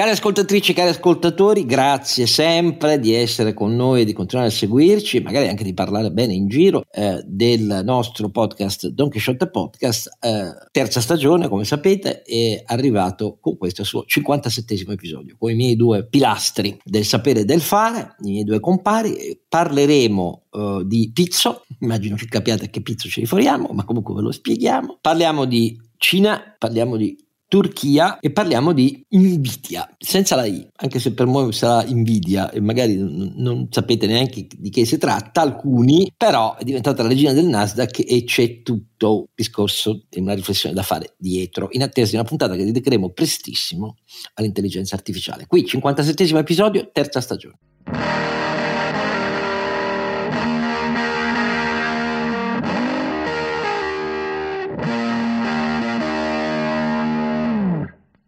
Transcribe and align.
Cari 0.00 0.12
ascoltatrici, 0.12 0.72
cari 0.72 0.88
ascoltatori, 0.88 1.66
grazie 1.66 2.24
sempre 2.24 2.98
di 2.98 3.12
essere 3.12 3.52
con 3.52 3.76
noi 3.76 4.00
e 4.00 4.04
di 4.06 4.14
continuare 4.14 4.48
a 4.48 4.50
seguirci, 4.50 5.20
magari 5.20 5.48
anche 5.48 5.62
di 5.62 5.74
parlare 5.74 6.10
bene 6.10 6.32
in 6.32 6.48
giro 6.48 6.84
eh, 6.90 7.22
del 7.26 7.82
nostro 7.84 8.30
podcast 8.30 8.86
Don 8.86 9.10
Quixote 9.10 9.50
Podcast. 9.50 10.16
Eh, 10.18 10.68
terza 10.70 11.02
stagione, 11.02 11.48
come 11.48 11.64
sapete, 11.64 12.22
è 12.22 12.62
arrivato 12.64 13.36
con 13.42 13.58
questo 13.58 13.84
suo 13.84 14.04
57 14.06 14.86
episodio, 14.88 15.36
con 15.38 15.50
i 15.50 15.54
miei 15.54 15.76
due 15.76 16.06
pilastri 16.06 16.80
del 16.82 17.04
sapere 17.04 17.40
e 17.40 17.44
del 17.44 17.60
fare, 17.60 18.14
i 18.20 18.30
miei 18.30 18.44
due 18.44 18.58
compari. 18.58 19.38
Parleremo 19.46 20.44
uh, 20.48 20.82
di 20.82 21.10
pizzo, 21.12 21.66
immagino 21.80 22.16
che 22.16 22.24
capiate 22.24 22.64
a 22.64 22.68
che 22.68 22.80
pizzo 22.80 23.06
ci 23.06 23.20
riferiamo, 23.20 23.68
ma 23.74 23.84
comunque 23.84 24.14
ve 24.14 24.22
lo 24.22 24.32
spieghiamo. 24.32 24.96
Parliamo 24.98 25.44
di 25.44 25.78
Cina, 25.98 26.56
parliamo 26.58 26.96
di 26.96 27.14
Turchia 27.50 28.20
e 28.20 28.30
parliamo 28.30 28.72
di 28.72 29.04
invidia, 29.08 29.92
senza 29.98 30.36
la 30.36 30.44
I, 30.44 30.64
anche 30.76 31.00
se 31.00 31.14
per 31.14 31.26
voi 31.26 31.52
sarà 31.52 31.84
invidia 31.84 32.48
e 32.52 32.60
magari 32.60 32.96
non, 32.96 33.32
non 33.38 33.66
sapete 33.70 34.06
neanche 34.06 34.46
di 34.56 34.70
che 34.70 34.84
si 34.84 34.98
tratta, 34.98 35.40
alcuni, 35.40 36.12
però 36.16 36.54
è 36.54 36.62
diventata 36.62 37.02
la 37.02 37.08
regina 37.08 37.32
del 37.32 37.46
Nasdaq 37.46 38.04
e 38.06 38.22
c'è 38.22 38.62
tutto 38.62 39.24
il 39.24 39.32
discorso 39.34 40.04
e 40.08 40.20
una 40.20 40.34
riflessione 40.34 40.76
da 40.76 40.84
fare 40.84 41.14
dietro, 41.18 41.70
in 41.72 41.82
attesa 41.82 42.10
di 42.10 42.18
una 42.18 42.24
puntata 42.24 42.54
che 42.54 42.64
dedicheremo 42.64 43.10
prestissimo 43.10 43.96
all'intelligenza 44.34 44.94
artificiale. 44.94 45.46
Qui 45.48 45.66
57 45.66 46.38
episodio, 46.38 46.88
terza 46.92 47.20
stagione. 47.20 47.58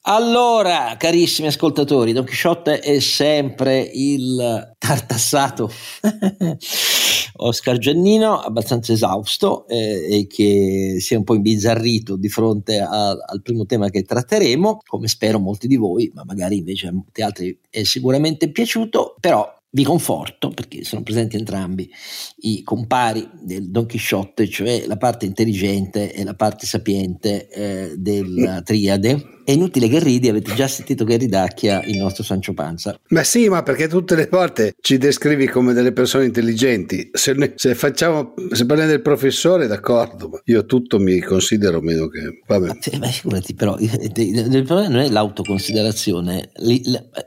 Allora, 0.04 0.96
carissimi 0.98 1.46
ascoltatori, 1.46 2.12
Don 2.12 2.24
Chisciotte 2.24 2.80
è 2.80 2.98
sempre 2.98 3.88
il 3.94 4.74
tartassato 4.76 5.70
Oscar 7.36 7.78
Giannino, 7.78 8.40
abbastanza 8.40 8.92
esausto 8.92 9.64
eh, 9.68 10.08
e 10.10 10.26
che 10.26 10.96
si 10.98 11.14
è 11.14 11.16
un 11.16 11.22
po' 11.22 11.36
imbizzarrito 11.36 12.16
di 12.16 12.28
fronte 12.28 12.80
a, 12.80 13.10
al 13.10 13.42
primo 13.42 13.64
tema 13.64 13.90
che 13.90 14.02
tratteremo, 14.02 14.80
come 14.84 15.06
spero 15.06 15.38
molti 15.38 15.68
di 15.68 15.76
voi, 15.76 16.10
ma 16.12 16.24
magari 16.24 16.56
invece 16.56 16.88
a 16.88 16.92
molti 16.92 17.22
altri 17.22 17.56
è 17.70 17.84
sicuramente 17.84 18.50
piaciuto, 18.50 19.14
però 19.20 19.48
vi 19.74 19.84
conforto 19.84 20.50
perché 20.50 20.84
sono 20.84 21.02
presenti 21.02 21.36
entrambi 21.36 21.88
i 22.40 22.62
compari 22.62 23.26
del 23.40 23.70
Don 23.70 23.86
Chisciotte, 23.86 24.48
cioè 24.48 24.84
la 24.86 24.96
parte 24.96 25.26
intelligente 25.26 26.12
e 26.12 26.24
la 26.24 26.34
parte 26.34 26.66
sapiente 26.66 27.48
eh, 27.48 27.94
della 27.96 28.62
triade 28.62 29.41
è 29.44 29.52
inutile 29.52 29.88
che 29.88 29.98
ridi, 29.98 30.28
avete 30.28 30.54
già 30.54 30.68
sentito 30.68 31.04
che 31.04 31.16
ridacchia 31.16 31.82
il 31.84 31.98
nostro 31.98 32.22
Sancio 32.22 32.54
Panza. 32.54 32.98
Ma 33.08 33.22
sì, 33.24 33.48
ma 33.48 33.62
perché 33.62 33.88
tutte 33.88 34.14
le 34.14 34.28
volte 34.30 34.74
ci 34.80 34.98
descrivi 34.98 35.46
come 35.46 35.72
delle 35.72 35.92
persone 35.92 36.24
intelligenti. 36.24 37.10
Se, 37.12 37.32
ne, 37.34 37.52
se 37.56 37.74
facciamo, 37.74 38.34
se 38.50 38.66
parliamo 38.66 38.90
del 38.90 39.02
professore, 39.02 39.66
d'accordo, 39.66 40.28
ma 40.28 40.40
io 40.44 40.64
tutto 40.64 40.98
mi 40.98 41.20
considero 41.20 41.80
meno 41.80 42.08
che. 42.08 42.40
Vabbè. 42.46 42.66
Ma, 42.66 42.98
ma 42.98 43.06
figurati, 43.06 43.54
però 43.54 43.76
il 43.78 44.62
problema 44.64 44.88
non 44.88 45.00
è 45.00 45.08
l'autoconsiderazione, 45.08 46.50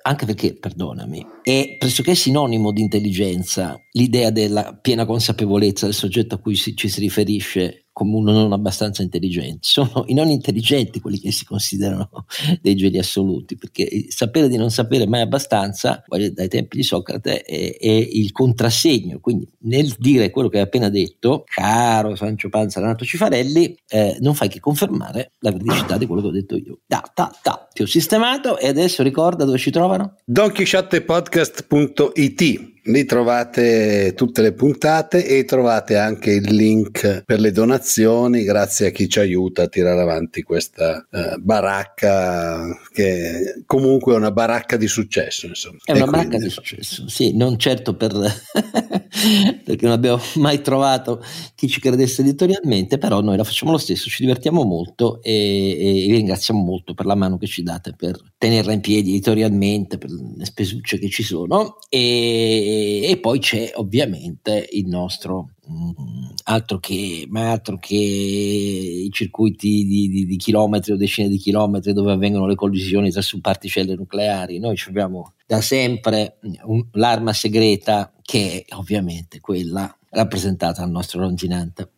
anche 0.02 0.26
perché, 0.26 0.56
perdonami, 0.56 1.26
è 1.42 1.76
pressoché 1.78 2.16
sinonimo 2.16 2.72
di 2.72 2.82
intelligenza 2.82 3.80
l'idea 3.92 4.30
della 4.30 4.78
piena 4.82 5.06
consapevolezza 5.06 5.86
del 5.86 5.94
soggetto 5.94 6.36
a 6.36 6.40
cui 6.40 6.56
ci 6.56 6.88
si 6.88 7.00
riferisce 7.00 7.85
come 7.96 8.14
uno 8.14 8.34
non 8.34 8.52
abbastanza 8.52 9.04
intelligente. 9.04 9.60
Sono 9.62 10.04
i 10.08 10.14
non 10.14 10.28
intelligenti 10.28 11.00
quelli 11.00 11.18
che 11.18 11.32
si 11.32 11.46
considerano 11.46 12.26
dei 12.62 12.76
geni 12.76 12.98
assoluti, 12.98 13.56
perché 13.56 14.08
sapere 14.10 14.50
di 14.50 14.58
non 14.58 14.70
sapere 14.70 15.08
mai 15.08 15.22
abbastanza, 15.22 16.04
dai 16.06 16.50
tempi 16.50 16.76
di 16.76 16.84
Socrate, 16.84 17.44
è, 17.44 17.78
è, 17.78 17.88
il 17.88 18.34
contrassegno. 18.34 19.22
Quindi 19.22 19.48
nel 19.60 19.96
dire 19.98 20.30
quello 20.30 20.50
che 20.50 20.58
hai 20.58 20.64
appena 20.64 20.90
detto, 20.90 21.46
caro 21.46 22.18
Sancio 22.18 22.50
Panza, 22.50 22.82
Renato 22.82 23.06
Cifarelli, 23.06 23.74
eh, 23.88 24.18
non 24.20 24.36
fai 24.36 24.50
che 24.50 24.60
confermare 24.60 25.32
la 25.40 25.54
veridicità 25.54 25.98
di 25.98 26.06
quello 26.06 26.22
che 26.22 26.28
ho 26.28 26.32
detto 26.32 26.58
io. 26.58 26.80
Da, 26.86 27.02
da, 27.16 27.34
da, 27.42 27.66
ti 27.72 27.82
ho 27.82 27.86
sistemato 27.86 28.58
e 28.58 28.68
adesso 28.68 29.04
ricorda 29.04 29.46
dove 29.46 29.58
ci 29.58 29.72
trovano? 29.72 30.18
DonQuixottePodcast.it 30.26 32.74
Lì 32.88 33.06
trovate 33.06 34.14
tutte 34.16 34.44
le 34.44 34.54
puntate 34.54 35.26
e 35.26 35.44
trovate 35.44 35.98
anche 35.98 36.32
il 36.32 36.54
link 36.54 37.24
per 37.26 37.40
le 37.40 37.52
donazioni, 37.52 38.44
grazie 38.44 38.88
a 38.88 38.90
chi 38.92 39.10
ci 39.10 39.20
aiuta 39.20 39.64
a 39.64 39.68
tirare 39.68 40.02
avanti 40.02 40.44
questa 40.44 41.04
uh, 41.10 41.40
baracca 41.40 42.78
che 42.92 43.64
comunque 43.66 44.14
è 44.14 44.18
una 44.18 44.32
baracca 44.32 44.78
di 44.78 44.88
successo. 44.88 45.48
Insomma. 45.48 45.80
È 45.84 45.94
una 45.94 46.04
e 46.04 46.06
baracca 46.06 46.28
quindi... 46.28 46.46
di 46.46 46.52
successo, 46.52 47.08
sì, 47.08 47.36
non 47.36 47.58
certo 47.58 47.96
per 47.96 48.14
perché 49.64 49.86
non 49.86 49.94
abbiamo 49.94 50.22
mai 50.36 50.62
trovato 50.62 51.24
chi 51.56 51.68
ci 51.68 51.80
credesse 51.80 52.22
editorialmente, 52.22 53.00
però 53.00 53.22
noi 53.22 53.38
la 53.38 53.44
facciamo 53.44 53.72
lo 53.72 53.80
stesso, 53.80 54.10
ci 54.10 54.22
divertiamo 54.22 54.64
molto 54.64 55.24
e, 55.24 55.32
e 55.32 56.08
vi 56.08 56.16
ringraziamo 56.18 56.62
molto 56.62 56.94
per 56.94 57.08
la 57.08 57.16
mano 57.16 57.38
che 57.38 57.48
ci 57.48 57.64
date 57.64 57.96
per 57.98 58.20
tenerla 58.38 58.74
in 58.74 58.82
piedi 58.82 59.10
editorialmente, 59.10 59.98
per 59.98 60.12
le 60.12 60.46
spesucce 60.46 61.00
che 61.00 61.10
ci 61.10 61.24
sono 61.24 61.78
e 61.90 62.74
e, 63.02 63.18
poi 63.22 63.40
c'è 63.40 63.72
ovviamente 63.76 64.68
il 64.72 64.88
nostro 64.88 65.52
mm, 65.70 66.26
altro 66.46 66.80
che, 66.80 67.26
ma 67.30 67.52
altro 67.52 67.78
che 67.78 67.96
i 67.96 69.10
circuiti 69.12 69.86
di, 69.86 70.10
di, 70.10 70.26
di, 70.26 70.38
chilometri 70.38 70.92
o 70.92 70.98
decine 70.98 71.28
di 71.28 71.38
chilometri 71.38 71.94
dove 71.94 72.12
avvengono 72.12 72.48
le 72.48 72.56
collisioni 72.56 73.12
tra 73.12 73.22
particelle 73.42 73.96
nucleari. 73.96 74.60
Noi 74.60 74.80
abbiamo 74.88 75.34
da 75.46 75.62
sempre 75.62 76.38
un, 76.64 76.86
l'arma 76.94 77.34
segreta 77.34 78.14
che 78.22 78.64
è 78.66 78.76
ovviamente 78.76 79.40
quella 79.40 79.96
rappresentata 80.10 80.82
dal 80.82 80.92
nostro 80.92 81.20
longinante. 81.20 81.92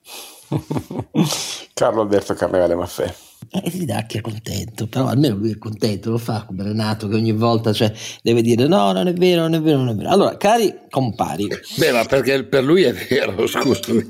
Carlo 1.74 2.02
Alberto 2.02 2.34
Carnevale 2.34 2.76
Maffè. 2.76 3.14
E 3.50 3.62
eh, 3.64 3.70
Ridacchi 3.70 4.18
è 4.18 4.22
contento, 4.22 4.88
però 4.88 5.08
almeno 5.08 5.36
lui 5.36 5.52
è 5.52 5.58
contento, 5.58 6.10
lo 6.10 6.18
fa 6.18 6.44
come 6.46 6.64
Renato 6.64 7.08
che 7.08 7.16
ogni 7.16 7.32
volta 7.32 7.72
cioè, 7.72 7.94
deve 8.22 8.42
dire 8.42 8.68
no, 8.68 8.92
non 8.92 9.08
è 9.08 9.14
vero, 9.14 9.42
non 9.42 9.54
è 9.54 9.62
vero, 9.62 9.78
non 9.78 9.90
è 9.90 9.96
vero. 9.96 10.10
Allora, 10.10 10.38
cari 10.38 10.74
compari. 10.90 11.48
Beh, 11.78 11.92
ma 11.92 12.04
perché 12.04 12.44
per 12.44 12.64
lui 12.64 12.84
è 12.84 12.94
vero, 12.94 13.46
scusami. 13.48 14.06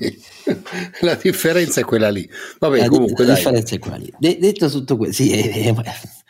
La 1.01 1.15
differenza 1.15 1.81
è 1.81 1.83
quella 1.83 2.09
lì. 2.09 2.27
Vabbè, 2.59 2.79
la, 2.79 2.87
comunque, 2.87 3.25
la 3.25 3.33
differenza 3.35 3.75
è 3.75 3.79
quella 3.79 3.97
lì. 3.97 4.11
De- 4.17 4.37
detto 4.39 4.69
tutto 4.69 4.97
questo, 4.97 5.23
sì, 5.23 5.31
è, 5.31 5.73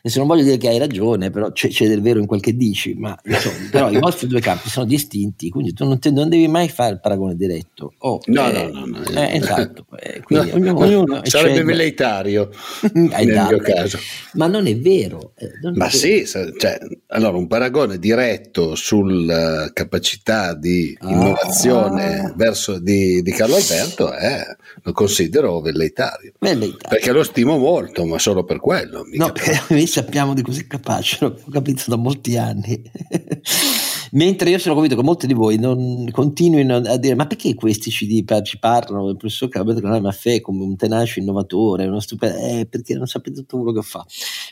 Adesso 0.07 0.19
non 0.19 0.27
voglio 0.29 0.43
dire 0.43 0.57
che 0.57 0.69
hai 0.69 0.77
ragione, 0.77 1.31
però 1.31 1.51
c'è, 1.51 1.67
c'è 1.67 1.85
del 1.85 2.01
vero 2.01 2.19
in 2.19 2.27
quel 2.27 2.39
che 2.39 2.55
dici, 2.55 2.93
ma 2.93 3.17
insomma, 3.25 3.55
però 3.69 3.91
i 3.91 3.99
vostri 3.99 4.27
due 4.27 4.39
campi 4.39 4.69
sono 4.69 4.85
distinti, 4.85 5.49
quindi 5.49 5.73
tu 5.73 5.85
non, 5.85 5.99
te, 5.99 6.11
non 6.11 6.29
devi 6.29 6.47
mai 6.47 6.69
fare 6.69 6.93
il 6.93 7.01
paragone 7.01 7.35
diretto. 7.35 7.93
Oh, 7.99 8.21
no, 8.27 8.49
eh, 8.49 8.69
no, 8.71 8.85
no, 8.85 8.97
no, 8.97 9.03
eh, 9.03 9.35
esatto. 9.35 9.85
Eh, 9.99 10.21
quindi 10.21 10.51
ognuno, 10.51 10.79
ognuno 10.79 11.21
sarebbe 11.23 11.49
sceglie. 11.49 11.63
velleitario 11.63 12.49
nel 12.93 13.33
dato. 13.33 13.55
mio 13.55 13.61
caso. 13.61 13.99
Ma 14.33 14.47
non 14.47 14.65
è 14.65 14.77
vero. 14.77 15.33
Eh, 15.35 15.51
non 15.61 15.73
ma 15.75 15.87
è 15.87 15.89
sì, 15.89 16.25
cioè, 16.25 16.77
allora 17.07 17.35
un 17.35 17.47
paragone 17.47 17.99
diretto 17.99 18.75
sulla 18.75 19.69
capacità 19.73 20.53
di 20.53 20.97
ah. 21.01 21.09
innovazione 21.09 22.19
ah. 22.19 22.33
verso 22.33 22.79
di, 22.79 23.21
di, 23.21 23.31
Carlo 23.31 23.55
Alberto 23.55 24.13
è, 24.13 24.55
lo 24.81 24.91
considero 24.91 25.59
velleitario. 25.61 26.33
velleitario. 26.39 26.89
Perché 26.89 27.11
lo 27.11 27.23
stimo 27.23 27.57
molto, 27.57 28.05
ma 28.05 28.19
solo 28.19 28.43
per 28.43 28.59
quello. 28.59 29.03
No, 29.13 29.31
perché 29.31 29.85
sappiamo 29.87 30.33
di 30.33 30.41
così 30.41 30.67
capace, 30.67 31.17
l'ho 31.21 31.39
capito 31.51 31.83
da 31.87 31.95
molti 31.95 32.37
anni. 32.37 32.81
Mentre 34.11 34.49
io 34.49 34.57
sono 34.57 34.73
convinto 34.73 34.97
che 34.97 35.03
molti 35.03 35.27
di 35.27 35.33
voi 35.33 35.57
non 35.57 36.09
continuino 36.11 36.75
a 36.75 36.97
dire: 36.97 37.15
Ma 37.15 37.27
perché 37.27 37.53
questi 37.53 37.91
ci, 37.91 38.07
ci 38.43 38.59
parlano 38.59 39.05
del 39.05 39.17
professor 39.17 39.49
Calabretto 39.49 39.81
Canale 39.81 40.01
Maffè 40.01 40.41
come 40.41 40.63
un 40.63 40.75
tenace 40.75 41.19
innovatore? 41.19 41.85
Uno 41.85 41.99
stupendo, 41.99 42.37
eh, 42.37 42.67
perché 42.69 42.95
non 42.95 43.07
sapete 43.07 43.37
tutto 43.37 43.57
quello 43.57 43.73
che 43.73 43.85
fa? 43.85 44.05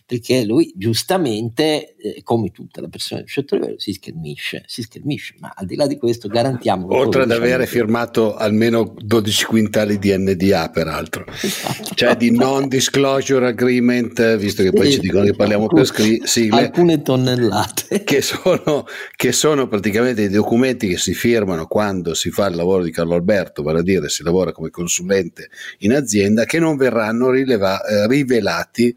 Perché 0.05 0.44
lui, 0.45 0.71
giustamente, 0.75 1.95
eh, 1.95 2.21
come 2.23 2.51
tutte 2.51 2.81
le 2.81 2.89
persone 2.89 3.21
di 3.21 3.27
un 3.27 3.33
certo 3.33 3.56
livello, 3.56 3.80
si 3.80 3.94
schermisce, 3.94 4.63
si 4.68 4.81
schermisce. 4.81 5.35
Ma 5.39 5.53
al 5.56 5.65
di 5.65 5.75
là 5.75 5.88
di 5.88 5.97
questo, 5.97 6.27
garantiamo. 6.27 6.88
Oltre 6.95 7.24
ad 7.24 7.31
avere 7.31 7.65
firmato 7.65 8.35
almeno 8.35 8.94
12 8.97 9.45
quintali 9.45 9.97
di 9.97 10.15
NDA, 10.15 10.69
peraltro, 10.69 11.25
esatto. 11.41 11.95
cioè 11.95 12.15
di 12.15 12.31
non 12.31 12.68
disclosure 12.68 13.47
agreement, 13.47 14.35
visto 14.38 14.63
che 14.63 14.71
poi 14.71 14.88
sì, 14.88 14.94
ci 14.94 15.00
dicono 15.00 15.24
che 15.24 15.33
parliamo 15.33 15.68
per 15.68 15.85
scri- 15.85 16.25
sigle, 16.25 16.62
alcune 16.62 17.01
tonnellate 17.01 18.03
che 18.03 18.21
sono, 18.21 18.85
che 19.15 19.31
sono 19.31 19.44
sono 19.45 19.68
praticamente 19.68 20.24
i 20.24 20.30
documenti 20.30 20.88
che 20.88 20.97
si 20.97 21.13
firmano 21.13 21.68
quando 21.68 22.15
si 22.15 22.31
fa 22.31 22.47
il 22.47 22.56
lavoro 22.56 22.81
di 22.81 22.89
Carlo 22.89 23.13
Alberto, 23.13 23.62
vale 23.62 23.77
a 23.77 23.83
dire 23.83 24.09
si 24.09 24.24
lavora 24.24 24.51
come 24.51 24.71
consulente 24.71 25.51
in 25.81 25.94
azienda, 25.94 26.45
che 26.45 26.57
non 26.57 26.77
verranno 26.77 27.30
rileva- 27.30 27.86
eh, 27.86 28.07
rivelati 28.07 28.88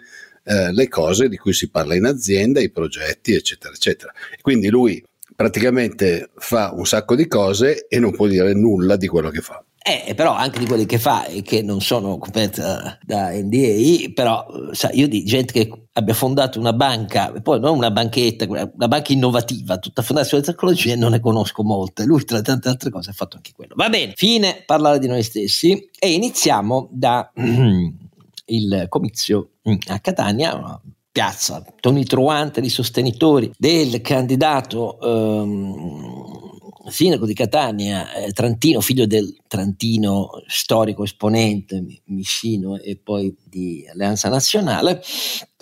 eh, 0.44 0.72
le 0.72 0.88
cose 0.88 1.28
di 1.28 1.36
cui 1.36 1.52
si 1.52 1.68
parla 1.68 1.94
in 1.96 2.06
azienda, 2.06 2.60
i 2.60 2.70
progetti, 2.70 3.34
eccetera, 3.34 3.74
eccetera. 3.74 4.10
Quindi 4.40 4.70
lui 4.70 5.04
praticamente 5.36 6.30
fa 6.36 6.72
un 6.74 6.86
sacco 6.86 7.14
di 7.14 7.28
cose 7.28 7.86
e 7.86 7.98
non 7.98 8.12
può 8.12 8.26
dire 8.26 8.54
nulla 8.54 8.96
di 8.96 9.06
quello 9.06 9.28
che 9.28 9.42
fa. 9.42 9.62
Eh, 9.88 10.14
però 10.14 10.34
anche 10.34 10.58
di 10.58 10.66
quelli 10.66 10.84
che 10.84 10.98
fa 10.98 11.24
e 11.24 11.40
che 11.40 11.62
non 11.62 11.80
sono 11.80 12.18
coperti 12.18 12.60
da, 12.60 12.98
da 13.02 13.30
NDA, 13.32 14.10
però 14.12 14.46
sai, 14.72 14.98
io 14.98 15.08
di 15.08 15.24
gente 15.24 15.52
che 15.52 15.86
abbia 15.92 16.12
fondato 16.12 16.58
una 16.58 16.74
banca, 16.74 17.32
poi 17.42 17.58
non 17.58 17.76
una 17.76 17.90
banchetta, 17.90 18.46
una 18.46 18.88
banca 18.88 19.12
innovativa, 19.12 19.78
tutta 19.78 20.02
fondata 20.02 20.28
sulle 20.28 20.42
tecnologie, 20.42 20.94
non 20.94 21.12
ne 21.12 21.20
conosco 21.20 21.62
molte. 21.62 22.04
Lui, 22.04 22.22
tra 22.24 22.42
tante 22.42 22.68
altre 22.68 22.90
cose, 22.90 23.10
ha 23.10 23.14
fatto 23.14 23.36
anche 23.36 23.52
quello. 23.54 23.74
Va 23.76 23.88
bene, 23.88 24.12
fine 24.14 24.62
parlare 24.66 24.98
di 24.98 25.06
noi 25.06 25.22
stessi 25.22 25.88
e 25.98 26.12
iniziamo 26.12 26.88
da 26.92 27.32
il 28.46 28.86
comizio 28.88 29.50
a 29.88 29.98
Catania, 30.00 30.54
una 30.54 30.80
piazza 31.10 31.64
tonitruante 31.80 32.60
di 32.60 32.68
sostenitori 32.68 33.50
del 33.56 34.00
candidato 34.02 35.00
ehm, 35.00 36.47
sindaco 36.90 37.26
di 37.26 37.34
Catania, 37.34 38.12
eh, 38.12 38.32
Trantino, 38.32 38.80
figlio 38.80 39.06
del 39.06 39.36
Trantino 39.46 40.30
storico 40.46 41.04
esponente 41.04 41.84
Missino 42.06 42.76
e 42.78 42.96
poi 42.96 43.34
di 43.44 43.86
Alleanza 43.90 44.28
Nazionale, 44.28 45.02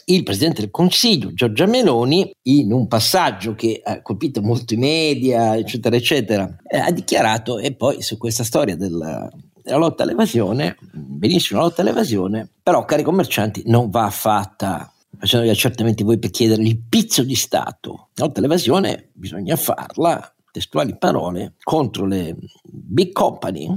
il 0.07 0.23
Presidente 0.23 0.61
del 0.61 0.71
Consiglio, 0.71 1.33
Giorgia 1.33 1.67
Meloni, 1.67 2.31
in 2.43 2.73
un 2.73 2.87
passaggio 2.87 3.55
che 3.55 3.81
ha 3.83 4.03
colpito 4.03 4.41
molto 4.41 4.75
i 4.75 4.77
media, 4.77 5.57
eccetera, 5.57 5.97
eccetera, 5.97 6.57
eh, 6.69 6.79
ha 6.79 6.91
dichiarato, 6.93 7.59
e 7.59 7.75
poi 7.75 8.03
su 8.03 8.17
questa 8.17 8.45
storia 8.45 8.77
della, 8.77 9.29
della 9.63 9.79
lotta 9.79 10.05
all'evasione, 10.05 10.77
benissimo 10.93 11.59
la 11.59 11.67
lotta 11.67 11.83
all'evasione, 11.83 12.49
però 12.63 12.85
cari 12.85 13.03
commercianti 13.03 13.63
non 13.67 13.91
va 13.91 14.09
fatta 14.11 14.91
facendo 15.19 15.47
gli 15.47 15.51
accertamenti 15.51 16.03
voi 16.03 16.19
per 16.19 16.31
chiedere 16.31 16.63
il 16.63 16.79
pizzo 16.79 17.23
di 17.23 17.35
Stato. 17.35 18.11
La 18.15 18.27
lotta 18.27 18.39
all'evasione 18.39 19.09
bisogna 19.13 19.57
farla 19.57 20.36
testuali 20.57 20.97
parole, 20.97 21.57
contro 21.63 22.07
le 22.07 22.35
big 22.63 23.13
company, 23.13 23.69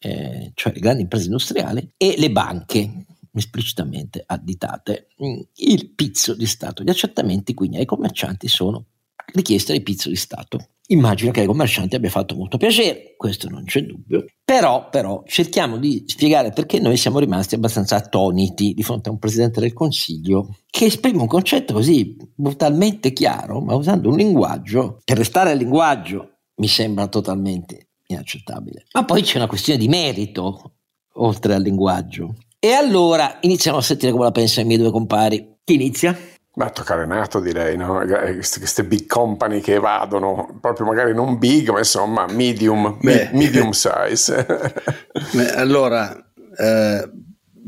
eh, 0.00 0.52
cioè 0.52 0.74
le 0.74 0.80
grandi 0.80 1.02
imprese 1.02 1.24
industriali, 1.24 1.94
e 1.96 2.16
le 2.18 2.30
banche 2.30 3.06
esplicitamente 3.32 4.22
additate. 4.26 5.08
Il 5.54 5.92
pizzo 5.94 6.34
di 6.34 6.44
Stato. 6.44 6.82
Gli 6.82 6.90
accertamenti 6.90 7.54
quindi 7.54 7.78
ai 7.78 7.86
commercianti 7.86 8.48
sono 8.48 8.84
richieste 9.32 9.72
di 9.72 9.80
pizzo 9.82 10.10
di 10.10 10.16
Stato. 10.16 10.68
Immagino 10.92 11.30
che 11.30 11.40
ai 11.40 11.46
commercianti 11.46 11.94
abbia 11.94 12.10
fatto 12.10 12.34
molto 12.34 12.56
piacere, 12.56 13.14
questo 13.16 13.48
non 13.48 13.62
c'è 13.64 13.82
dubbio. 13.82 14.24
Però, 14.44 14.88
però, 14.88 15.22
cerchiamo 15.24 15.76
di 15.76 16.02
spiegare 16.06 16.50
perché 16.50 16.80
noi 16.80 16.96
siamo 16.96 17.20
rimasti 17.20 17.54
abbastanza 17.54 17.94
attoniti 17.94 18.74
di 18.74 18.82
fronte 18.82 19.08
a 19.08 19.12
un 19.12 19.18
Presidente 19.20 19.60
del 19.60 19.72
Consiglio 19.72 20.56
che 20.68 20.86
esprime 20.86 21.20
un 21.20 21.28
concetto 21.28 21.74
così 21.74 22.16
brutalmente 22.34 23.12
chiaro, 23.12 23.60
ma 23.60 23.74
usando 23.76 24.08
un 24.08 24.16
linguaggio, 24.16 24.98
per 25.04 25.16
restare 25.16 25.52
al 25.52 25.58
linguaggio, 25.58 26.38
mi 26.56 26.66
sembra 26.66 27.06
totalmente 27.06 27.90
inaccettabile. 28.08 28.86
Ma 28.92 29.04
poi 29.04 29.22
c'è 29.22 29.36
una 29.36 29.46
questione 29.46 29.78
di 29.78 29.86
merito, 29.86 30.72
oltre 31.14 31.54
al 31.54 31.62
linguaggio. 31.62 32.34
E 32.58 32.72
allora 32.72 33.38
iniziamo 33.42 33.78
a 33.78 33.82
sentire 33.82 34.10
come 34.10 34.24
la 34.24 34.32
pensano 34.32 34.64
i 34.64 34.66
miei 34.66 34.80
due 34.80 34.90
compari. 34.90 35.58
Chi 35.62 35.74
inizia? 35.74 36.18
Ma 36.60 36.68
tocca 36.68 36.94
Renato 36.94 37.40
direi, 37.40 37.74
no? 37.74 38.04
queste 38.04 38.84
big 38.84 39.06
company 39.06 39.60
che 39.60 39.76
evadono, 39.76 40.58
proprio 40.60 40.84
magari 40.84 41.14
non 41.14 41.38
big, 41.38 41.70
ma 41.70 41.78
insomma 41.78 42.26
medium, 42.26 42.98
Beh. 43.00 43.30
medium 43.32 43.70
size. 43.70 44.44
Beh, 45.32 45.52
allora, 45.54 46.14
eh, 46.14 47.10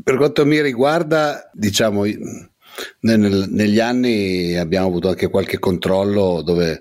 per 0.03 0.15
quanto 0.15 0.45
mi 0.45 0.61
riguarda, 0.61 1.49
diciamo, 1.53 2.03
nel, 2.03 3.45
negli 3.49 3.79
anni 3.79 4.55
abbiamo 4.57 4.85
avuto 4.85 5.09
anche 5.09 5.27
qualche 5.27 5.57
controllo 5.57 6.43
dove 6.43 6.79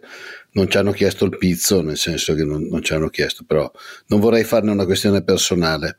non 0.50 0.68
ci 0.68 0.76
hanno 0.76 0.92
chiesto 0.92 1.24
il 1.24 1.38
pizzo, 1.38 1.80
nel 1.80 1.96
senso 1.96 2.34
che 2.34 2.44
non, 2.44 2.66
non 2.70 2.82
ci 2.82 2.92
hanno 2.92 3.08
chiesto, 3.08 3.44
però 3.46 3.70
non 4.08 4.20
vorrei 4.20 4.44
farne 4.44 4.70
una 4.70 4.84
questione 4.84 5.24
personale. 5.24 5.96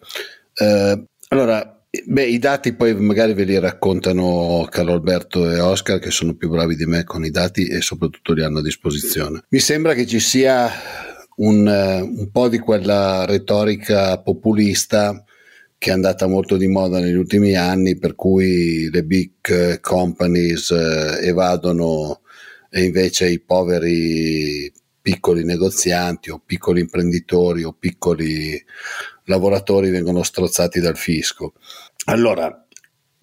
Eh, 0.53 1.05
allora, 1.29 1.82
Beh, 2.05 2.25
i 2.25 2.39
dati 2.39 2.73
poi 2.73 2.95
magari 2.95 3.35
ve 3.35 3.43
li 3.43 3.59
raccontano 3.59 4.65
Carlo 4.67 4.93
Alberto 4.93 5.47
e 5.47 5.59
Oscar 5.59 5.99
che 5.99 6.09
sono 6.09 6.33
più 6.33 6.49
bravi 6.49 6.75
di 6.75 6.87
me 6.87 7.03
con 7.03 7.23
i 7.23 7.29
dati 7.29 7.67
e 7.67 7.81
soprattutto 7.81 8.33
li 8.33 8.43
hanno 8.43 8.59
a 8.59 8.63
disposizione. 8.63 9.43
Mi 9.49 9.59
sembra 9.59 9.93
che 9.93 10.07
ci 10.07 10.19
sia 10.19 10.71
un, 11.35 11.67
eh, 11.67 12.01
un 12.01 12.31
po' 12.31 12.49
di 12.49 12.57
quella 12.57 13.25
retorica 13.25 14.19
populista 14.19 15.23
che 15.77 15.91
è 15.91 15.93
andata 15.93 16.25
molto 16.25 16.57
di 16.57 16.67
moda 16.67 16.99
negli 16.99 17.13
ultimi 17.13 17.55
anni, 17.55 17.95
per 17.95 18.15
cui 18.15 18.89
le 18.89 19.03
big 19.03 19.79
companies 19.79 20.71
eh, 20.71 21.19
evadono 21.27 22.21
e 22.71 22.85
invece 22.85 23.29
i 23.29 23.39
poveri 23.39 24.71
piccoli 24.99 25.43
negozianti 25.43 26.31
o 26.31 26.41
piccoli 26.43 26.79
imprenditori 26.79 27.63
o 27.63 27.73
piccoli 27.73 28.59
lavoratori 29.25 29.89
vengono 29.89 30.23
strozzati 30.23 30.79
dal 30.79 30.97
fisco. 30.97 31.53
Allora, 32.05 32.65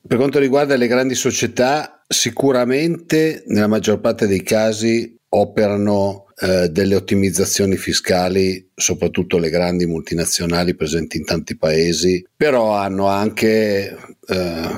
per 0.07 0.17
quanto 0.17 0.39
riguarda 0.39 0.77
le 0.77 0.87
grandi 0.87 1.15
società, 1.15 2.05
sicuramente 2.07 3.45
nella 3.47 3.67
maggior 3.67 4.01
parte 4.01 4.27
dei 4.27 4.43
casi 4.43 5.17
operano 5.29 6.27
eh, 6.41 6.69
delle 6.71 6.97
ottimizzazioni 6.97 7.77
fiscali, 7.77 8.71
soprattutto 8.75 9.39
le 9.39 9.51
grandi 9.51 9.87
multinazionali 9.87 10.75
presenti 10.75 11.19
in 11.19 11.25
tanti 11.25 11.57
paesi, 11.57 12.27
però 12.35 12.73
hanno 12.75 13.07
anche 13.07 13.97
eh, 14.27 14.69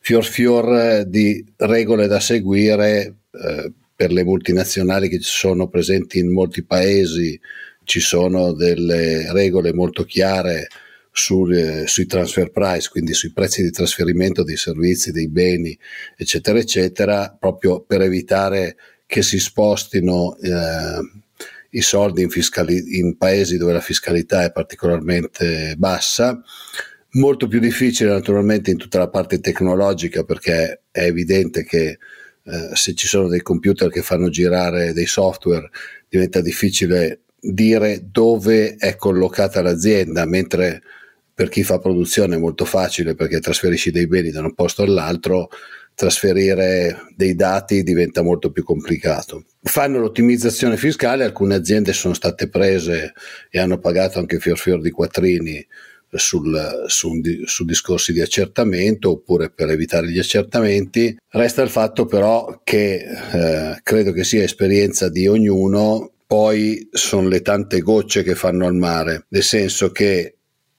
fior 0.00 0.24
fior 0.24 1.04
di 1.04 1.44
regole 1.56 2.06
da 2.06 2.20
seguire 2.20 3.16
eh, 3.30 3.72
per 3.94 4.12
le 4.12 4.24
multinazionali 4.24 5.08
che 5.08 5.18
sono 5.20 5.68
presenti 5.68 6.18
in 6.18 6.32
molti 6.32 6.64
paesi 6.64 7.40
ci 7.86 8.00
sono 8.00 8.52
delle 8.52 9.32
regole 9.32 9.72
molto 9.72 10.04
chiare 10.04 10.66
sul, 11.18 11.54
eh, 11.54 11.86
sui 11.86 12.04
transfer 12.04 12.50
price, 12.50 12.90
quindi 12.90 13.14
sui 13.14 13.32
prezzi 13.32 13.62
di 13.62 13.70
trasferimento 13.70 14.42
dei 14.42 14.58
servizi, 14.58 15.12
dei 15.12 15.28
beni, 15.28 15.76
eccetera, 16.14 16.58
eccetera, 16.58 17.34
proprio 17.38 17.80
per 17.80 18.02
evitare 18.02 18.76
che 19.06 19.22
si 19.22 19.38
spostino 19.38 20.36
eh, 20.36 21.00
i 21.70 21.80
soldi 21.80 22.20
in, 22.20 22.28
fiscali- 22.28 22.98
in 22.98 23.16
paesi 23.16 23.56
dove 23.56 23.72
la 23.72 23.80
fiscalità 23.80 24.44
è 24.44 24.52
particolarmente 24.52 25.74
bassa. 25.78 26.38
Molto 27.12 27.48
più 27.48 27.60
difficile 27.60 28.10
naturalmente 28.10 28.70
in 28.70 28.76
tutta 28.76 28.98
la 28.98 29.08
parte 29.08 29.40
tecnologica 29.40 30.22
perché 30.22 30.82
è 30.90 31.04
evidente 31.04 31.64
che 31.64 31.98
eh, 32.42 32.70
se 32.74 32.94
ci 32.94 33.06
sono 33.06 33.28
dei 33.28 33.40
computer 33.40 33.88
che 33.88 34.02
fanno 34.02 34.28
girare 34.28 34.92
dei 34.92 35.06
software 35.06 35.70
diventa 36.10 36.42
difficile 36.42 37.22
dire 37.40 38.02
dove 38.10 38.76
è 38.76 38.96
collocata 38.96 39.62
l'azienda, 39.62 40.26
mentre 40.26 40.82
per 41.36 41.50
chi 41.50 41.62
fa 41.62 41.78
produzione 41.78 42.36
è 42.36 42.38
molto 42.38 42.64
facile 42.64 43.14
perché 43.14 43.40
trasferisci 43.40 43.90
dei 43.90 44.06
beni 44.06 44.30
da 44.30 44.40
un 44.40 44.54
posto 44.54 44.82
all'altro, 44.82 45.50
trasferire 45.94 47.08
dei 47.14 47.34
dati 47.34 47.82
diventa 47.82 48.22
molto 48.22 48.50
più 48.50 48.64
complicato. 48.64 49.44
Fanno 49.60 49.98
l'ottimizzazione 49.98 50.78
fiscale, 50.78 51.24
alcune 51.24 51.54
aziende 51.54 51.92
sono 51.92 52.14
state 52.14 52.48
prese 52.48 53.12
e 53.50 53.58
hanno 53.58 53.78
pagato 53.78 54.18
anche 54.18 54.38
fior 54.38 54.56
fior 54.56 54.80
di 54.80 54.90
quattrini 54.90 55.66
sul, 56.10 56.84
su, 56.86 57.20
su, 57.44 57.64
discorsi 57.66 58.14
di 58.14 58.22
accertamento 58.22 59.10
oppure 59.10 59.50
per 59.50 59.68
evitare 59.68 60.08
gli 60.08 60.18
accertamenti. 60.18 61.14
Resta 61.28 61.60
il 61.60 61.68
fatto 61.68 62.06
però 62.06 62.62
che 62.64 62.94
eh, 62.94 63.78
credo 63.82 64.12
che 64.12 64.24
sia 64.24 64.42
esperienza 64.42 65.10
di 65.10 65.28
ognuno 65.28 66.12
poi 66.26 66.88
sono 66.92 67.28
le 67.28 67.42
tante 67.42 67.80
gocce 67.80 68.22
che 68.22 68.34
fanno 68.34 68.66
al 68.66 68.74
mare, 68.74 69.26
nel 69.28 69.42
senso 69.42 69.90
che 69.90 70.35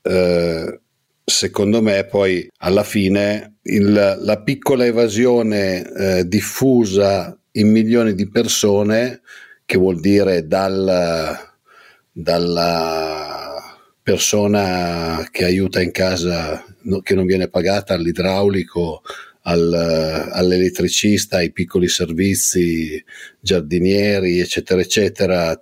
eh, 0.08 0.80
secondo 1.24 1.82
me 1.82 2.06
poi 2.06 2.50
alla 2.60 2.84
fine 2.84 3.58
il, 3.64 4.18
la 4.22 4.42
piccola 4.42 4.86
evasione 4.86 5.92
eh, 5.92 6.28
diffusa 6.28 7.38
in 7.52 7.70
milioni 7.70 8.14
di 8.14 8.30
persone, 8.30 9.22
che 9.66 9.78
vuol 9.78 10.00
dire 10.00 10.48
dal, 10.48 11.38
dalla 12.12 13.58
persona 14.02 15.28
che 15.30 15.44
aiuta 15.44 15.82
in 15.82 15.92
casa 15.92 16.64
che 17.04 17.16
non 17.16 17.26
viene 17.26 17.50
pagata 17.50 17.94
all'idraulico 17.94 19.02
al, 19.42 19.74
all'elettricista, 20.32 21.38
ai 21.38 21.52
piccoli 21.52 21.90
servizi, 21.90 23.04
giardinieri, 23.40 24.40
eccetera, 24.40 24.80
eccetera. 24.80 25.62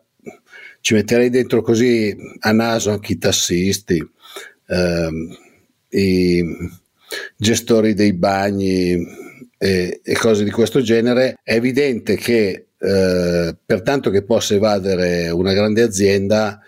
Ci 0.81 0.93
metterei 0.93 1.29
dentro 1.29 1.61
così 1.61 2.15
a 2.39 2.51
naso 2.51 2.91
anche 2.91 3.13
i 3.13 3.17
tassisti, 3.17 4.07
i 5.89 6.43
gestori 7.38 7.93
dei 7.93 8.13
bagni 8.13 9.05
e, 9.57 10.01
e, 10.03 10.13
cose 10.15 10.43
di 10.43 10.51
questo 10.51 10.81
genere. 10.81 11.39
È 11.43 11.53
evidente 11.53 12.15
che 12.15 12.67
eh, 12.77 13.55
per 13.65 13.81
tanto 13.81 14.10
che 14.10 14.24
possa 14.24 14.53
evadere 14.53 15.29
una 15.29 15.53
grande 15.53 15.81
azienda, 15.81 16.60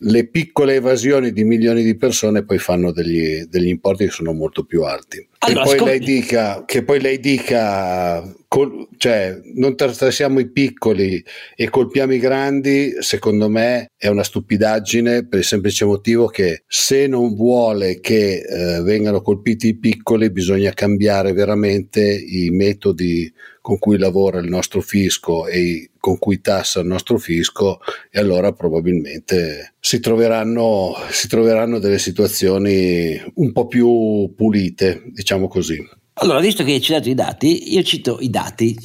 le 0.00 0.26
piccole 0.28 0.74
evasioni 0.74 1.32
di 1.32 1.44
milioni 1.44 1.82
di 1.82 1.96
persone 1.96 2.44
poi 2.44 2.58
fanno 2.58 2.92
degli, 2.92 3.44
degli 3.44 3.68
importi 3.68 4.04
che 4.04 4.10
sono 4.10 4.32
molto 4.32 4.64
più 4.64 4.82
alti. 4.84 5.26
Allora, 5.38 5.64
che, 5.64 5.76
poi 5.76 5.96
scop- 5.96 6.04
dica, 6.04 6.64
che, 6.64 6.82
poi 6.82 7.00
lei 7.00 7.20
dica, 7.20 8.22
col, 8.48 8.88
cioè, 8.96 9.38
non 9.54 9.76
trassiamo 9.76 10.40
i 10.40 10.50
piccoli 10.50 11.22
e 11.54 11.68
colpiamo 11.68 12.14
i 12.14 12.18
grandi, 12.18 12.96
secondo 13.00 13.48
me 13.50 13.90
è 13.96 14.08
una 14.08 14.24
stupidaggine 14.24 15.26
per 15.26 15.40
il 15.40 15.44
semplice 15.44 15.84
motivo 15.84 16.26
che 16.26 16.62
se 16.66 17.06
non 17.06 17.34
vuole 17.34 18.00
che 18.00 18.38
eh, 18.40 18.82
vengano 18.82 19.20
colpiti 19.20 19.68
i 19.68 19.78
piccoli 19.78 20.30
bisogna 20.30 20.72
cambiare 20.72 21.32
veramente 21.34 22.00
i 22.02 22.48
metodi 22.50 23.30
con 23.60 23.78
cui 23.78 23.98
lavora 23.98 24.38
il 24.38 24.48
nostro 24.48 24.80
fisco 24.80 25.46
e 25.46 25.90
con 25.98 26.18
cui 26.18 26.40
tassa 26.40 26.80
il 26.80 26.86
nostro 26.86 27.18
fisco 27.18 27.80
e 28.10 28.18
allora 28.18 28.52
probabilmente 28.52 29.74
si 29.78 30.00
troveranno, 30.00 30.94
si 31.10 31.28
troveranno 31.28 31.78
delle 31.78 31.98
situazioni 31.98 33.20
un 33.34 33.52
po' 33.52 33.66
più 33.66 34.32
pulite, 34.34 35.02
diciamo 35.12 35.48
così. 35.48 35.86
Allora, 36.20 36.40
visto 36.40 36.64
che 36.64 36.72
hai 36.72 36.80
citato 36.80 37.08
i 37.08 37.14
dati, 37.14 37.74
io 37.74 37.82
cito 37.82 38.18
i 38.20 38.28
dati, 38.28 38.76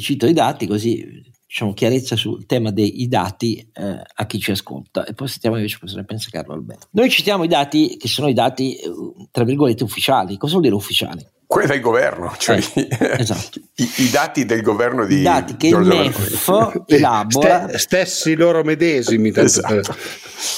cito 0.00 0.26
i 0.26 0.32
dati 0.32 0.66
così 0.66 1.28
diciamo 1.46 1.74
chiarezza 1.74 2.14
sul 2.14 2.46
tema 2.46 2.70
dei 2.70 3.08
dati 3.08 3.58
eh, 3.74 4.00
a 4.14 4.26
chi 4.26 4.38
ci 4.38 4.52
ascolta 4.52 5.04
e 5.04 5.14
poi 5.14 5.26
sentiamo 5.26 5.56
invece 5.56 5.78
cosa 5.80 5.96
ne 5.96 6.04
pensa 6.04 6.30
Carlo 6.30 6.54
Alberto. 6.54 6.86
Noi 6.92 7.10
citiamo 7.10 7.42
i 7.42 7.48
dati 7.48 7.96
che 7.98 8.06
sono 8.06 8.28
i 8.28 8.32
dati, 8.32 8.76
eh, 8.76 8.88
tra 9.32 9.44
virgolette, 9.44 9.82
ufficiali. 9.82 10.36
Cosa 10.36 10.52
vuol 10.52 10.64
dire 10.64 10.76
ufficiali? 10.76 11.26
Quelli 11.50 11.66
del 11.66 11.80
governo, 11.80 12.32
cioè 12.38 12.60
eh, 12.74 12.88
esatto. 13.18 13.58
i, 13.74 13.90
i, 13.96 14.10
dati 14.10 14.44
del 14.44 14.62
governo 14.62 15.04
di 15.04 15.16
I 15.16 15.22
dati 15.22 15.56
che 15.56 15.70
Giorgio 15.70 15.90
il 15.90 15.98
MEF 15.98 16.82
elabora. 16.86 17.66
Ste, 17.66 17.78
stessi 17.78 18.36
loro 18.36 18.62
medesimi. 18.62 19.32
Esatto. 19.34 19.96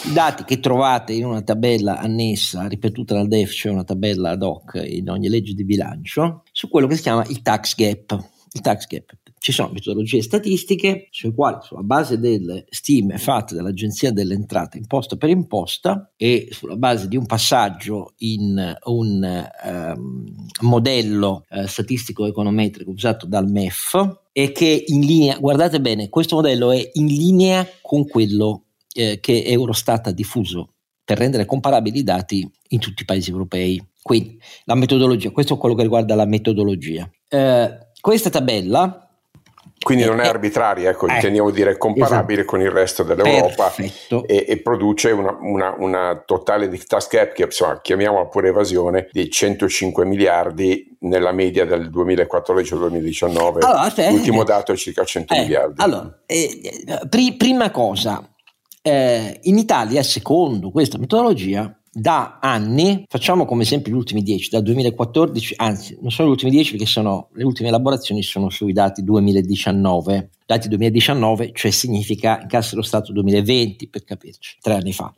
I 0.05 0.13
dati 0.13 0.45
che 0.45 0.61
trovate 0.61 1.15
in 1.15 1.25
una 1.25 1.41
tabella 1.41 1.99
annessa, 1.99 2.67
ripetuta 2.67 3.15
dal 3.15 3.27
DEF, 3.27 3.53
cioè 3.53 3.73
una 3.73 3.85
tabella 3.85 4.33
ad 4.33 4.43
hoc 4.43 4.83
in 4.85 5.09
ogni 5.09 5.31
legge 5.31 5.55
di 5.55 5.65
bilancio, 5.65 6.43
su 6.53 6.69
quello 6.69 6.87
che 6.87 6.97
si 6.97 7.03
chiama 7.03 7.25
il 7.27 7.41
tax 7.41 7.75
gap. 7.75 8.29
Il 8.53 8.61
tax 8.61 8.87
gap 8.87 9.15
ci 9.43 9.51
sono 9.51 9.73
metodologie 9.73 10.23
statistiche 10.23 11.09
sulle 11.11 11.35
quali, 11.35 11.57
sulla 11.63 11.83
base 11.83 12.21
delle 12.21 12.65
stime 12.71 13.19
fatte 13.19 13.57
dall'Agenzia 13.57 14.13
delle 14.13 14.35
Entrate 14.35 14.79
imposta 14.79 15.17
per 15.17 15.31
imposta 15.31 16.13
e 16.17 16.47
sulla 16.53 16.77
base 16.77 17.09
di 17.09 17.17
un 17.17 17.27
passaggio 17.27 18.13
in 18.19 18.77
un 18.85 19.51
um, 19.65 20.47
modello 20.61 21.45
uh, 21.51 21.67
statistico-econometrico 21.67 22.93
usato 22.93 23.27
dal 23.27 23.51
MEF 23.51 24.21
e 24.31 24.53
che 24.53 24.85
in 24.87 25.01
linea, 25.01 25.37
guardate 25.39 25.81
bene, 25.81 26.09
questo 26.09 26.37
modello 26.37 26.71
è 26.71 26.91
in 26.93 27.07
linea 27.07 27.67
con 27.81 28.07
quello 28.07 28.67
eh, 28.95 29.19
che 29.19 29.43
Eurostat 29.43 30.07
ha 30.07 30.13
diffuso 30.13 30.75
per 31.05 31.19
rendere 31.19 31.47
comparabili 31.47 31.99
i 31.99 32.05
dati 32.05 32.49
in 32.69 32.79
tutti 32.79 33.03
i 33.03 33.07
paesi 33.07 33.31
europei. 33.31 33.85
Quindi 34.01 34.39
la 34.67 34.77
metodologia, 34.77 35.31
questo 35.31 35.55
è 35.55 35.59
quello 35.59 35.75
che 35.75 35.83
riguarda 35.83 36.15
la 36.15 36.27
metodologia. 36.27 37.11
Eh, 37.29 37.91
questa 38.01 38.31
tabella 38.31 39.02
quindi 39.83 40.05
non 40.05 40.21
è 40.21 40.27
arbitraria, 40.27 40.91
ecco, 40.91 41.07
eh, 41.07 41.15
intendiamo 41.15 41.51
dire 41.51 41.77
comparabile 41.77 42.41
esatto. 42.41 42.57
con 42.57 42.65
il 42.65 42.71
resto 42.71 43.03
dell'Europa 43.03 43.73
e, 43.75 44.45
e, 44.49 44.61
produce 44.63 45.11
una, 45.11 45.37
una, 45.41 45.75
una, 45.79 46.23
totale 46.25 46.69
di 46.69 46.79
task 46.79 47.11
gap 47.11 47.33
che 47.33 47.43
insomma, 47.45 47.81
chiamiamola 47.81 48.27
pure 48.27 48.49
evasione 48.49 49.09
di 49.13 49.29
105 49.31 50.05
miliardi 50.05 50.97
nella 51.01 51.33
media 51.33 51.65
del 51.65 51.91
2014 51.91 52.73
al 52.75 52.79
2019. 52.79 53.61
Allora, 53.65 53.93
L'ultimo 54.11 54.45
dato 54.45 54.73
è 54.73 54.77
circa 54.77 55.05
100 55.05 55.35
eh, 55.35 55.41
miliardi. 55.41 55.83
Allora, 55.83 56.23
eh, 56.27 56.75
pri, 57.09 57.35
prima 57.35 57.71
cosa, 57.71 58.27
eh, 58.83 59.39
in 59.43 59.59
Italia, 59.59 60.03
secondo 60.03 60.71
questa 60.71 60.99
metodologia, 60.99 61.77
da 61.95 62.39
anni, 62.41 63.05
facciamo 63.07 63.45
come 63.45 63.65
esempio 63.65 63.93
gli 63.93 63.97
ultimi 63.97 64.23
10, 64.23 64.49
dal 64.49 64.63
2014, 64.63 65.55
anzi 65.59 65.99
non 66.01 66.11
sono 66.11 66.29
gli 66.29 66.31
ultimi 66.31 66.51
10 66.51 66.71
perché 66.71 66.87
sono, 66.87 67.29
le 67.35 67.45
ultime 67.45 67.69
elaborazioni 67.69 68.23
sono 68.23 68.49
sui 68.49 68.73
dati 68.73 69.05
2019, 69.05 70.31
dati 70.47 70.69
2019 70.69 71.53
cioè 71.53 71.71
significa 71.71 72.41
in 72.41 72.49
caso 72.49 72.71
dello 72.71 72.83
Stato 72.83 73.13
2020 73.13 73.89
per 73.89 74.05
capirci, 74.05 74.57
tre 74.61 74.75
anni 74.75 74.93
fa. 74.93 75.13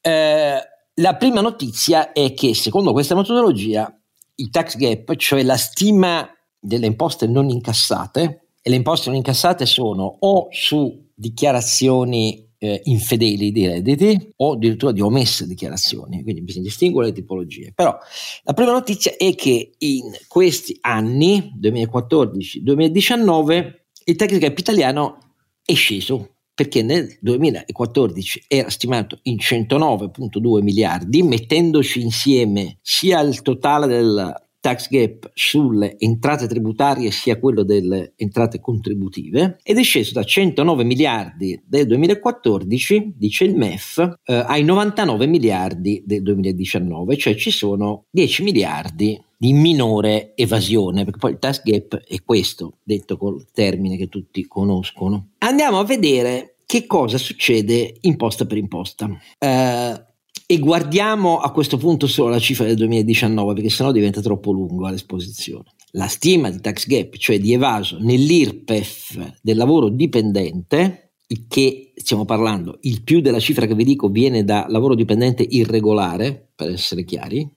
Eh, 0.00 0.58
la 0.94 1.16
prima 1.16 1.40
notizia 1.40 2.12
è 2.12 2.34
che 2.34 2.54
secondo 2.54 2.92
questa 2.92 3.14
metodologia 3.14 3.90
il 4.34 4.50
tax 4.50 4.76
gap, 4.76 5.16
cioè 5.16 5.42
la 5.42 5.56
stima 5.56 6.28
delle 6.58 6.86
imposte 6.86 7.26
non 7.26 7.48
incassate, 7.48 8.48
e 8.62 8.68
le 8.68 8.76
imposte 8.76 9.08
non 9.08 9.16
incassate 9.16 9.64
sono 9.64 10.16
o 10.20 10.48
su 10.50 11.08
dichiarazioni 11.14 12.49
eh, 12.62 12.82
infedeli 12.84 13.50
di 13.50 13.66
redditi 13.66 14.32
o 14.36 14.52
addirittura 14.52 14.92
di 14.92 15.00
omesse 15.00 15.46
dichiarazioni, 15.46 16.22
quindi 16.22 16.42
bisogna 16.42 16.64
distinguere 16.64 17.08
le 17.08 17.14
tipologie. 17.14 17.72
Però 17.74 17.98
la 18.42 18.52
prima 18.52 18.72
notizia 18.72 19.16
è 19.16 19.34
che 19.34 19.72
in 19.78 20.10
questi 20.28 20.76
anni, 20.82 21.54
2014-2019, 21.60 23.72
il 24.04 24.38
gap 24.38 24.58
italiano 24.58 25.18
è 25.64 25.72
sceso 25.74 26.34
perché 26.54 26.82
nel 26.82 27.16
2014 27.20 28.44
era 28.46 28.68
stimato 28.68 29.18
in 29.22 29.36
109.2 29.36 30.60
miliardi, 30.60 31.22
mettendoci 31.22 32.02
insieme 32.02 32.76
sia 32.82 33.20
il 33.20 33.40
totale 33.40 33.86
del 33.86 34.49
tax 34.60 34.88
gap 34.88 35.30
sulle 35.34 35.98
entrate 35.98 36.46
tributarie 36.46 37.10
sia 37.10 37.38
quello 37.38 37.62
delle 37.62 38.12
entrate 38.16 38.60
contributive 38.60 39.58
ed 39.62 39.78
è 39.78 39.82
sceso 39.82 40.12
da 40.12 40.22
109 40.22 40.84
miliardi 40.84 41.60
del 41.66 41.86
2014, 41.86 43.14
dice 43.16 43.44
il 43.44 43.56
MEF, 43.56 44.18
eh, 44.24 44.34
ai 44.34 44.62
99 44.62 45.26
miliardi 45.26 46.02
del 46.04 46.22
2019, 46.22 47.16
cioè 47.16 47.34
ci 47.34 47.50
sono 47.50 48.04
10 48.10 48.42
miliardi 48.42 49.20
di 49.36 49.54
minore 49.54 50.32
evasione, 50.34 51.04
perché 51.04 51.18
poi 51.18 51.30
il 51.32 51.38
tax 51.38 51.62
gap 51.62 51.96
è 51.96 52.22
questo, 52.22 52.74
detto 52.82 53.16
col 53.16 53.46
termine 53.52 53.96
che 53.96 54.08
tutti 54.08 54.46
conoscono. 54.46 55.30
Andiamo 55.38 55.78
a 55.78 55.84
vedere 55.84 56.56
che 56.66 56.86
cosa 56.86 57.16
succede 57.16 57.96
imposta 58.02 58.44
per 58.44 58.58
imposta. 58.58 59.10
Eh, 59.38 60.04
e 60.50 60.58
guardiamo 60.58 61.38
a 61.38 61.52
questo 61.52 61.76
punto 61.76 62.08
solo 62.08 62.30
la 62.30 62.40
cifra 62.40 62.64
del 62.64 62.74
2019 62.74 63.54
perché 63.54 63.70
sennò 63.70 63.92
diventa 63.92 64.20
troppo 64.20 64.50
lungo 64.50 64.88
l'esposizione. 64.88 65.66
La 65.92 66.08
stima 66.08 66.50
di 66.50 66.60
tax 66.60 66.88
gap, 66.88 67.14
cioè 67.18 67.38
di 67.38 67.52
evaso 67.52 67.98
nell'IRPEF 68.00 69.34
del 69.40 69.56
lavoro 69.56 69.88
dipendente, 69.90 71.12
che 71.46 71.92
stiamo 71.94 72.24
parlando, 72.24 72.78
il 72.80 73.04
più 73.04 73.20
della 73.20 73.38
cifra 73.38 73.66
che 73.66 73.76
vi 73.76 73.84
dico 73.84 74.08
viene 74.08 74.42
da 74.42 74.66
lavoro 74.68 74.96
dipendente 74.96 75.46
irregolare, 75.48 76.48
per 76.56 76.70
essere 76.70 77.04
chiari, 77.04 77.48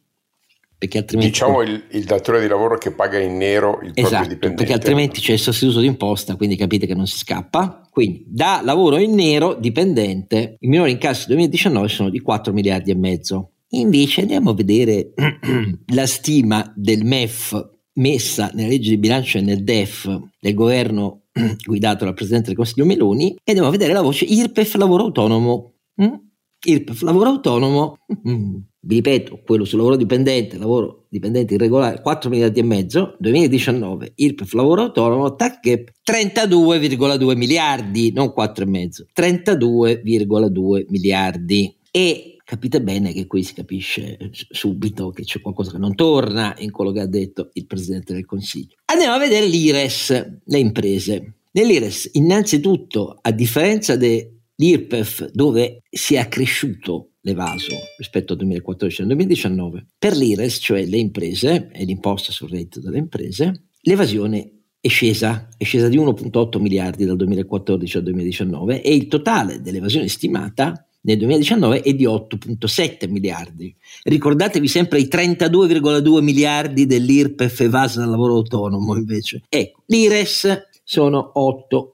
perché 0.84 0.98
altrimenti... 0.98 1.32
Diciamo 1.32 1.62
il, 1.62 1.84
il, 1.92 2.04
datore 2.04 2.42
di 2.42 2.48
lavoro 2.48 2.78
che 2.78 2.92
paga 2.92 3.18
in 3.18 3.38
nero 3.38 3.80
il 3.82 3.92
esatto, 3.94 4.10
proprio 4.10 4.28
dipendente. 4.28 4.56
perché 4.56 4.74
altrimenti 4.74 5.22
c'è 5.22 5.32
il 5.32 5.40
sostituto 5.40 5.80
d'imposta, 5.80 6.36
quindi 6.36 6.58
capite 6.58 6.86
che 6.86 6.94
non 6.94 7.08
si 7.08 7.20
scappa. 7.20 7.88
Quindi 7.90 8.26
da 8.28 8.60
lavoro 8.62 8.98
in 8.98 9.14
nero 9.14 9.54
dipendente 9.54 10.58
i 10.60 10.68
minori 10.68 10.92
incassi 10.92 11.28
2019 11.28 11.88
sono 11.88 12.10
di 12.10 12.20
4 12.20 12.52
miliardi 12.52 12.92
e 12.92 12.96
mezzo. 12.96 13.52
Invece 13.70 14.22
andiamo 14.22 14.50
a 14.50 14.54
vedere 14.54 15.14
la 15.94 16.06
stima 16.06 16.70
del 16.76 17.06
MEF 17.06 17.70
messa 17.94 18.52
nella 18.54 18.68
legge 18.68 18.90
di 18.90 18.98
bilancio 18.98 19.38
e 19.38 19.42
nel 19.42 19.64
DEF 19.64 20.20
del 20.38 20.54
governo 20.54 21.28
guidato 21.66 22.04
dal 22.04 22.14
Presidente 22.14 22.48
del 22.48 22.58
Consiglio 22.58 22.86
Meloni 22.86 23.36
e 23.36 23.42
andiamo 23.46 23.70
a 23.70 23.72
vedere 23.72 23.94
la 23.94 24.02
voce 24.02 24.26
IRPEF 24.26 24.76
lavoro 24.76 25.04
autonomo. 25.04 25.76
Mm? 26.02 26.14
IRPEF 26.64 27.02
lavoro 27.02 27.30
autonomo, 27.30 28.00
mm, 28.28 28.56
vi 28.86 28.96
ripeto, 28.96 29.42
quello 29.46 29.66
sul 29.66 29.78
lavoro 29.78 29.96
dipendente, 29.96 30.58
lavoro 30.58 31.06
dipendente 31.10 31.54
irregolare, 31.54 32.02
4 32.02 32.30
miliardi 32.30 32.60
e 32.60 32.64
mezzo, 32.64 33.16
2019, 33.20 34.14
IRPEF 34.16 34.54
lavoro 34.54 34.82
autonomo, 34.84 35.36
tax 35.36 35.60
gap 35.62 35.92
32,2 36.04 37.36
miliardi, 37.36 38.12
non 38.12 38.34
4 38.34 38.64
e 38.64 38.68
mezzo, 38.68 39.06
32,2 39.14 40.86
miliardi. 40.90 41.76
E 41.92 42.38
capite 42.44 42.82
bene 42.82 43.14
che 43.14 43.26
qui 43.26 43.44
si 43.44 43.54
capisce 43.54 44.18
subito 44.32 45.12
che 45.12 45.24
c'è 45.24 45.42
qualcosa 45.42 45.72
che 45.72 45.78
non 45.78 45.96
torna 45.96 46.56
in 46.60 46.72
quello 46.72 46.92
che 46.92 47.00
ha 47.00 47.08
detto 47.08 47.50
il 47.54 47.66
Presidente 47.66 48.14
del 48.14 48.26
Consiglio. 48.26 48.76
Andiamo 48.86 49.14
a 49.14 49.20
vedere 49.20 49.46
l'IRES, 49.46 50.40
le 50.44 50.60
imprese. 50.60 51.34
Nell'IRES, 51.52 52.10
innanzitutto, 52.14 53.18
a 53.22 53.32
differenza 53.32 53.96
de, 53.96 54.33
l'IRPEF 54.56 55.32
dove 55.32 55.84
si 55.90 56.16
è 56.16 56.20
accresciuto 56.20 57.14
l'evaso 57.22 57.76
rispetto 57.98 58.34
al 58.34 58.40
2014 58.40 59.02
al 59.02 59.08
2019, 59.08 59.86
per 59.98 60.16
l'IRES, 60.16 60.60
cioè 60.62 60.86
le 60.86 60.98
imprese 60.98 61.70
e 61.72 61.86
l'imposta 61.86 62.32
sul 62.32 62.50
reddito 62.50 62.80
delle 62.80 62.98
imprese, 62.98 63.68
l'evasione 63.82 64.64
è 64.80 64.88
scesa, 64.90 65.48
è 65.58 65.64
scesa 65.64 65.88
di 65.88 65.98
1,8 65.98 66.60
miliardi 66.60 67.06
dal 67.06 67.16
2014 67.16 67.98
al 67.98 68.04
2019 68.04 68.82
e 68.82 68.94
il 68.94 69.08
totale 69.08 69.62
dell'evasione 69.62 70.10
stimata 70.10 70.86
nel 71.06 71.18
2019 71.18 71.82
è 71.82 71.94
di 71.94 72.06
8,7 72.06 73.10
miliardi. 73.10 73.76
Ricordatevi 74.04 74.68
sempre 74.68 75.00
i 75.00 75.08
32,2 75.10 76.22
miliardi 76.22 76.86
dell'IRPEF 76.86 77.62
evasa 77.62 78.00
dal 78.00 78.10
lavoro 78.10 78.36
autonomo 78.36 78.96
invece. 78.96 79.42
Ecco, 79.50 79.84
l'IRES 79.88 80.68
sono 80.84 81.32
8 81.34 81.93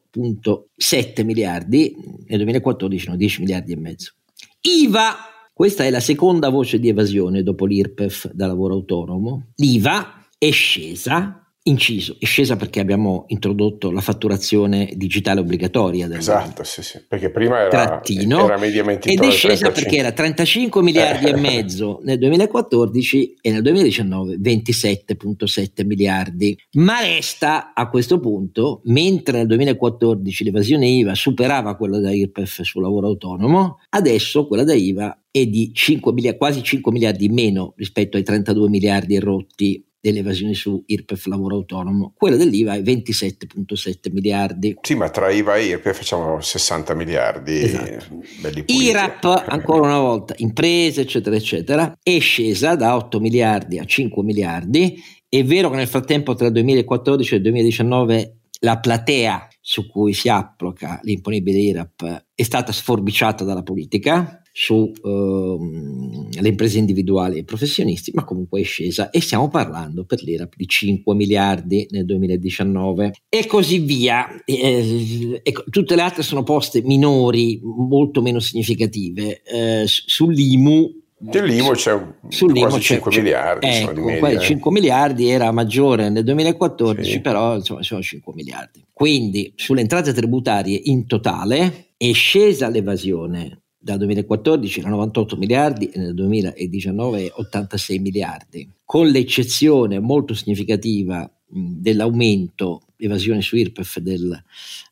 7 0.75 1.23
miliardi, 1.23 1.95
nel 2.27 2.37
2014 2.39 3.03
sono 3.03 3.15
10 3.17 3.41
miliardi 3.41 3.73
e 3.73 3.77
mezzo. 3.77 4.13
IVA, 4.61 5.15
questa 5.53 5.83
è 5.83 5.89
la 5.89 5.99
seconda 5.99 6.49
voce 6.49 6.79
di 6.79 6.89
evasione 6.89 7.43
dopo 7.43 7.65
l'IRPEF 7.65 8.31
da 8.31 8.47
lavoro 8.47 8.75
autonomo. 8.75 9.51
L'IVA 9.55 10.27
è 10.37 10.51
scesa 10.51 11.48
Inciso, 11.63 12.15
è 12.17 12.25
scesa 12.25 12.55
perché 12.55 12.79
abbiamo 12.79 13.25
introdotto 13.27 13.91
la 13.91 13.99
fatturazione 13.99 14.93
digitale 14.95 15.41
obbligatoria. 15.41 16.07
Del 16.07 16.19
esatto, 16.19 16.63
sì, 16.63 16.81
sì, 16.81 17.03
perché 17.05 17.31
prima 17.31 17.59
era, 17.59 17.67
trattino, 17.67 18.45
era 18.45 18.57
mediamente 18.57 19.11
Ed 19.11 19.19
è 19.19 19.29
scesa 19.29 19.69
perché 19.69 19.97
era 19.97 20.13
35 20.13 20.81
miliardi 20.81 21.25
e 21.25 21.35
mezzo 21.35 21.99
nel 22.03 22.17
2014 22.17 23.35
e 23.41 23.51
nel 23.51 23.61
2019 23.61 24.37
27,7 24.37 25.85
miliardi. 25.85 26.57
Ma 26.75 27.01
resta 27.01 27.73
a 27.73 27.89
questo 27.89 28.21
punto, 28.21 28.79
mentre 28.85 29.39
nel 29.39 29.47
2014 29.47 30.45
l'evasione 30.45 30.87
IVA 30.87 31.13
superava 31.13 31.75
quella 31.75 31.99
da 31.99 32.11
IRPEF 32.11 32.61
sul 32.61 32.83
lavoro 32.83 33.07
autonomo, 33.07 33.79
adesso 33.89 34.47
quella 34.47 34.63
da 34.63 34.73
IVA 34.73 35.23
è 35.29 35.45
di 35.45 35.71
5 35.73 36.13
miliardi, 36.13 36.37
quasi 36.37 36.63
5 36.63 36.91
miliardi 36.91 37.27
meno 37.27 37.73
rispetto 37.75 38.15
ai 38.15 38.23
32 38.23 38.69
miliardi 38.69 39.19
rotti 39.19 39.83
delle 39.99 40.19
evasioni 40.19 40.53
su 40.55 40.81
IRPEF 40.85 41.25
lavoro 41.25 41.55
autonomo, 41.55 42.13
quella 42.15 42.37
dell'IVA 42.37 42.75
è 42.75 42.81
27,7 42.81 44.11
miliardi. 44.11 44.77
Sì, 44.81 44.95
ma 44.95 45.09
tra 45.09 45.29
IVA 45.29 45.57
e 45.57 45.65
IRPEF 45.65 45.97
facciamo 45.97 46.39
60 46.39 46.93
miliardi. 46.95 47.61
Esatto. 47.61 48.21
IRAP, 48.65 49.45
ancora 49.47 49.87
una 49.87 49.99
volta, 49.99 50.33
imprese, 50.37 51.01
eccetera, 51.01 51.35
eccetera, 51.35 51.97
è 52.01 52.19
scesa 52.19 52.75
da 52.75 52.95
8 52.95 53.19
miliardi 53.19 53.77
a 53.77 53.85
5 53.85 54.23
miliardi. 54.23 55.01
È 55.27 55.43
vero 55.43 55.69
che 55.69 55.75
nel 55.75 55.87
frattempo 55.87 56.33
tra 56.33 56.47
il 56.47 56.53
2014 56.53 57.33
e 57.33 57.37
il 57.37 57.43
2019 57.43 58.37
la 58.61 58.79
platea 58.79 59.47
su 59.61 59.87
cui 59.87 60.13
si 60.13 60.27
applica 60.29 60.99
l'imponibile 61.03 61.59
IRAP 61.59 62.25
è 62.33 62.43
stata 62.43 62.71
sforbiciata 62.71 63.43
dalla 63.43 63.63
politica, 63.63 64.38
sulle 64.51 64.91
ehm, 65.03 66.29
uh, 66.37 66.45
imprese 66.45 66.77
individuali 66.77 67.39
e 67.39 67.43
professionisti, 67.43 68.11
ma 68.13 68.23
comunque 68.23 68.61
è 68.61 68.63
scesa 68.63 69.09
e 69.09 69.21
stiamo 69.21 69.47
parlando 69.49 70.05
per 70.05 70.21
l'IRAP 70.21 70.53
di 70.55 70.67
5 70.67 71.15
miliardi 71.15 71.87
nel 71.91 72.05
2019 72.05 73.13
e 73.29 73.45
così 73.45 73.79
via. 73.79 74.43
Eh, 74.45 75.41
ecco, 75.43 75.63
tutte 75.69 75.95
le 75.95 76.01
altre 76.01 76.23
sono 76.23 76.43
poste 76.43 76.81
minori, 76.81 77.59
molto 77.63 78.21
meno 78.21 78.39
significative. 78.39 79.41
Eh, 79.43 79.83
sull'IMU 79.85 80.97
Dell'IMO 81.21 81.71
c'è 81.71 82.01
Sull'IMO 82.29 82.67
quasi 82.67 82.81
5 82.81 83.11
c'è, 83.11 83.21
miliardi. 83.21 83.67
Ecco, 83.67 84.01
media, 84.03 84.39
5 84.39 84.69
eh. 84.69 84.73
miliardi 84.73 85.29
era 85.29 85.51
maggiore 85.51 86.09
nel 86.09 86.23
2014, 86.23 87.11
sì. 87.11 87.19
però 87.19 87.55
insomma 87.55 87.83
sono 87.83 88.01
5 88.01 88.33
miliardi. 88.33 88.85
Quindi 88.93 89.51
sulle 89.57 89.81
entrate 89.81 90.13
tributarie 90.13 90.79
in 90.85 91.07
totale 91.07 91.89
è 91.97 92.11
scesa 92.13 92.69
l'evasione 92.69 93.63
dal 93.79 93.97
2014 93.97 94.81
era 94.81 94.89
98 94.89 95.37
miliardi 95.37 95.89
e 95.89 95.99
nel 95.99 96.13
2019 96.13 97.31
86 97.33 97.99
miliardi, 97.99 98.69
con 98.83 99.07
l'eccezione 99.07 99.99
molto 99.99 100.33
significativa 100.33 101.29
dell'aumento 101.47 102.81
evasione 102.97 103.41
su 103.41 103.55
IRPEF 103.55 103.99
del, 103.99 104.43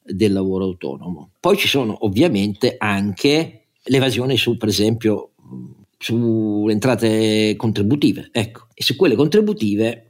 del 0.03 0.31
lavoro 0.31 0.63
autonomo. 0.63 1.31
Poi 1.39 1.57
ci 1.57 1.67
sono 1.67 2.05
ovviamente 2.05 2.75
anche 2.77 3.65
l'evasione 3.83 4.37
su, 4.37 4.57
per 4.57 4.69
esempio, 4.69 5.31
sulle 5.97 6.71
entrate 6.71 7.55
contributive. 7.57 8.29
Ecco, 8.31 8.67
e 8.73 8.83
su 8.83 8.95
quelle 8.95 9.15
contributive 9.15 10.06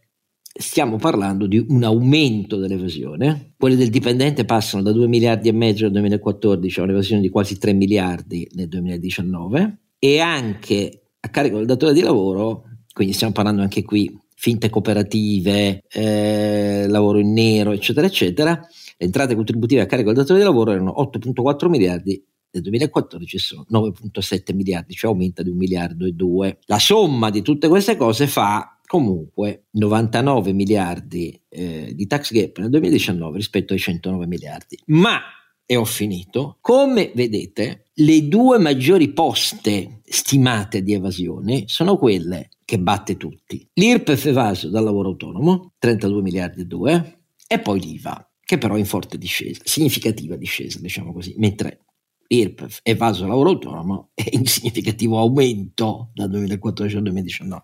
stiamo 0.57 0.97
parlando 0.97 1.45
di 1.45 1.63
un 1.69 1.83
aumento 1.83 2.57
dell'evasione. 2.57 3.53
Quelle 3.57 3.75
del 3.75 3.89
dipendente 3.89 4.45
passano 4.45 4.83
da 4.83 4.91
2 4.91 5.07
miliardi 5.07 5.49
e 5.49 5.53
mezzo 5.53 5.83
nel 5.83 5.93
2014 5.93 6.79
a 6.79 6.83
un'evasione 6.83 7.21
di 7.21 7.29
quasi 7.29 7.57
3 7.57 7.73
miliardi 7.73 8.47
nel 8.53 8.67
2019 8.67 9.77
e 9.99 10.19
anche 10.19 11.09
a 11.19 11.29
carico 11.29 11.57
del 11.57 11.65
datore 11.65 11.93
di 11.93 12.01
lavoro, 12.01 12.63
quindi 12.93 13.13
stiamo 13.13 13.33
parlando 13.33 13.61
anche 13.61 13.83
qui 13.83 14.19
finte 14.35 14.69
cooperative, 14.69 15.83
eh, 15.91 16.85
lavoro 16.87 17.17
in 17.17 17.33
nero, 17.33 17.71
eccetera, 17.71 18.05
eccetera, 18.05 18.51
le 18.51 19.05
entrate 19.05 19.35
contributive 19.35 19.81
a 19.81 19.85
carico 19.85 20.09
del 20.09 20.19
datore 20.19 20.39
di 20.39 20.45
lavoro 20.45 20.71
erano 20.71 20.93
8,4 20.97 21.69
miliardi 21.69 22.23
nel 22.49 22.63
2014 22.63 23.37
sono 23.37 23.65
9,7 23.69 24.55
miliardi, 24.55 24.93
cioè 24.93 25.11
aumenta 25.11 25.43
di 25.43 25.49
un 25.49 25.57
miliardo 25.57 26.05
e 26.05 26.11
due. 26.13 26.59
La 26.65 26.79
somma 26.79 27.29
di 27.29 27.41
tutte 27.41 27.67
queste 27.67 27.95
cose 27.95 28.27
fa 28.27 28.76
comunque 28.87 29.65
99 29.71 30.53
miliardi 30.53 31.39
eh, 31.49 31.91
di 31.93 32.07
tax 32.07 32.31
gap 32.31 32.57
nel 32.59 32.69
2019 32.69 33.37
rispetto 33.37 33.73
ai 33.73 33.79
109 33.79 34.25
miliardi. 34.25 34.79
Ma, 34.85 35.19
e 35.65 35.75
ho 35.75 35.83
finito, 35.83 36.57
come 36.61 37.11
vedete, 37.13 37.89
le 37.95 38.27
due 38.27 38.57
maggiori 38.57 39.09
poste 39.09 39.99
stimate 40.05 40.81
di 40.81 40.93
evasione 40.93 41.63
sono 41.67 41.97
quelle 41.97 42.49
che 42.63 42.79
batte 42.79 43.17
tutti. 43.17 43.67
L'IRPEF 43.73 44.25
evaso 44.25 44.69
dal 44.69 44.85
lavoro 44.85 45.09
autonomo, 45.09 45.73
32 45.77 46.21
miliardi 46.21 46.61
e 46.61 46.65
2, 46.65 47.19
e 47.47 47.59
poi 47.59 47.79
l'IVA, 47.81 48.31
che 48.43 48.57
però 48.57 48.75
è 48.75 48.79
in 48.79 48.85
forte 48.85 49.17
discesa, 49.17 49.61
significativa 49.63 50.37
discesa, 50.37 50.79
diciamo 50.79 51.11
così, 51.11 51.35
mentre 51.37 51.86
IRPEF 52.27 52.79
e 52.83 52.95
vaso 52.95 53.25
lavoro 53.27 53.49
autonomo 53.51 54.09
è 54.13 54.25
in 54.31 54.45
significativo 54.45 55.19
aumento 55.19 56.09
dal 56.13 56.29
2014 56.29 56.95
al 56.97 57.03
2019. 57.03 57.63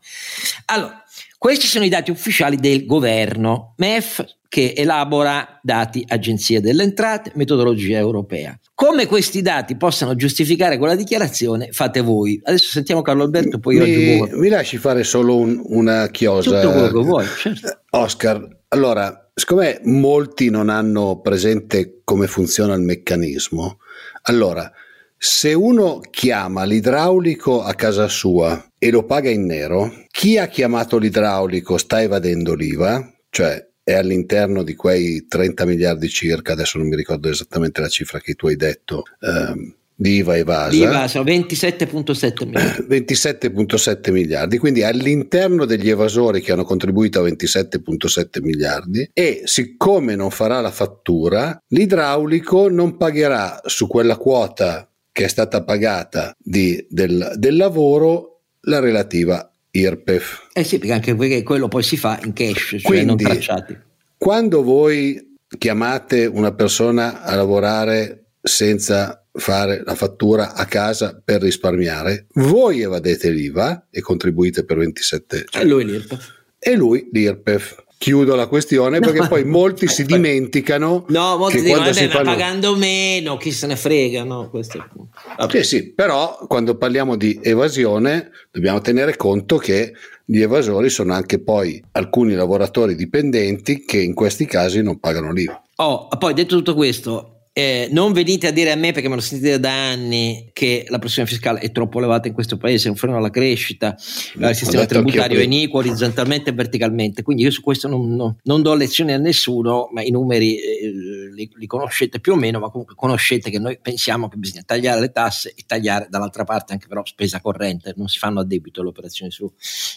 Allora, 0.66 1.04
questi 1.38 1.68
sono 1.68 1.84
i 1.84 1.90
dati 1.90 2.10
ufficiali 2.10 2.56
del 2.56 2.86
governo, 2.86 3.74
MEF 3.78 4.24
che 4.48 4.74
elabora 4.76 5.60
dati 5.64 6.06
Agenzia 6.08 6.62
delle 6.62 6.84
Entrate, 6.84 7.32
metodologia 7.34 7.98
europea. 7.98 8.58
Come 8.76 9.08
questi 9.08 9.42
dati 9.42 9.76
possano 9.76 10.16
giustificare 10.16 10.78
quella 10.78 10.96
dichiarazione, 10.96 11.70
fate 11.72 12.02
voi. 12.02 12.40
Adesso 12.44 12.70
sentiamo 12.70 13.02
Carlo 13.02 13.24
Alberto, 13.24 13.58
poi 13.58 13.78
io 13.78 13.84
mi, 13.84 13.92
aggiungo. 13.92 14.38
Mi 14.38 14.50
lasci 14.50 14.78
fare 14.78 15.04
solo 15.04 15.38
un, 15.38 15.60
una 15.66 16.08
chiosa. 16.10 16.62
Tutto 16.62 16.72
quello 16.72 16.88
che 16.88 17.06
vuoi, 17.08 17.26
certo. 17.26 17.80
Oscar, 17.90 18.48
allora, 18.68 19.32
siccome 19.34 19.82
molti 19.86 20.50
non 20.50 20.70
hanno 20.70 21.20
presente 21.22 22.02
come 22.04 22.28
funziona 22.28 22.76
il 22.76 22.82
meccanismo, 22.82 23.80
allora, 24.24 24.72
se 25.18 25.54
uno 25.54 26.02
chiama 26.10 26.64
l'idraulico 26.66 27.64
a 27.64 27.74
casa 27.76 28.08
sua 28.08 28.72
e 28.78 28.92
lo 28.92 29.06
paga 29.06 29.30
in 29.30 29.46
nero, 29.46 30.06
chi 30.10 30.38
ha 30.38 30.48
chiamato 30.48 30.98
l'idraulico 30.98 31.78
sta 31.78 32.02
evadendo 32.02 32.54
l'IVA, 32.54 33.14
cioè 33.30 33.66
è 33.84 33.94
all'interno 33.94 34.64
di 34.64 34.76
quei 34.76 35.26
30 35.28 35.66
miliardi 35.66 36.08
circa, 36.08 36.54
adesso 36.54 36.78
non 36.78 36.88
mi 36.88 36.96
ricordo 36.96 37.30
esattamente 37.30 37.82
la 37.82 37.90
cifra 37.90 38.20
che 38.20 38.34
tu 38.34 38.48
hai 38.48 38.56
detto, 38.56 39.04
ehm, 39.20 39.76
di 39.96 40.16
IVA 40.18 40.38
evasa. 40.38 40.70
Di 40.70 40.82
IVA 40.82 41.06
27,7 41.06 42.46
miliardi. 42.48 43.06
27,7 43.06 44.12
miliardi, 44.12 44.58
quindi 44.58 44.84
all'interno 44.84 45.66
degli 45.66 45.90
evasori 45.90 46.42
che 46.42 46.52
hanno 46.52 46.64
contribuito 46.64 47.20
a 47.20 47.28
27,7 47.28 48.42
miliardi 48.42 49.10
e 49.14 49.42
siccome 49.46 50.16
non 50.16 50.32
farà 50.32 50.62
la 50.62 50.72
fattura, 50.72 51.58
l'idraulico 51.68 52.70
non 52.70 52.98
pagherà 52.98 53.62
su 53.66 53.88
quella 53.88 54.18
quota 54.18 54.88
che 55.12 55.26
è 55.26 55.28
stata 55.28 55.64
pagata 55.64 56.34
di, 56.38 56.86
del, 56.90 57.34
del 57.36 57.56
lavoro 57.56 58.42
la 58.62 58.80
relativa 58.80 59.48
IRPEF. 59.72 60.50
Eh 60.54 60.64
sì, 60.64 60.78
perché 60.78 60.94
anche 60.94 61.16
perché 61.16 61.44
quello 61.44 61.68
poi 61.68 61.84
si 61.84 61.98
fa 61.98 62.20
in 62.24 62.34
cash, 62.34 62.78
cioè 62.80 62.82
Quindi, 62.82 63.06
non 63.06 63.18
tracciati. 63.18 63.78
Quando 64.18 64.64
voi 64.64 65.38
chiamate 65.58 66.26
una 66.26 66.54
persona 66.54 67.24
a 67.24 67.36
lavorare 67.36 68.32
senza 68.42 69.23
fare 69.34 69.82
la 69.84 69.96
fattura 69.96 70.54
a 70.54 70.66
casa 70.66 71.20
per 71.24 71.42
risparmiare, 71.42 72.28
voi 72.34 72.82
evadete 72.82 73.30
l'IVA 73.30 73.88
e 73.90 74.02
contribuite 74.02 74.64
per 74.64 74.78
27 74.78 75.46
cioè, 75.50 75.64
e 75.64 75.66
lui 75.66 75.86
l'IRPEF. 75.86 76.34
E 76.60 76.76
lui 76.76 77.10
l'IRPEF. 77.12 77.82
Chiudo 77.98 78.36
la 78.36 78.48
questione 78.48 79.00
no, 79.00 79.06
perché 79.06 79.28
poi 79.30 79.46
molti 79.46 79.88
si 79.88 80.04
dimenticano. 80.04 81.06
No, 81.08 81.38
molti 81.38 81.58
che 81.58 81.64
dicono, 81.64 81.86
vabbè, 81.86 82.08
fanno... 82.10 82.32
pagando 82.32 82.76
meno, 82.76 83.38
chi 83.38 83.52
se 83.52 83.66
ne 83.66 83.78
frega, 83.78 84.26
no? 84.26 84.50
Questo 84.50 84.78
è 84.78 85.48
Sì, 85.50 85.64
sì, 85.64 85.94
però 85.94 86.38
quando 86.48 86.76
parliamo 86.76 87.16
di 87.16 87.40
evasione 87.42 88.32
dobbiamo 88.52 88.82
tenere 88.82 89.16
conto 89.16 89.56
che 89.56 89.94
gli 90.26 90.42
evasori 90.42 90.90
sono 90.90 91.14
anche 91.14 91.40
poi 91.40 91.82
alcuni 91.92 92.34
lavoratori 92.34 92.96
dipendenti 92.96 93.86
che 93.86 94.00
in 94.00 94.14
questi 94.14 94.46
casi 94.46 94.82
non 94.82 95.00
pagano 95.00 95.32
l'IVA. 95.32 95.62
Oh, 95.78 96.10
poi 96.10 96.34
detto 96.34 96.58
tutto 96.58 96.76
questo, 96.76 97.33
eh, 97.56 97.88
non 97.92 98.14
venite 98.14 98.48
a 98.48 98.52
dire 98.52 98.72
a 98.72 98.76
me, 98.76 98.92
perché 98.94 99.08
me 99.08 99.14
lo 99.14 99.22
sentite 99.22 99.60
da 99.60 99.90
anni, 99.90 100.50
che 100.54 100.86
la 100.90 100.98
pressione 100.98 101.28
fiscale 101.28 101.60
è 101.60 101.72
troppo 101.72 102.00
elevata 102.00 102.28
in 102.28 102.34
questo 102.34 102.58
paese, 102.58 102.88
è 102.88 102.90
un 102.90 102.96
freno 102.96 103.18
alla 103.18 103.30
crescita, 103.30 103.96
no, 104.36 104.50
il 104.50 104.56
sistema 104.56 104.88
tributario 104.88 105.38
è 105.40 105.44
iniquo 105.44 105.78
orizzontalmente 105.78 106.50
e 106.50 106.54
verticalmente. 106.54 107.22
Quindi 107.22 107.44
io 107.44 107.52
su 107.52 107.62
questo 107.62 107.88
non, 107.88 108.16
non, 108.16 108.36
non 108.42 108.64
do 108.64 108.74
lezioni 108.74 109.14
a 109.14 109.18
nessuno, 109.18 109.88
ma 109.92 110.02
i 110.02 110.10
numeri 110.10 110.58
eh, 110.58 110.92
li, 111.32 111.48
li, 111.54 111.68
conoscete 111.68 112.20
più 112.20 112.34
o 112.34 112.36
meno, 112.36 112.58
ma 112.58 112.72
comunque 112.72 112.96
conoscete 112.96 113.52
che 113.52 113.60
noi 113.60 113.78
pensiamo 113.80 114.30
che 114.30 114.38
bisogna 114.38 114.64
tagliare 114.66 115.00
le 115.00 115.12
tasse 115.12 115.54
e 115.56 115.64
tagliare 115.68 116.08
dall'altra 116.10 116.46
parte 116.46 116.74
anche 116.74 116.88
però 116.88 117.06
spesa 117.06 117.40
corrente, 117.40 117.94
non 117.96 118.08
si 118.08 118.18
fanno 118.18 118.40
a 118.40 118.46
debito 118.46 118.82
le 118.82 118.90
operazioni 118.90 119.32
sulle 119.32 119.52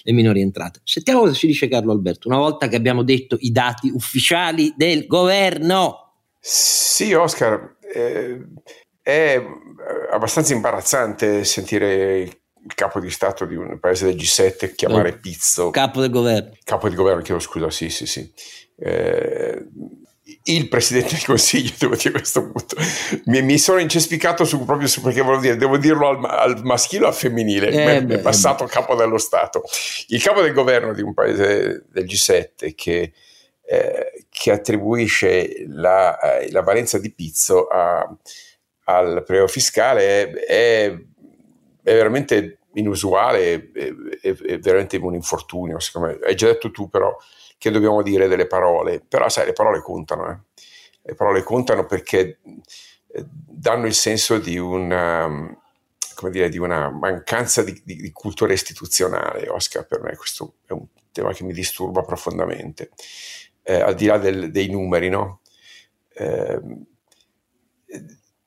minori 0.05 0.43
entrate. 0.43 0.81
Sentiamo 0.85 1.21
cosa 1.21 1.33
ci 1.33 1.47
dice 1.47 1.69
Carlo 1.69 1.93
Alberto, 1.93 2.29
una 2.29 2.37
volta 2.37 2.69
che 2.69 2.77
abbiamo 2.77 3.03
detto 3.03 3.39
i 3.41 3.51
dati 3.51 3.89
ufficiali 3.89 4.75
del 4.77 5.07
governo. 5.07 6.01
Sì, 6.49 7.13
Oscar, 7.13 7.75
eh, 7.93 8.41
è 9.03 9.45
abbastanza 10.13 10.55
imbarazzante 10.55 11.43
sentire 11.43 12.19
il 12.19 12.75
capo 12.77 13.01
di 13.01 13.11
Stato 13.11 13.47
di 13.47 13.57
un 13.57 13.81
paese 13.81 14.07
del 14.07 14.15
G7 14.15 14.77
chiamare 14.77 15.09
oh, 15.09 15.19
Pizzo. 15.21 15.71
Capo 15.71 16.01
del 16.01 16.11
governo. 16.11 16.53
Capo 16.63 16.87
del 16.87 16.97
governo, 16.97 17.23
chiedo 17.23 17.41
scusa, 17.41 17.69
sì, 17.71 17.91
sì, 17.91 18.07
sì. 18.07 18.33
Eh, 18.79 19.61
il 20.45 20.69
presidente 20.69 21.15
del 21.15 21.25
consiglio, 21.25 21.73
devo 21.81 21.97
dire 21.97 22.11
a 22.11 22.19
questo 22.19 22.43
punto, 22.49 22.77
mi, 23.25 23.43
mi 23.43 23.59
sono 23.59 23.81
incespicato 23.81 24.45
su, 24.45 24.65
proprio 24.65 24.87
su 24.87 25.01
perché 25.01 25.23
volevo 25.23 25.43
dire, 25.43 25.57
devo 25.57 25.79
dirlo 25.79 26.07
al, 26.07 26.25
al 26.25 26.65
maschile 26.65 27.07
o 27.07 27.09
al 27.09 27.15
femminile, 27.15 27.71
eh, 27.71 28.07
è 28.07 28.21
passato 28.21 28.63
eh 28.63 28.69
capo 28.69 28.95
dello 28.95 29.19
Stato. 29.19 29.65
Il 30.09 30.23
capo 30.23 30.43
del 30.43 30.53
governo 30.53 30.95
di 30.95 31.03
un 31.03 31.13
paese 31.13 31.87
del 31.91 32.05
G7 32.05 32.73
che, 32.77 33.13
eh, 33.69 34.27
che 34.29 34.53
attribuisce 34.53 35.65
la, 35.67 36.19
eh, 36.19 36.51
la, 36.53 36.63
valenza 36.63 36.99
di 36.99 37.13
pizzo 37.13 37.67
a, 37.67 38.09
al 38.85 39.25
prelievo 39.25 39.49
fiscale 39.49 40.31
è, 40.31 40.31
è, 40.31 40.97
veramente 41.83 42.61
inusuale, 42.75 43.73
è, 43.73 43.93
è, 44.21 44.59
veramente 44.59 44.97
un 44.99 45.15
infortunio, 45.15 45.79
me. 45.95 46.19
Hai 46.23 46.37
già 46.37 46.47
detto 46.47 46.71
tu 46.71 46.89
però 46.89 47.17
che 47.59 47.71
dobbiamo 47.71 48.03
dire 48.03 48.29
delle 48.29 48.47
parole, 48.47 49.03
però 49.07 49.29
sai, 49.29 49.47
le 49.47 49.53
parole 49.53 49.81
contano, 49.81 50.31
eh. 50.31 50.39
le 51.03 51.15
parole 51.15 51.43
contano 51.43 51.87
perché 51.87 52.39
eh, 53.09 53.25
danno 53.29 53.87
il 53.87 53.95
senso 53.95 54.39
di 54.39 54.59
una, 54.59 55.59
come 56.15 56.31
dire, 56.31 56.49
di 56.49 56.59
una 56.59 56.91
mancanza 56.91 57.63
di, 57.63 57.81
di, 57.85 57.97
di, 57.97 58.13
cultura 58.13 58.53
istituzionale, 58.53 59.49
Oscar, 59.49 59.87
per 59.87 60.03
me 60.03 60.15
questo 60.15 60.57
è 60.67 60.73
un 60.73 60.87
tema 61.11 61.33
che 61.33 61.45
mi 61.45 61.53
disturba 61.53 62.03
profondamente, 62.03 62.91
eh, 63.69 63.81
al 63.81 63.97
di 63.97 64.07
là 64.07 64.17
del, 64.17 64.53
dei 64.53 64.69
numeri, 64.69 65.09
no? 65.09 65.41
Eh, 66.15 66.61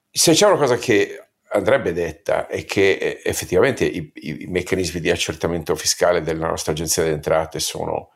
se 0.09 0.31
c'è 0.31 0.47
una 0.47 0.57
cosa 0.57 0.77
che 0.77 1.31
andrebbe 1.51 1.91
detta 1.91 2.47
è 2.47 2.63
che 2.63 2.91
eh, 2.93 3.21
effettivamente 3.23 3.83
i, 3.83 4.11
i, 4.13 4.45
meccanismi 4.47 5.01
di 5.01 5.09
accertamento 5.09 5.75
fiscale 5.75 6.21
della 6.21 6.47
nostra 6.47 6.71
agenzia 6.71 7.03
delle 7.03 7.15
entrate 7.15 7.59
sono 7.59 8.11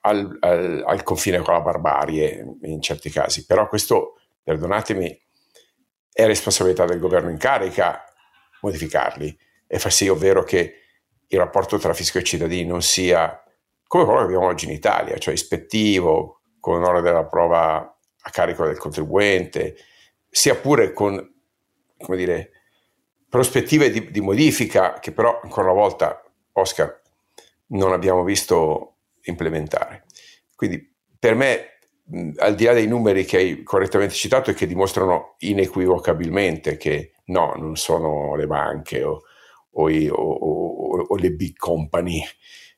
al, 0.00 0.36
al, 0.40 0.82
al, 0.84 1.02
confine 1.04 1.38
con 1.38 1.54
la 1.54 1.60
barbarie 1.60 2.44
in 2.62 2.82
certi 2.82 3.10
casi, 3.10 3.46
però 3.46 3.68
questo, 3.68 4.18
perdonatemi, 4.42 5.22
è 6.12 6.26
responsabilità 6.26 6.84
del 6.84 6.98
governo 6.98 7.30
in 7.30 7.38
carica 7.38 8.02
modificarli 8.62 9.38
e 9.68 9.78
far 9.78 9.92
sì, 9.92 10.08
ovvero 10.08 10.42
che 10.42 10.80
il 11.28 11.38
rapporto 11.38 11.78
tra 11.78 11.94
fisco 11.94 12.18
e 12.18 12.24
cittadini 12.24 12.66
non 12.66 12.82
sia 12.82 13.40
come 13.86 14.04
quello 14.04 14.20
che 14.20 14.26
abbiamo 14.26 14.46
oggi 14.46 14.66
in 14.66 14.72
Italia, 14.72 15.16
cioè 15.18 15.34
ispettivo, 15.34 16.40
con 16.60 16.76
onore 16.76 17.00
della 17.00 17.24
prova 17.24 17.76
a 17.76 18.30
carico 18.30 18.64
del 18.64 18.78
contribuente, 18.78 19.76
sia 20.28 20.56
pure 20.56 20.92
con, 20.92 21.16
come 21.96 22.16
dire, 22.16 22.50
prospettive 23.28 23.90
di, 23.90 24.10
di 24.10 24.20
modifica 24.20 24.94
che 24.94 25.12
però 25.12 25.40
ancora 25.42 25.70
una 25.70 25.80
volta, 25.80 26.22
Oscar, 26.52 27.02
non 27.68 27.92
abbiamo 27.92 28.24
visto 28.24 28.96
implementare. 29.22 30.04
Quindi 30.54 30.94
per 31.18 31.34
me, 31.34 31.78
al 32.38 32.54
di 32.54 32.64
là 32.64 32.72
dei 32.72 32.86
numeri 32.86 33.24
che 33.24 33.36
hai 33.36 33.62
correttamente 33.62 34.14
citato 34.14 34.50
e 34.50 34.54
che 34.54 34.66
dimostrano 34.66 35.34
inequivocabilmente 35.38 36.76
che 36.76 37.12
no, 37.26 37.54
non 37.56 37.76
sono 37.76 38.34
le 38.36 38.46
banche 38.46 39.02
o, 39.02 39.22
o, 39.70 39.88
o, 39.88 41.06
o 41.08 41.16
le 41.16 41.32
big 41.32 41.56
company, 41.56 42.22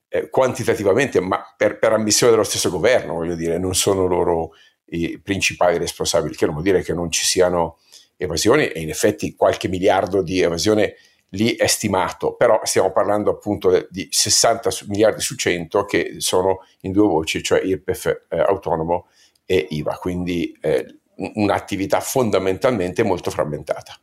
eh, 0.09 0.31
quantitativamente, 0.31 1.21
ma 1.21 1.43
per, 1.57 1.79
per, 1.79 1.93
ammissione 1.93 2.33
dello 2.33 2.45
stesso 2.45 2.71
governo, 2.71 3.15
voglio 3.15 3.35
dire, 3.35 3.59
non 3.59 3.75
sono 3.75 4.07
loro 4.07 4.53
i 4.91 5.21
principali 5.23 5.79
responsabili, 5.79 6.35
che 6.35 6.47
non 6.47 6.55
vuol 6.55 6.67
dire 6.67 6.83
che 6.83 6.95
non 6.95 7.11
ci 7.11 7.25
siano 7.25 7.79
evasioni 8.17 8.69
e 8.69 8.81
in 8.81 8.89
effetti 8.89 9.35
qualche 9.35 9.69
miliardo 9.69 10.23
di 10.23 10.41
evasione 10.41 10.97
lì 11.33 11.55
è 11.57 11.67
stimato, 11.67 12.35
però 12.35 12.61
stiamo 12.65 12.91
parlando 12.91 13.31
appunto 13.31 13.87
di 13.91 14.09
60 14.11 14.71
miliardi 14.87 15.21
su 15.21 15.37
100 15.37 15.85
che 15.85 16.15
sono 16.19 16.65
in 16.81 16.93
due 16.93 17.07
voci, 17.07 17.43
cioè 17.43 17.61
IRPEF 17.63 18.25
eh, 18.29 18.39
autonomo 18.39 19.09
e 19.45 19.67
IVA, 19.71 19.97
quindi 19.99 20.57
eh, 20.61 21.01
un'attività 21.17 22.01
fondamentalmente 22.01 23.03
molto 23.03 23.31
frammentata. 23.31 23.99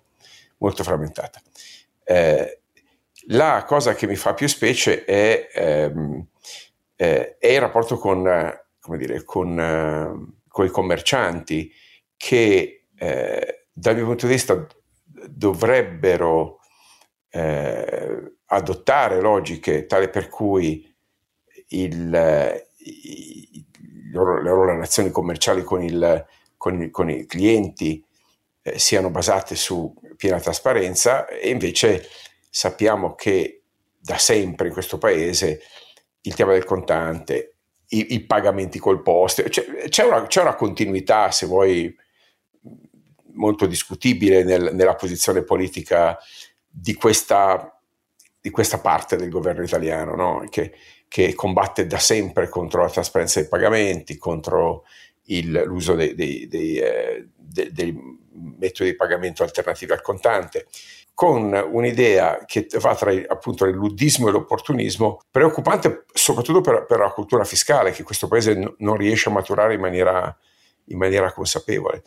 Molto 0.58 0.84
frammentata. 0.84 1.42
Eh, 2.04 2.60
la 3.28 3.64
cosa 3.66 3.94
che 3.94 4.08
mi 4.08 4.16
fa 4.16 4.34
più 4.34 4.48
specie 4.48 5.06
è, 5.06 5.50
ehm, 5.54 6.26
eh, 6.96 7.38
è 7.38 7.48
il 7.48 7.60
rapporto 7.60 7.98
con, 7.98 8.24
dire, 8.98 9.24
con, 9.24 9.60
eh, 9.60 10.44
con 10.48 10.66
i 10.66 10.70
commercianti 10.70 11.72
che 12.16 12.86
eh, 12.96 13.66
dal 13.72 13.96
mio 13.96 14.06
punto 14.06 14.28
di 14.28 14.34
vista 14.34 14.66
dovrebbero 15.28 16.60
eh, 17.30 18.36
adottare 18.46 19.20
logiche 19.20 19.86
tale 19.86 20.10
per 20.10 20.30
cui 20.30 20.94
il, 21.70 22.64
i, 22.78 23.66
loro, 24.12 24.42
le 24.42 24.50
loro 24.50 24.66
relazioni 24.66 25.10
commerciali 25.10 25.64
con, 25.64 25.82
il, 25.82 26.26
con, 26.58 26.82
il, 26.82 26.92
con 26.92 27.10
i 27.10 27.26
clienti 27.26 28.04
eh, 28.62 28.80
siano 28.80 29.10
basate 29.10 29.56
su 29.56 29.94
piena 30.16 30.40
trasparenza 30.40 31.28
e 31.28 31.50
invece 31.50 32.08
sappiamo 32.56 33.16
che 33.16 33.64
da 34.00 34.18
sempre 34.18 34.68
in 34.68 34.74
questo 34.74 34.98
paese 34.98 35.60
il 36.22 36.36
tema 36.36 36.54
del 36.54 36.64
contante, 36.64 37.56
i, 37.90 38.14
i 38.14 38.26
pagamenti 38.26 38.80
col 38.80 39.02
poste, 39.02 39.50
cioè, 39.50 39.90
c'è, 39.90 40.06
una, 40.06 40.26
c'è, 40.26 40.40
una, 40.40 40.56
continuità, 40.56 41.32
se 41.32 41.48
vuoi, 41.48 41.94
molto 43.34 43.66
discutibile 43.66 44.46
nel, 44.46 44.74
nella 44.74 44.96
posizione 44.96 45.44
politica 45.44 46.18
di 46.66 46.94
questa, 46.94 47.78
di 48.40 48.50
questa 48.52 48.80
parte 48.80 49.18
del 49.18 49.30
governo 49.30 49.64
italiano, 49.64 50.16
no? 50.16 50.48
che, 50.50 50.72
che, 51.10 51.34
combatte 51.34 51.86
da 51.88 52.00
sempre 52.00 52.48
contro 52.48 52.84
la 52.84 52.90
trasparenza 52.90 53.42
dei 53.42 53.50
pagamenti, 53.50 54.18
contro 54.18 54.86
il, 55.24 55.62
l'uso 55.66 55.94
dei, 55.94 56.16
dei, 56.16 56.48
dei, 56.48 56.78
eh, 56.78 57.28
dei, 57.36 58.24
metodi 58.58 58.92
di 58.92 58.96
pagamento 58.96 59.44
alternativi 59.44 59.92
al 59.92 60.02
contante, 60.02 60.68
con 61.16 61.54
un'idea 61.72 62.44
che 62.46 62.68
va 62.80 62.94
tra 62.94 63.10
appunto 63.28 63.64
il 63.66 63.74
luddismo 63.74 64.28
e 64.28 64.32
l'opportunismo, 64.32 65.22
preoccupante 65.32 66.04
soprattutto 66.14 66.60
per, 66.60 66.86
per 66.86 67.00
la 67.00 67.10
cultura 67.10 67.46
fiscale 67.46 67.92
che 67.92 68.04
questo 68.04 68.28
paese 68.28 68.54
n- 68.54 68.76
non 68.80 68.98
riesce 68.98 69.30
a 69.30 69.32
maturare 69.32 69.76
in 69.76 69.80
maniera, 69.80 70.38
in 70.88 70.98
maniera 70.98 71.32
consapevole. 71.32 72.04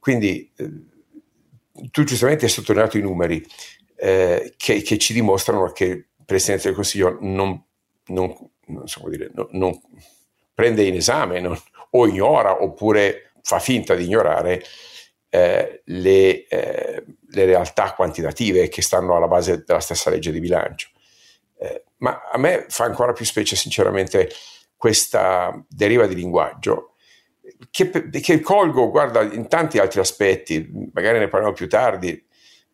Quindi 0.00 0.50
eh, 0.56 0.70
tu 1.92 2.02
giustamente 2.02 2.46
hai 2.46 2.50
sottolineato 2.50 2.98
i 2.98 3.02
numeri, 3.02 3.46
eh, 3.94 4.54
che, 4.56 4.82
che, 4.82 4.98
ci 4.98 5.12
dimostrano 5.12 5.70
che 5.70 5.84
il 5.84 6.06
Presidente 6.24 6.64
del 6.64 6.74
Consiglio 6.74 7.16
non, 7.20 7.62
non, 8.06 8.34
non, 8.66 8.88
so 8.88 9.08
dire, 9.08 9.30
non 9.52 9.80
prende 10.52 10.82
in 10.82 10.96
esame 10.96 11.40
o 11.90 12.06
ignora 12.08 12.60
oppure 12.60 13.30
fa 13.40 13.60
finta 13.60 13.94
di 13.94 14.04
ignorare 14.04 14.64
eh, 15.28 15.82
le, 15.84 16.46
eh, 16.48 17.04
le, 17.28 17.44
realtà 17.44 17.94
quantitative 17.94 18.68
che 18.68 18.82
stanno 18.82 19.16
alla 19.16 19.28
base 19.28 19.64
della 19.66 19.80
stessa 19.80 20.10
legge 20.10 20.32
di 20.32 20.40
bilancio. 20.40 20.88
Eh, 21.58 21.84
ma 21.98 22.28
a 22.30 22.38
me 22.38 22.66
fa 22.68 22.84
ancora 22.84 23.12
più 23.12 23.24
specie 23.24 23.56
sinceramente 23.56 24.30
questa 24.76 25.64
deriva 25.68 26.06
di 26.06 26.14
linguaggio 26.14 26.94
che, 27.70 27.90
che 28.10 28.40
colgo, 28.40 28.90
guarda, 28.90 29.22
in 29.22 29.48
tanti 29.48 29.78
altri 29.78 30.00
aspetti, 30.00 30.68
magari 30.92 31.18
ne 31.18 31.28
parliamo 31.28 31.54
più 31.54 31.68
tardi, 31.68 32.10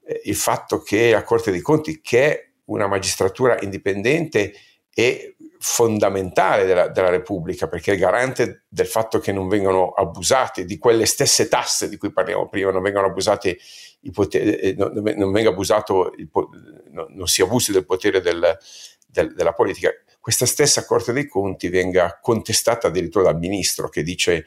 eh, 0.05 0.21
il 0.25 0.35
fatto 0.35 0.83
che 0.83 1.11
la 1.11 1.23
Corte 1.23 1.51
dei 1.51 1.61
Conti, 1.61 2.01
che 2.01 2.25
è 2.25 2.51
una 2.67 2.87
magistratura 2.87 3.59
indipendente 3.61 4.55
e 4.93 5.34
fondamentale 5.67 6.67
della, 6.67 6.89
della, 6.89 7.09
Repubblica, 7.09 7.69
perché 7.69 7.95
è 7.95 7.97
garante 7.97 8.65
del 8.69 8.87
fatto 8.87 9.19
che 9.19 9.33
non 9.33 9.49
vengano 9.49 9.93
abusate 9.93 10.67
di 10.67 10.77
quelle 10.77 11.07
stesse 11.07 11.49
tasse 11.49 11.89
di 11.89 11.97
cui 11.97 12.13
parliamo 12.13 12.51
prima, 12.51 12.71
non 12.71 12.83
vengano 12.83 13.07
abusate 13.07 13.57
i 14.01 14.11
poteri, 14.11 14.57
eh, 14.57 14.75
non, 14.77 14.93
non, 14.93 15.33
venga 15.33 15.49
abusato, 15.49 16.13
il, 16.19 16.29
non, 16.91 17.07
non 17.09 17.27
si 17.27 17.41
abusi 17.41 17.73
del 17.73 17.87
potere 17.87 18.21
del, 18.21 18.59
del, 19.07 19.33
della 19.33 19.55
politica. 19.55 19.89
Questa 20.21 20.45
stessa 20.45 20.85
Corte 20.85 21.15
dei 21.15 21.27
Conti 21.27 21.71
venga 21.71 22.19
contestata 22.21 22.89
addirittura 22.89 23.25
dal 23.25 23.39
ministro 23.39 23.89
che 23.89 24.03
dice 24.03 24.45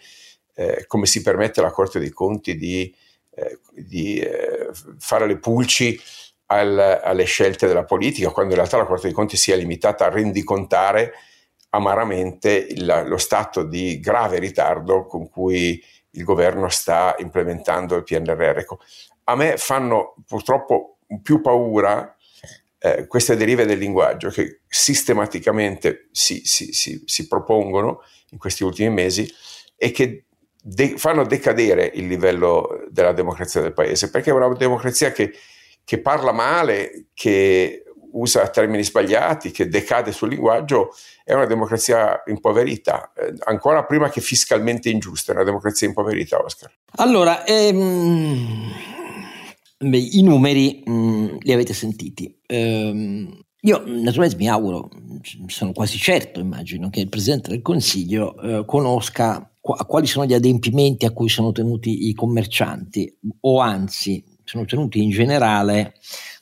eh, 0.53 0.85
come 0.85 1.07
si 1.07 1.23
permette 1.23 1.61
alla 1.61 1.71
Corte 1.71 1.97
dei 1.97 2.11
Conti 2.11 2.55
di 2.55 2.93
eh, 3.31 3.59
di 3.71 4.19
eh, 4.19 4.69
fare 4.97 5.27
le 5.27 5.37
pulci 5.37 5.99
al, 6.47 7.01
alle 7.03 7.23
scelte 7.25 7.67
della 7.67 7.85
politica, 7.85 8.31
quando 8.31 8.53
in 8.53 8.59
realtà 8.59 8.77
la 8.77 8.85
Corte 8.85 9.07
dei 9.07 9.15
Conti 9.15 9.37
si 9.37 9.51
è 9.51 9.55
limitata 9.55 10.05
a 10.05 10.09
rendicontare 10.09 11.13
amaramente 11.69 12.51
il, 12.51 13.03
lo 13.05 13.17
stato 13.17 13.63
di 13.63 13.99
grave 13.99 14.39
ritardo 14.39 15.05
con 15.05 15.29
cui 15.29 15.83
il 16.11 16.23
governo 16.23 16.69
sta 16.69 17.15
implementando 17.19 17.95
il 17.95 18.03
PNRR. 18.03 18.59
Ecco, 18.59 18.79
a 19.25 19.35
me 19.35 19.57
fanno 19.57 20.15
purtroppo 20.25 20.97
più 21.21 21.41
paura 21.41 22.15
eh, 22.79 23.07
queste 23.07 23.35
derive 23.35 23.65
del 23.65 23.77
linguaggio 23.77 24.29
che 24.29 24.61
sistematicamente 24.67 26.09
si, 26.11 26.41
si, 26.45 26.71
si, 26.73 27.01
si 27.05 27.27
propongono 27.27 28.01
in 28.29 28.37
questi 28.37 28.63
ultimi 28.63 28.89
mesi 28.89 29.29
e 29.75 29.91
che 29.91 30.25
de- 30.61 30.97
fanno 30.97 31.25
decadere 31.25 31.91
il 31.93 32.07
livello 32.07 32.85
della 32.89 33.13
democrazia 33.13 33.61
del 33.61 33.73
paese, 33.73 34.09
perché 34.09 34.29
è 34.29 34.33
una 34.33 34.53
democrazia 34.53 35.11
che, 35.11 35.33
che 35.87 36.01
parla 36.01 36.33
male, 36.33 37.05
che 37.13 37.83
usa 38.11 38.49
termini 38.49 38.83
sbagliati, 38.83 39.51
che 39.51 39.69
decade 39.69 40.11
sul 40.11 40.27
linguaggio, 40.27 40.89
è 41.23 41.33
una 41.33 41.45
democrazia 41.45 42.23
impoverita, 42.25 43.13
eh, 43.15 43.33
ancora 43.45 43.85
prima 43.85 44.09
che 44.09 44.19
fiscalmente 44.19 44.89
ingiusta, 44.89 45.31
è 45.31 45.35
una 45.35 45.45
democrazia 45.45 45.87
impoverita, 45.87 46.43
Oscar. 46.43 46.69
Allora, 46.97 47.45
ehm, 47.45 48.69
beh, 49.77 49.97
i 49.97 50.21
numeri 50.23 50.83
mh, 50.83 50.91
mm, 50.91 51.27
li 51.39 51.53
avete 51.53 51.73
sentiti. 51.73 52.37
Ehm, 52.47 53.45
io 53.61 53.83
naturalmente 53.85 54.35
mi 54.35 54.49
auguro, 54.49 54.89
sono 55.45 55.71
quasi 55.71 55.97
certo, 55.97 56.41
immagino, 56.41 56.89
che 56.89 56.99
il 56.99 57.07
Presidente 57.07 57.51
del 57.51 57.61
Consiglio 57.61 58.37
eh, 58.41 58.65
conosca 58.65 59.49
qu- 59.61 59.85
quali 59.85 60.05
sono 60.05 60.25
gli 60.25 60.33
adempimenti 60.33 61.05
a 61.05 61.11
cui 61.11 61.29
sono 61.29 61.53
tenuti 61.53 62.09
i 62.09 62.13
commercianti 62.13 63.17
o 63.39 63.61
anzi 63.61 64.35
sono 64.47 64.65
tenuti 64.65 65.01
in 65.03 65.09
generale 65.09 65.93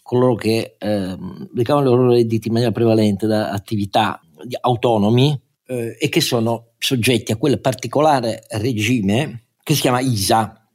coloro 0.02 0.36
che 0.36 0.76
eh, 0.78 1.18
ricavano 1.56 1.88
i 1.88 1.90
loro 1.90 2.12
redditi 2.12 2.48
in 2.48 2.54
maniera 2.54 2.72
prevalente 2.72 3.26
da 3.26 3.50
attività 3.50 4.22
autonomi 4.62 5.40
eh, 5.66 5.98
e 6.00 6.10
che 6.10 6.22
sono 6.22 6.74
soggetti 6.78 7.32
a 7.32 7.38
quel 7.38 7.60
particolare 7.60 8.46
regime 8.50 9.48
che 9.64 9.74
si 9.74 9.82
chiama 9.82 10.00
ISA. 10.00 10.70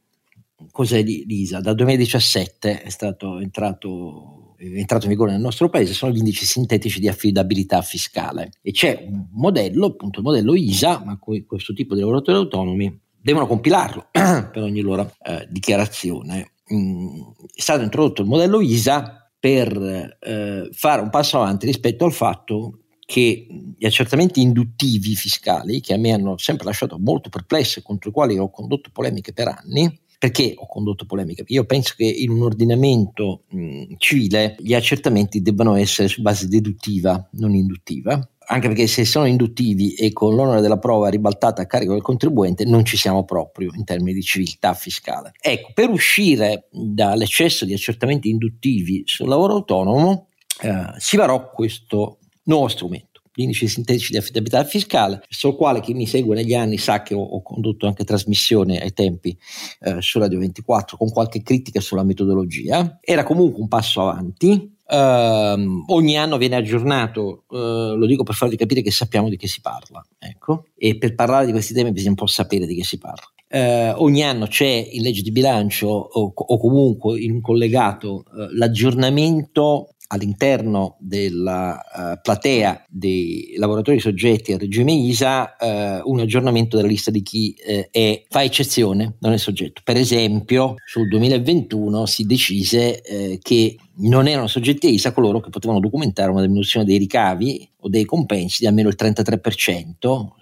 Cos'è 0.69 1.01
l'ISA? 1.01 1.61
Dal 1.61 1.75
2017 1.75 2.81
è 2.81 2.89
stato 2.89 3.39
entrato, 3.39 4.55
entrato 4.59 5.05
in 5.05 5.11
vigore 5.11 5.31
nel 5.31 5.39
nostro 5.39 5.69
paese, 5.69 5.93
sono 5.93 6.11
gli 6.11 6.17
indici 6.17 6.45
sintetici 6.45 6.99
di 6.99 7.07
affidabilità 7.07 7.81
fiscale 7.81 8.51
e 8.61 8.71
c'è 8.71 9.05
un 9.07 9.27
modello, 9.31 9.87
appunto 9.87 10.19
il 10.19 10.25
modello 10.25 10.55
ISA, 10.55 11.01
ma 11.05 11.17
cui 11.17 11.45
questo 11.45 11.71
tipo 11.71 11.95
di 11.95 12.01
lavoratori 12.01 12.37
autonomi 12.37 12.99
devono 13.21 13.47
compilarlo 13.47 14.07
per 14.11 14.61
ogni 14.61 14.81
loro 14.81 15.15
eh, 15.23 15.47
dichiarazione. 15.49 16.51
Mm, 16.73 17.21
è 17.53 17.61
stato 17.61 17.83
introdotto 17.83 18.21
il 18.21 18.27
modello 18.27 18.61
ISA 18.61 19.31
per 19.39 20.17
eh, 20.19 20.69
fare 20.71 21.01
un 21.01 21.09
passo 21.09 21.37
avanti 21.37 21.65
rispetto 21.65 22.05
al 22.05 22.13
fatto 22.13 22.81
che 23.05 23.47
gli 23.77 23.85
accertamenti 23.85 24.41
induttivi 24.41 25.15
fiscali, 25.15 25.81
che 25.81 25.93
a 25.93 25.97
me 25.97 26.13
hanno 26.13 26.37
sempre 26.37 26.65
lasciato 26.65 26.97
molto 26.97 27.29
perplesso 27.29 27.79
e 27.79 27.81
contro 27.81 28.09
i 28.09 28.13
quali 28.13 28.37
ho 28.37 28.49
condotto 28.49 28.89
polemiche 28.93 29.33
per 29.33 29.47
anni, 29.49 29.99
perché 30.17 30.53
ho 30.55 30.67
condotto 30.67 31.05
polemiche? 31.05 31.43
Io 31.47 31.65
penso 31.65 31.95
che 31.97 32.05
in 32.05 32.29
un 32.29 32.43
ordinamento 32.43 33.43
mh, 33.49 33.95
civile 33.97 34.55
gli 34.59 34.75
accertamenti 34.75 35.41
debbano 35.41 35.75
essere 35.75 36.07
su 36.07 36.21
base 36.21 36.47
deduttiva, 36.47 37.27
non 37.31 37.55
induttiva, 37.55 38.29
anche 38.51 38.67
perché 38.67 38.85
se 38.85 39.05
sono 39.05 39.25
induttivi 39.25 39.93
e 39.93 40.11
con 40.11 40.35
l'onere 40.35 40.59
della 40.59 40.77
prova 40.77 41.07
ribaltata 41.07 41.61
a 41.61 41.65
carico 41.65 41.93
del 41.93 42.01
contribuente 42.01 42.65
non 42.65 42.83
ci 42.83 42.97
siamo 42.97 43.23
proprio 43.23 43.71
in 43.73 43.85
termini 43.85 44.13
di 44.13 44.21
civiltà 44.21 44.73
fiscale. 44.73 45.31
Ecco, 45.39 45.71
per 45.73 45.89
uscire 45.89 46.67
dall'eccesso 46.69 47.63
di 47.63 47.73
accertamenti 47.73 48.29
induttivi 48.29 49.03
sul 49.05 49.29
lavoro 49.29 49.53
autonomo 49.53 50.27
eh, 50.61 50.93
si 50.97 51.15
varò 51.15 51.49
questo 51.49 52.19
nuovo 52.43 52.67
strumento 52.67 53.09
gli 53.33 53.43
indici 53.43 53.67
sintetici 53.67 54.11
di 54.11 54.17
affidabilità 54.17 54.63
fiscale, 54.65 55.23
sul 55.29 55.55
quale 55.55 55.79
chi 55.79 55.93
mi 55.93 56.05
segue 56.05 56.35
negli 56.35 56.53
anni 56.53 56.77
sa 56.77 57.01
che 57.01 57.13
ho, 57.13 57.21
ho 57.21 57.41
condotto 57.41 57.87
anche 57.87 58.03
trasmissioni 58.03 58.77
ai 58.77 58.91
tempi 58.91 59.37
eh, 59.79 60.01
su 60.01 60.19
Radio 60.19 60.39
24 60.39 60.97
con 60.97 61.09
qualche 61.09 61.41
critica 61.41 61.79
sulla 61.79 62.03
metodologia, 62.03 62.99
era 62.99 63.23
comunque 63.23 63.61
un 63.61 63.69
passo 63.69 64.01
avanti, 64.01 64.75
Uh, 64.91 65.85
ogni 65.87 66.17
anno 66.17 66.37
viene 66.37 66.57
aggiornato, 66.57 67.45
uh, 67.47 67.95
lo 67.95 68.05
dico 68.05 68.23
per 68.23 68.35
farvi 68.35 68.57
capire 68.57 68.81
che 68.81 68.91
sappiamo 68.91 69.29
di 69.29 69.37
che 69.37 69.47
si 69.47 69.61
parla, 69.61 70.05
ecco, 70.19 70.65
e 70.75 70.97
per 70.97 71.15
parlare 71.15 71.45
di 71.45 71.53
questi 71.53 71.73
temi 71.73 71.93
bisogna 71.93 72.09
un 72.09 72.17
po' 72.17 72.27
sapere 72.27 72.65
di 72.65 72.75
che 72.75 72.83
si 72.83 72.97
parla. 72.97 73.23
Uh, 73.47 74.03
ogni 74.03 74.21
anno 74.21 74.47
c'è 74.47 74.89
in 74.91 75.01
legge 75.01 75.21
di 75.21 75.31
bilancio 75.31 75.87
o, 75.87 76.33
o 76.35 76.57
comunque 76.57 77.21
in 77.21 77.31
un 77.31 77.41
collegato 77.41 78.25
eh, 78.27 78.47
l'aggiornamento 78.55 79.95
all'interno 80.11 80.97
della 80.99 81.81
uh, 81.93 82.21
platea 82.21 82.85
dei 82.87 83.53
lavoratori 83.57 83.99
soggetti 83.99 84.51
al 84.51 84.59
regime 84.59 84.91
ISA 84.91 85.55
uh, 85.57 86.11
un 86.11 86.19
aggiornamento 86.19 86.75
della 86.75 86.89
lista 86.89 87.11
di 87.11 87.21
chi 87.21 87.55
uh, 87.57 87.87
è, 87.89 88.23
fa 88.27 88.43
eccezione, 88.43 89.15
non 89.19 89.31
è 89.31 89.37
soggetto. 89.37 89.81
Per 89.83 89.95
esempio, 89.95 90.75
sul 90.85 91.07
2021 91.07 92.05
si 92.05 92.25
decise 92.25 93.39
che 93.41 93.77
non 93.97 94.27
erano 94.27 94.47
soggetti 94.47 94.87
a 94.87 94.89
ISA 94.89 95.13
coloro 95.13 95.39
che 95.39 95.49
potevano 95.49 95.79
documentare 95.79 96.31
una 96.31 96.41
diminuzione 96.41 96.85
dei 96.85 96.97
ricavi 96.97 97.69
o 97.79 97.89
dei 97.89 98.05
compensi 98.05 98.57
di 98.61 98.67
almeno 98.67 98.89
il 98.89 98.95
33% 98.97 99.91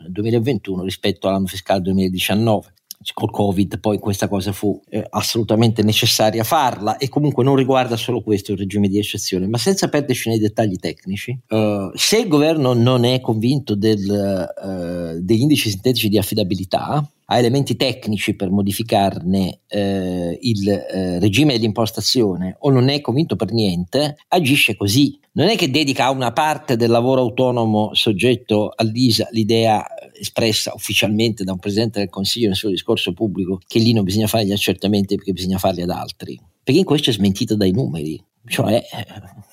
nel 0.01 0.11
2021 0.11 0.83
rispetto 0.83 1.27
all'anno 1.27 1.47
fiscale 1.47 1.81
2019 1.81 2.73
col 3.13 3.31
Covid 3.31 3.79
poi 3.79 3.97
questa 3.97 4.27
cosa 4.27 4.51
fu 4.51 4.79
eh, 4.89 5.05
assolutamente 5.09 5.83
necessaria 5.83 6.43
farla 6.43 6.97
e 6.97 7.07
comunque 7.07 7.43
non 7.43 7.55
riguarda 7.55 7.95
solo 7.95 8.21
questo 8.21 8.51
il 8.51 8.57
regime 8.57 8.89
di 8.89 8.97
eccezione, 8.97 9.47
ma 9.47 9.57
senza 9.57 9.87
perderci 9.87 10.29
nei 10.29 10.39
dettagli 10.39 10.75
tecnici. 10.75 11.37
Uh, 11.47 11.91
se 11.93 12.19
il 12.19 12.27
governo 12.27 12.73
non 12.73 13.05
è 13.05 13.21
convinto 13.21 13.75
del, 13.75 14.03
uh, 14.03 15.21
degli 15.21 15.41
indici 15.41 15.69
sintetici 15.69 16.09
di 16.09 16.17
affidabilità, 16.17 17.09
ha 17.31 17.37
elementi 17.37 17.75
tecnici 17.75 18.35
per 18.35 18.49
modificarne 18.49 19.61
eh, 19.67 20.37
il 20.41 20.67
eh, 20.67 21.19
regime 21.19 21.59
di 21.59 21.65
impostazione 21.65 22.55
o 22.59 22.71
non 22.71 22.89
è 22.89 23.01
convinto 23.01 23.35
per 23.35 23.51
niente, 23.51 24.17
agisce 24.29 24.75
così. 24.75 25.19
Non 25.33 25.47
è 25.47 25.55
che 25.55 25.69
dedica 25.69 26.05
a 26.05 26.09
una 26.11 26.33
parte 26.33 26.75
del 26.75 26.89
lavoro 26.89 27.21
autonomo 27.21 27.93
soggetto 27.93 28.73
all'ISA 28.75 29.27
l'idea 29.31 29.85
espressa 30.11 30.73
ufficialmente 30.73 31.43
da 31.43 31.51
un 31.51 31.59
Presidente 31.59 31.99
del 31.99 32.09
Consiglio 32.09 32.47
nel 32.47 32.55
suo 32.55 32.69
discorso 32.69 33.13
pubblico 33.13 33.59
che 33.65 33.77
lì 33.77 33.93
non 33.93 34.03
bisogna 34.03 34.27
fare 34.27 34.45
gli 34.45 34.51
accertamenti 34.51 35.15
perché 35.15 35.31
bisogna 35.31 35.59
farli 35.59 35.83
ad 35.83 35.91
altri. 35.91 36.39
Perché 36.63 36.79
in 36.79 36.85
questo 36.85 37.11
è 37.11 37.13
smentito 37.13 37.55
dai 37.55 37.71
numeri, 37.71 38.21
cioè 38.47 38.83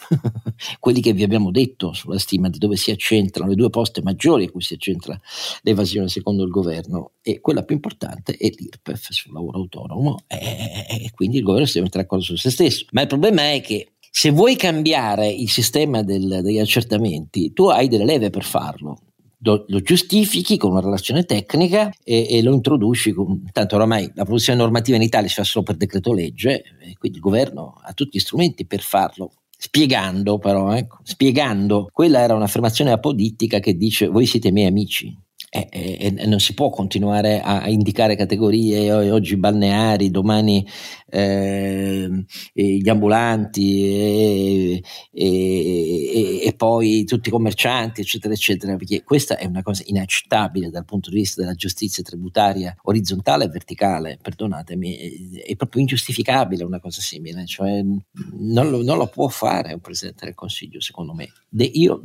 quelli 0.79 1.01
che 1.01 1.13
vi 1.13 1.23
abbiamo 1.23 1.51
detto 1.51 1.93
sulla 1.93 2.19
stima 2.19 2.49
di 2.49 2.59
dove 2.59 2.77
si 2.77 2.91
accentrano 2.91 3.51
le 3.51 3.57
due 3.57 3.71
poste 3.71 4.03
maggiori 4.03 4.45
a 4.45 4.51
cui 4.51 4.63
si 4.63 4.75
accentra 4.75 5.19
l'evasione 5.63 6.09
secondo 6.09 6.45
il 6.45 6.51
governo 6.51 7.13
e 7.23 7.41
quella 7.41 7.63
più 7.63 7.75
importante 7.75 8.37
è 8.37 8.49
l'IRPEF 8.49 9.11
sul 9.11 9.33
lavoro 9.33 9.59
autonomo 9.59 10.19
e, 10.27 11.11
quindi 11.15 11.39
il 11.39 11.43
governo 11.43 11.67
si 11.67 11.75
deve 11.75 11.85
mettere 11.87 12.03
d'accordo 12.05 12.25
su 12.25 12.37
se 12.37 12.51
stesso. 12.51 12.87
Ma 12.93 13.03
il 13.03 13.07
problema 13.07 13.53
è 13.53 13.61
che 13.61 13.93
se 14.11 14.31
vuoi 14.31 14.57
cambiare 14.57 15.29
il 15.29 15.51
sistema 15.51 16.03
del, 16.03 16.41
degli 16.43 16.59
accertamenti, 16.59 17.53
tu 17.53 17.67
hai 17.67 17.89
delle 17.89 18.05
leve 18.05 18.31
per 18.31 18.45
farlo 18.45 19.01
lo, 19.41 19.65
lo, 19.69 19.81
giustifichi 19.81 20.57
con 20.57 20.71
una 20.73 20.81
relazione 20.81 21.25
tecnica 21.25 21.91
e, 22.03 22.27
e 22.29 22.43
lo 22.43 22.53
introduci, 22.53 23.13
con, 23.13 23.45
tanto 23.53 23.77
oramai 23.77 24.11
la 24.15 24.25
produzione 24.25 24.59
normativa 24.59 24.97
in 24.97 25.03
Italia 25.03 25.29
si 25.29 25.35
fa 25.35 25.45
solo 25.45 25.65
per 25.65 25.77
decreto 25.77 26.13
legge, 26.13 26.63
quindi 26.99 27.19
il 27.19 27.23
governo 27.23 27.75
ha 27.83 27.93
tutti 27.93 28.19
gli 28.19 28.21
strumenti 28.21 28.67
per 28.67 28.81
farlo. 28.81 29.33
Spiegando 29.59 30.39
però, 30.39 30.75
ecco, 30.75 30.99
spiegando, 31.03 31.89
quella 31.91 32.21
era 32.21 32.35
un'affermazione 32.35 32.93
apodittica 32.93 33.59
che 33.59 33.77
dice 33.77 34.07
voi 34.09 34.27
siete 34.27 34.53
miei 34.53 34.69
amici, 34.69 35.17
e, 35.49 35.69
e, 35.71 36.15
e, 36.19 36.27
non 36.27 36.41
si 36.41 36.53
può 36.55 36.69
continuare 36.69 37.41
a 37.41 37.69
indicare 37.69 38.17
categorie 38.17 38.93
oggi 39.11 39.37
balneari, 39.37 40.11
domani 40.11 40.67
eh, 41.09 42.25
gli 42.53 42.89
ambulanti 42.89 43.85
e, 43.85 44.83
e, 45.13 46.55
poi 46.57 47.05
tutti 47.05 47.29
i 47.29 47.33
commercianti, 47.33 48.01
eccetera, 48.01 48.35
eccetera, 48.35 48.77
perché 48.77 49.03
questa 49.05 49.37
è 49.37 49.47
una 49.47 49.63
cosa 49.63 49.83
inaccettabile 49.87 50.71
dal 50.71 50.85
punto 50.85 51.11
di 51.11 51.17
vista 51.17 51.41
della 51.41 51.55
giustizia 51.55 52.03
tributaria 52.03 52.75
orizzontale 52.83 53.45
e 53.45 53.49
verticale, 53.49 54.19
perdonatemi, 54.21 55.41
è 55.45 55.55
proprio 55.57 55.83
ingiustificabile 55.83 56.65
una 56.65 56.81
cosa 56.81 57.01
simile, 57.01 57.47
cioè 57.47 57.83
non 57.83 58.71
lo, 58.71 58.83
non 58.83 58.99
lo 58.99 59.07
può 59.07 59.29
fare 59.29 59.73
un 59.73 59.81
Presidente 59.81 60.25
del 60.25 60.35
Consiglio, 60.35 60.81
secondo 60.81 61.13
me. 61.13 61.29
De, 61.49 61.65
io 61.65 62.01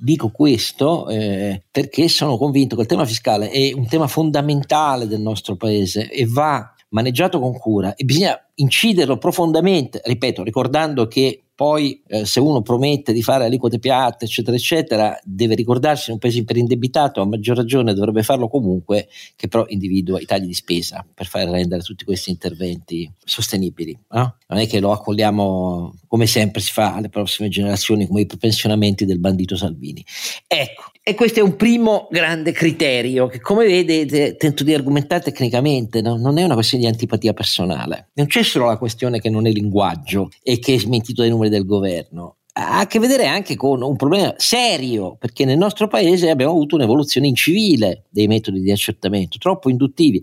dico 0.00 0.30
questo 0.30 1.08
eh, 1.08 1.62
perché 1.70 2.08
sono 2.08 2.36
convinto 2.36 2.76
che 2.76 2.82
il 2.82 2.88
tema 2.88 3.06
fiscale 3.06 3.50
è 3.50 3.72
un 3.72 3.86
tema 3.86 4.06
fondamentale 4.06 5.06
del 5.06 5.20
nostro 5.20 5.56
Paese 5.56 6.10
e 6.10 6.26
va 6.26 6.73
maneggiato 6.94 7.40
con 7.40 7.58
cura 7.58 7.94
e 7.94 8.04
bisogna 8.04 8.40
inciderlo 8.54 9.18
profondamente, 9.18 10.00
ripeto, 10.04 10.42
ricordando 10.44 11.06
che 11.06 11.43
poi 11.54 12.02
eh, 12.08 12.24
se 12.24 12.40
uno 12.40 12.62
promette 12.62 13.12
di 13.12 13.22
fare 13.22 13.44
aliquote 13.44 13.78
piatte, 13.78 14.24
eccetera, 14.24 14.56
eccetera, 14.56 15.18
deve 15.22 15.54
ricordarsi 15.54 16.08
in 16.08 16.14
un 16.14 16.20
paese 16.20 16.38
iperindebitato, 16.38 17.20
a 17.20 17.26
maggior 17.26 17.56
ragione 17.56 17.94
dovrebbe 17.94 18.22
farlo 18.22 18.48
comunque, 18.48 19.08
che 19.36 19.46
però 19.46 19.64
individua 19.68 20.20
i 20.20 20.24
tagli 20.24 20.46
di 20.46 20.54
spesa 20.54 21.06
per 21.14 21.26
far 21.26 21.48
rendere 21.48 21.82
tutti 21.82 22.04
questi 22.04 22.30
interventi 22.30 23.10
sostenibili. 23.22 23.96
No? 24.10 24.36
Non 24.48 24.58
è 24.58 24.66
che 24.66 24.80
lo 24.80 24.90
accogliamo 24.90 25.94
come 26.08 26.26
sempre 26.26 26.60
si 26.60 26.72
fa 26.72 26.94
alle 26.94 27.08
prossime 27.08 27.48
generazioni 27.48 28.06
come 28.06 28.20
i 28.22 28.26
pensionamenti 28.26 29.04
del 29.04 29.18
bandito 29.18 29.56
Salvini. 29.56 30.04
Ecco, 30.46 30.92
e 31.02 31.14
questo 31.14 31.40
è 31.40 31.42
un 31.42 31.56
primo 31.56 32.08
grande 32.10 32.52
criterio 32.52 33.26
che 33.26 33.38
come 33.38 33.66
vedete 33.66 34.36
tento 34.36 34.64
di 34.64 34.72
argomentare 34.72 35.22
tecnicamente, 35.22 36.00
no? 36.00 36.16
non 36.16 36.38
è 36.38 36.44
una 36.44 36.54
questione 36.54 36.84
di 36.84 36.90
antipatia 36.90 37.34
personale, 37.34 38.10
non 38.14 38.26
c'è 38.26 38.42
solo 38.42 38.66
la 38.66 38.78
questione 38.78 39.20
che 39.20 39.28
non 39.28 39.46
è 39.46 39.50
linguaggio 39.50 40.30
e 40.42 40.58
che 40.58 40.74
è 40.74 40.78
smentito 40.78 41.20
dai 41.20 41.30
numeri 41.30 41.43
del 41.48 41.64
governo. 41.64 42.36
ha 42.56 42.78
a 42.78 42.86
che 42.86 43.00
vedere 43.00 43.26
anche 43.26 43.56
con 43.56 43.82
un 43.82 43.96
problema 43.96 44.32
serio, 44.36 45.16
perché 45.18 45.44
nel 45.44 45.58
nostro 45.58 45.88
paese 45.88 46.30
abbiamo 46.30 46.52
avuto 46.52 46.76
un'evoluzione 46.76 47.26
incivile 47.26 48.04
dei 48.10 48.28
metodi 48.28 48.60
di 48.60 48.70
accertamento, 48.70 49.38
troppo 49.38 49.70
induttivi. 49.70 50.22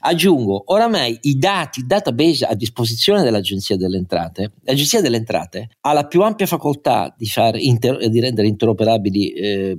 Aggiungo, 0.00 0.64
oramai 0.66 1.18
i 1.22 1.38
dati, 1.38 1.80
il 1.80 1.86
database 1.86 2.44
a 2.44 2.54
disposizione 2.54 3.22
dell'Agenzia 3.22 3.76
delle 3.78 3.96
Entrate, 3.96 4.52
l'Agenzia 4.64 5.00
delle 5.00 5.16
Entrate 5.16 5.70
ha 5.80 5.92
la 5.94 6.06
più 6.06 6.22
ampia 6.22 6.46
facoltà 6.46 7.14
di, 7.16 7.26
inter- 7.60 8.06
di 8.06 8.20
rendere 8.20 8.48
interoperabili 8.48 9.32
eh, 9.32 9.76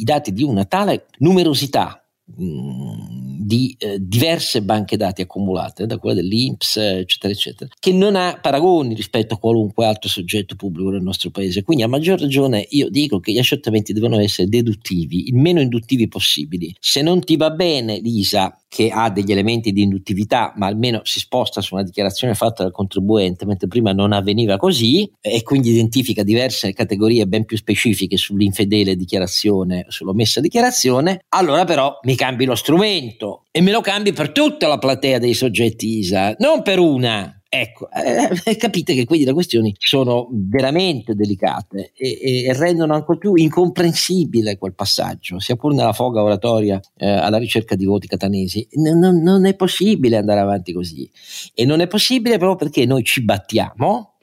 i 0.00 0.02
dati 0.02 0.32
di 0.32 0.42
una 0.42 0.64
tale 0.64 1.06
numerosità 1.18 2.00
Mm, 2.38 3.29
di 3.50 3.74
eh, 3.80 3.98
diverse 4.00 4.62
banche 4.62 4.96
dati 4.96 5.22
accumulate, 5.22 5.84
da 5.86 5.98
quella 5.98 6.14
dell'Inps, 6.14 6.76
eccetera, 6.76 7.32
eccetera, 7.32 7.68
che 7.80 7.92
non 7.92 8.14
ha 8.14 8.38
paragoni 8.40 8.94
rispetto 8.94 9.34
a 9.34 9.38
qualunque 9.38 9.86
altro 9.86 10.08
soggetto 10.08 10.54
pubblico 10.54 10.90
nel 10.90 11.02
nostro 11.02 11.30
paese. 11.30 11.64
Quindi 11.64 11.82
a 11.82 11.88
maggior 11.88 12.20
ragione 12.20 12.64
io 12.70 12.88
dico 12.88 13.18
che 13.18 13.32
gli 13.32 13.38
accertamenti 13.38 13.92
devono 13.92 14.20
essere 14.20 14.48
deduttivi, 14.48 15.26
il 15.26 15.34
meno 15.34 15.60
induttivi 15.60 16.06
possibili. 16.06 16.72
Se 16.78 17.02
non 17.02 17.18
ti 17.24 17.36
va 17.36 17.50
bene, 17.50 17.98
Lisa, 17.98 18.56
che 18.68 18.88
ha 18.88 19.10
degli 19.10 19.32
elementi 19.32 19.72
di 19.72 19.82
induttività, 19.82 20.52
ma 20.56 20.66
almeno 20.66 21.00
si 21.02 21.18
sposta 21.18 21.60
su 21.60 21.74
una 21.74 21.82
dichiarazione 21.82 22.34
fatta 22.34 22.62
dal 22.62 22.70
contribuente, 22.70 23.44
mentre 23.44 23.66
prima 23.66 23.90
non 23.90 24.12
avveniva 24.12 24.58
così, 24.58 25.10
e 25.20 25.42
quindi 25.42 25.70
identifica 25.70 26.22
diverse 26.22 26.72
categorie 26.72 27.26
ben 27.26 27.46
più 27.46 27.56
specifiche 27.56 28.16
sull'infedele 28.16 28.94
dichiarazione, 28.94 29.86
sull'omessa 29.88 30.40
dichiarazione, 30.40 31.24
allora 31.30 31.64
però 31.64 31.98
mi 32.04 32.14
cambi 32.14 32.44
lo 32.44 32.54
strumento 32.54 33.39
e 33.50 33.60
me 33.60 33.72
lo 33.72 33.80
cambi 33.80 34.12
per 34.12 34.32
tutta 34.32 34.68
la 34.68 34.78
platea 34.78 35.18
dei 35.18 35.34
soggetti 35.34 35.98
ISA, 35.98 36.36
non 36.38 36.62
per 36.62 36.78
una. 36.78 37.34
Ecco, 37.52 37.88
eh, 37.90 38.56
capite 38.56 38.94
che 38.94 39.04
quindi 39.04 39.24
le 39.24 39.32
questioni 39.32 39.74
sono 39.76 40.28
veramente 40.30 41.16
delicate 41.16 41.90
e, 41.96 42.44
e, 42.44 42.52
rendono 42.52 42.94
ancora 42.94 43.18
più 43.18 43.34
incomprensibile 43.34 44.56
quel 44.56 44.74
passaggio, 44.74 45.40
sia 45.40 45.56
pur 45.56 45.74
nella 45.74 45.92
foga 45.92 46.22
oratoria 46.22 46.80
eh, 46.96 47.08
alla 47.08 47.38
ricerca 47.38 47.74
di 47.74 47.86
voti 47.86 48.06
catanesi. 48.06 48.68
Non, 48.74 49.20
non 49.20 49.46
è 49.46 49.56
possibile 49.56 50.16
andare 50.16 50.38
avanti 50.38 50.72
così 50.72 51.10
e 51.52 51.64
non 51.64 51.80
è 51.80 51.88
possibile 51.88 52.38
proprio 52.38 52.68
perché 52.68 52.86
noi 52.86 53.02
ci 53.02 53.24
battiamo 53.24 54.18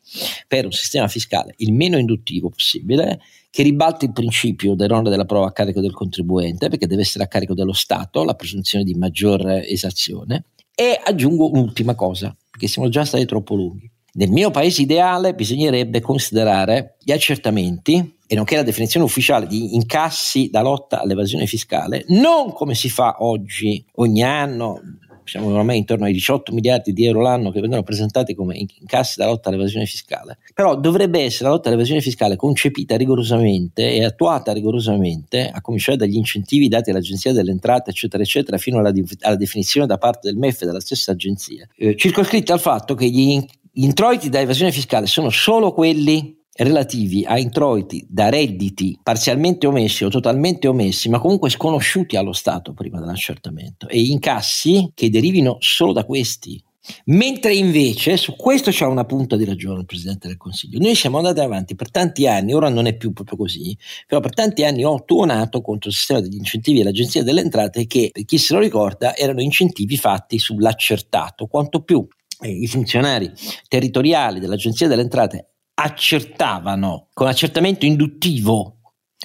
per 0.47 0.63
un 0.63 0.71
sistema 0.71 1.09
fiscale 1.09 1.53
il 1.57 1.73
meno 1.73 1.97
induttivo 1.97 2.49
possibile, 2.49 3.19
che 3.57 3.63
ribalta 3.63 4.05
il 4.05 4.11
principio 4.11 4.75
dell'onere 4.75 5.09
della 5.09 5.25
prova 5.25 5.47
a 5.47 5.51
carico 5.51 5.81
del 5.81 5.91
contribuente, 5.91 6.69
perché 6.69 6.85
deve 6.85 7.01
essere 7.01 7.23
a 7.23 7.27
carico 7.27 7.55
dello 7.55 7.73
Stato 7.73 8.23
la 8.23 8.35
presunzione 8.35 8.83
di 8.83 8.93
maggior 8.93 9.49
esazione. 9.65 10.49
E 10.75 11.01
aggiungo 11.03 11.49
un'ultima 11.49 11.95
cosa, 11.95 12.37
perché 12.51 12.67
siamo 12.67 12.87
già 12.87 13.03
stati 13.03 13.25
troppo 13.25 13.55
lunghi. 13.55 13.89
Nel 14.13 14.29
mio 14.29 14.51
paese 14.51 14.83
ideale 14.83 15.33
bisognerebbe 15.33 16.01
considerare 16.01 16.97
gli 17.03 17.11
accertamenti 17.11 18.17
e 18.27 18.35
nonché 18.35 18.57
la 18.57 18.61
definizione 18.61 19.07
ufficiale 19.07 19.47
di 19.47 19.73
incassi 19.73 20.51
da 20.51 20.61
lotta 20.61 21.01
all'evasione 21.01 21.47
fiscale, 21.47 22.05
non 22.09 22.53
come 22.53 22.75
si 22.75 22.89
fa 22.89 23.23
oggi, 23.23 23.83
ogni 23.93 24.21
anno, 24.21 24.79
siamo 25.27 25.53
ormai 25.53 25.77
intorno 25.77 26.05
ai 26.05 26.13
18 26.13 26.53
miliardi 26.53 26.93
di 26.93 27.05
euro 27.05 27.21
l'anno 27.21 27.51
che 27.51 27.59
vengono 27.59 27.83
presentati 27.83 28.33
come 28.33 28.57
incassi 28.79 29.19
da 29.19 29.25
lotta 29.25 29.49
all'evasione 29.49 29.85
fiscale. 29.85 30.37
Però 30.53 30.75
dovrebbe 30.75 31.21
essere 31.21 31.45
la 31.45 31.51
lotta 31.51 31.67
all'evasione 31.69 32.01
fiscale 32.01 32.35
concepita 32.35 32.95
rigorosamente 32.95 33.91
e 33.91 34.03
attuata 34.03 34.53
rigorosamente, 34.53 35.49
a 35.49 35.61
cominciare 35.61 35.97
dagli 35.97 36.15
incentivi 36.15 36.67
dati 36.67 36.89
all'Agenzia 36.89 37.33
delle 37.33 37.51
Entrate, 37.51 37.89
eccetera, 37.89 38.23
eccetera, 38.23 38.57
fino 38.57 38.79
alla, 38.79 38.93
alla 39.21 39.35
definizione 39.35 39.85
da 39.85 39.97
parte 39.97 40.29
del 40.29 40.37
MEF 40.37 40.61
e 40.61 40.65
della 40.65 40.79
stessa 40.79 41.11
agenzia, 41.11 41.67
eh, 41.75 41.95
circoscritta 41.95 42.53
al 42.53 42.59
fatto 42.59 42.95
che 42.95 43.09
gli, 43.09 43.37
gli 43.71 43.83
introiti 43.83 44.29
da 44.29 44.39
evasione 44.39 44.71
fiscale 44.71 45.07
sono 45.07 45.29
solo 45.29 45.73
quelli 45.73 46.36
relativi 46.57 47.23
a 47.25 47.37
introiti 47.37 48.05
da 48.09 48.29
redditi 48.29 48.97
parzialmente 49.01 49.67
omessi 49.67 50.03
o 50.03 50.09
totalmente 50.09 50.67
omessi, 50.67 51.09
ma 51.09 51.19
comunque 51.19 51.49
sconosciuti 51.49 52.15
allo 52.15 52.33
Stato 52.33 52.73
prima 52.73 52.99
dell'accertamento, 52.99 53.87
e 53.87 54.01
incassi 54.01 54.91
che 54.93 55.09
derivino 55.09 55.57
solo 55.59 55.93
da 55.93 56.05
questi. 56.05 56.61
Mentre 57.05 57.53
invece 57.53 58.15
su 58.15 58.35
questo 58.37 58.71
c'è 58.71 58.85
una 58.85 59.03
punta 59.03 59.35
di 59.35 59.43
ragione 59.43 59.79
il 59.79 59.85
Presidente 59.85 60.27
del 60.27 60.37
Consiglio. 60.37 60.79
Noi 60.79 60.95
siamo 60.95 61.17
andati 61.17 61.41
avanti 61.41 61.75
per 61.75 61.91
tanti 61.91 62.27
anni, 62.27 62.53
ora 62.53 62.69
non 62.69 62.85
è 62.85 62.95
più 62.95 63.11
proprio 63.11 63.37
così, 63.37 63.77
però 64.05 64.21
per 64.21 64.33
tanti 64.33 64.63
anni 64.63 64.85
ho 64.85 65.03
tuonato 65.03 65.59
contro 65.61 65.89
il 65.89 65.95
sistema 65.95 66.21
degli 66.21 66.37
incentivi 66.37 66.77
dell'Agenzia 66.77 67.23
delle 67.23 67.41
Entrate 67.41 67.87
che, 67.87 68.09
per 68.13 68.23
chi 68.23 68.37
se 68.37 68.53
lo 68.53 68.61
ricorda, 68.61 69.15
erano 69.17 69.41
incentivi 69.41 69.97
fatti 69.97 70.39
sull'accertato. 70.39 71.47
Quanto 71.47 71.81
più 71.83 72.07
eh, 72.39 72.49
i 72.49 72.67
funzionari 72.67 73.31
territoriali 73.67 74.39
dell'Agenzia 74.39 74.87
delle 74.87 75.01
Entrate 75.01 75.49
accertavano 75.79 77.07
con 77.13 77.27
accertamento 77.27 77.85
induttivo, 77.85 78.77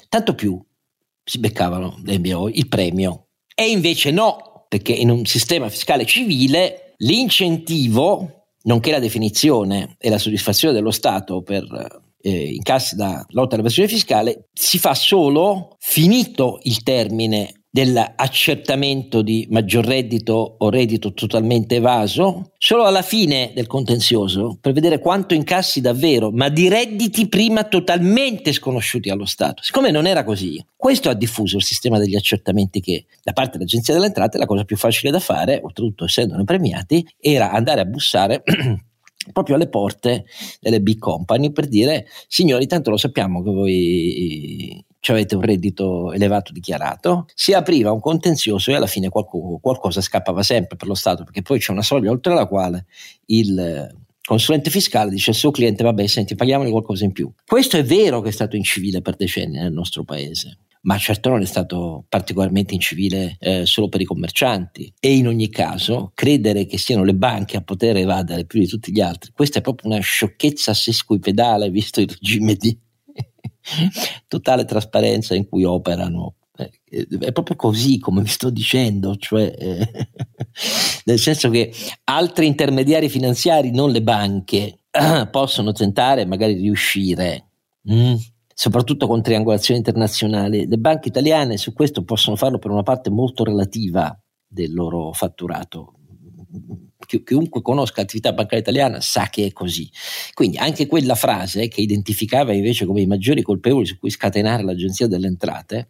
tanto 0.08 0.34
più 0.34 0.62
si 1.24 1.38
beccavano 1.38 2.00
il 2.04 2.68
premio. 2.68 3.28
E 3.54 3.70
invece 3.70 4.10
no, 4.10 4.66
perché 4.68 4.92
in 4.92 5.10
un 5.10 5.24
sistema 5.24 5.68
fiscale 5.68 6.04
civile 6.04 6.94
l'incentivo, 6.98 8.48
nonché 8.64 8.90
la 8.90 8.98
definizione 8.98 9.96
e 9.98 10.10
la 10.10 10.18
soddisfazione 10.18 10.74
dello 10.74 10.90
Stato 10.90 11.42
per 11.42 11.64
eh, 12.20 12.54
incassi 12.54 12.96
da 12.96 13.24
lotta 13.30 13.54
all'evasione 13.54 13.88
fiscale, 13.88 14.48
si 14.52 14.78
fa 14.78 14.94
solo 14.94 15.76
finito 15.78 16.58
il 16.62 16.82
termine 16.82 17.61
dell'accertamento 17.74 19.22
di 19.22 19.46
maggior 19.48 19.86
reddito 19.86 20.56
o 20.58 20.68
reddito 20.68 21.14
totalmente 21.14 21.76
evaso 21.76 22.52
solo 22.58 22.84
alla 22.84 23.00
fine 23.00 23.52
del 23.54 23.66
contenzioso 23.66 24.58
per 24.60 24.74
vedere 24.74 24.98
quanto 24.98 25.32
incassi 25.32 25.80
davvero, 25.80 26.30
ma 26.30 26.50
di 26.50 26.68
redditi 26.68 27.28
prima 27.28 27.64
totalmente 27.64 28.52
sconosciuti 28.52 29.08
allo 29.08 29.24
Stato. 29.24 29.62
Siccome 29.62 29.90
non 29.90 30.06
era 30.06 30.22
così, 30.22 30.62
questo 30.76 31.08
ha 31.08 31.14
diffuso 31.14 31.56
il 31.56 31.64
sistema 31.64 31.98
degli 31.98 32.14
accertamenti 32.14 32.80
che 32.80 33.06
da 33.22 33.32
parte 33.32 33.56
dell'Agenzia 33.56 33.94
delle 33.94 34.06
Entrate 34.06 34.36
la 34.36 34.46
cosa 34.46 34.64
più 34.64 34.76
facile 34.76 35.10
da 35.10 35.18
fare, 35.18 35.58
oltretutto 35.62 36.04
essendone 36.04 36.44
premiati, 36.44 37.06
era 37.18 37.52
andare 37.52 37.80
a 37.80 37.86
bussare 37.86 38.42
proprio 39.30 39.54
alle 39.54 39.68
porte 39.68 40.24
delle 40.60 40.80
big 40.80 40.98
company 40.98 41.52
per 41.52 41.68
dire 41.68 42.06
signori 42.26 42.66
tanto 42.66 42.90
lo 42.90 42.96
sappiamo 42.96 43.42
che 43.42 43.50
voi 43.50 44.84
avete 45.10 45.34
un 45.34 45.42
reddito 45.42 46.12
elevato 46.12 46.52
dichiarato, 46.52 47.26
si 47.34 47.52
apriva 47.52 47.90
un 47.90 48.00
contenzioso 48.00 48.70
e 48.70 48.74
alla 48.74 48.86
fine 48.86 49.08
qualcosa, 49.08 49.58
qualcosa 49.60 50.00
scappava 50.00 50.42
sempre 50.42 50.76
per 50.76 50.86
lo 50.86 50.94
Stato, 50.94 51.24
perché 51.24 51.42
poi 51.42 51.58
c'è 51.58 51.72
una 51.72 51.82
soglia 51.82 52.10
oltre 52.10 52.34
la 52.34 52.46
quale 52.46 52.86
il 53.26 53.94
consulente 54.24 54.70
fiscale 54.70 55.10
dice 55.10 55.30
al 55.30 55.36
suo 55.36 55.50
cliente 55.50 55.82
vabbè 55.82 56.06
senti 56.06 56.36
paghiamoli 56.36 56.70
qualcosa 56.70 57.04
in 57.04 57.12
più. 57.12 57.30
Questo 57.44 57.76
è 57.76 57.84
vero 57.84 58.20
che 58.20 58.28
è 58.28 58.32
stato 58.32 58.54
incivile 58.54 59.02
per 59.02 59.16
decenni 59.16 59.58
nel 59.58 59.72
nostro 59.72 60.04
paese, 60.04 60.58
ma 60.82 60.98
certo 60.98 61.28
non 61.28 61.42
è 61.42 61.46
stato 61.46 62.04
particolarmente 62.08 62.74
incivile 62.74 63.36
eh, 63.38 63.66
solo 63.66 63.88
per 63.88 64.00
i 64.00 64.04
commercianti. 64.04 64.92
E 64.98 65.14
in 65.14 65.26
ogni 65.26 65.48
caso 65.48 66.12
credere 66.14 66.66
che 66.66 66.78
siano 66.78 67.04
le 67.04 67.14
banche 67.14 67.56
a 67.56 67.62
poter 67.62 67.96
evadere 67.96 68.44
più 68.44 68.60
di 68.60 68.66
tutti 68.66 68.92
gli 68.92 69.00
altri, 69.00 69.30
questa 69.32 69.58
è 69.58 69.62
proprio 69.62 69.90
una 69.90 70.00
sciocchezza 70.00 70.74
sesquipedale 70.74 71.70
visto 71.70 72.00
il 72.00 72.08
regime 72.08 72.54
di 72.54 72.76
totale 74.26 74.64
trasparenza 74.64 75.34
in 75.34 75.48
cui 75.48 75.64
operano. 75.64 76.34
Eh, 76.56 77.06
è 77.20 77.32
proprio 77.32 77.56
così 77.56 77.98
come 77.98 78.22
vi 78.22 78.28
sto 78.28 78.50
dicendo, 78.50 79.16
cioè, 79.16 79.54
eh, 79.56 80.08
nel 81.04 81.18
senso 81.18 81.48
che 81.48 81.72
altri 82.04 82.46
intermediari 82.46 83.08
finanziari, 83.08 83.70
non 83.70 83.90
le 83.90 84.02
banche, 84.02 84.80
possono 85.30 85.72
tentare 85.72 86.26
magari 86.26 86.54
riuscire, 86.54 87.46
mm, 87.90 88.14
soprattutto 88.62 89.08
con 89.08 89.22
triangolazioni 89.22 89.80
internazionali. 89.80 90.68
Le 90.68 90.76
banche 90.76 91.08
italiane 91.08 91.56
su 91.56 91.72
questo 91.72 92.04
possono 92.04 92.36
farlo 92.36 92.58
per 92.58 92.70
una 92.70 92.84
parte 92.84 93.10
molto 93.10 93.42
relativa 93.42 94.16
del 94.46 94.72
loro 94.72 95.12
fatturato 95.12 95.94
chi, 97.04 97.24
chiunque 97.24 97.60
conosca 97.60 98.02
l'attività 98.02 98.32
bancaria 98.32 98.60
italiana 98.60 99.00
sa 99.00 99.28
che 99.30 99.46
è 99.46 99.52
così. 99.52 99.90
Quindi 100.32 100.58
anche 100.58 100.86
quella 100.86 101.16
frase 101.16 101.66
che 101.66 101.80
identificava 101.80 102.52
invece 102.52 102.86
come 102.86 103.00
i 103.00 103.06
maggiori 103.06 103.42
colpevoli 103.42 103.86
su 103.86 103.98
cui 103.98 104.10
scatenare 104.10 104.62
l'Agenzia 104.62 105.08
delle 105.08 105.26
Entrate 105.26 105.88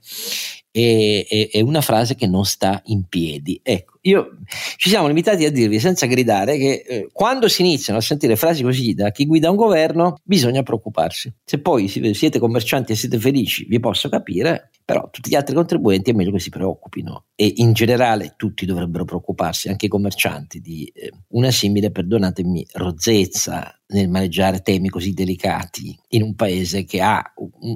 è, 0.71 1.27
è, 1.29 1.49
è 1.51 1.61
una 1.61 1.83
frase 1.83 2.15
che 2.15 2.27
non 2.27 2.47
sta 2.47 2.81
in 2.87 3.05
piedi. 3.07 3.61
Ecco, 3.63 3.92
io, 4.03 4.39
ci 4.77 4.89
siamo 4.89 5.07
limitati 5.07 5.45
a 5.45 5.51
dirvi 5.51 5.79
senza 5.79 6.07
gridare 6.07 6.57
che 6.57 6.85
eh, 6.87 7.09
quando 7.13 7.49
si 7.49 7.63
iniziano 7.63 7.99
a 7.99 8.03
sentire 8.03 8.35
frasi 8.35 8.63
così 8.63 8.95
da 8.95 9.11
chi 9.11 9.27
guida 9.27 9.51
un 9.51 9.57
governo 9.57 10.19
bisogna 10.25 10.63
preoccuparsi. 10.63 11.33
Se 11.45 11.61
poi 11.61 11.87
siete 11.89 12.39
commercianti 12.39 12.93
e 12.93 12.97
siete 12.97 13.19
felici, 13.19 13.65
vi 13.67 13.79
posso 13.79 14.09
capire, 14.09 14.71
però 14.85 15.09
tutti 15.11 15.31
gli 15.31 15.37
altri 15.37 15.55
contribuenti 15.55 16.11
è 16.11 16.15
meglio 16.15 16.33
che 16.33 16.41
si 16.41 16.51
preoccupino 16.51 17.27
e 17.37 17.53
in 17.57 17.73
generale 17.73 18.35
tutti 18.37 18.67
dovrebbero 18.67 19.05
preoccuparsi, 19.05 19.69
anche 19.69 19.87
i 19.87 19.89
commercianti, 19.89 20.61
di 20.61 20.91
eh, 20.95 21.13
una 21.29 21.51
simile, 21.51 21.91
perdonatemi, 21.91 22.67
rozzezza 22.73 23.77
nel 23.93 24.09
maneggiare 24.09 24.61
temi 24.61 24.89
così 24.89 25.13
delicati 25.13 25.97
in 26.09 26.23
un 26.23 26.35
paese 26.35 26.85
che 26.85 27.01
ha 27.01 27.23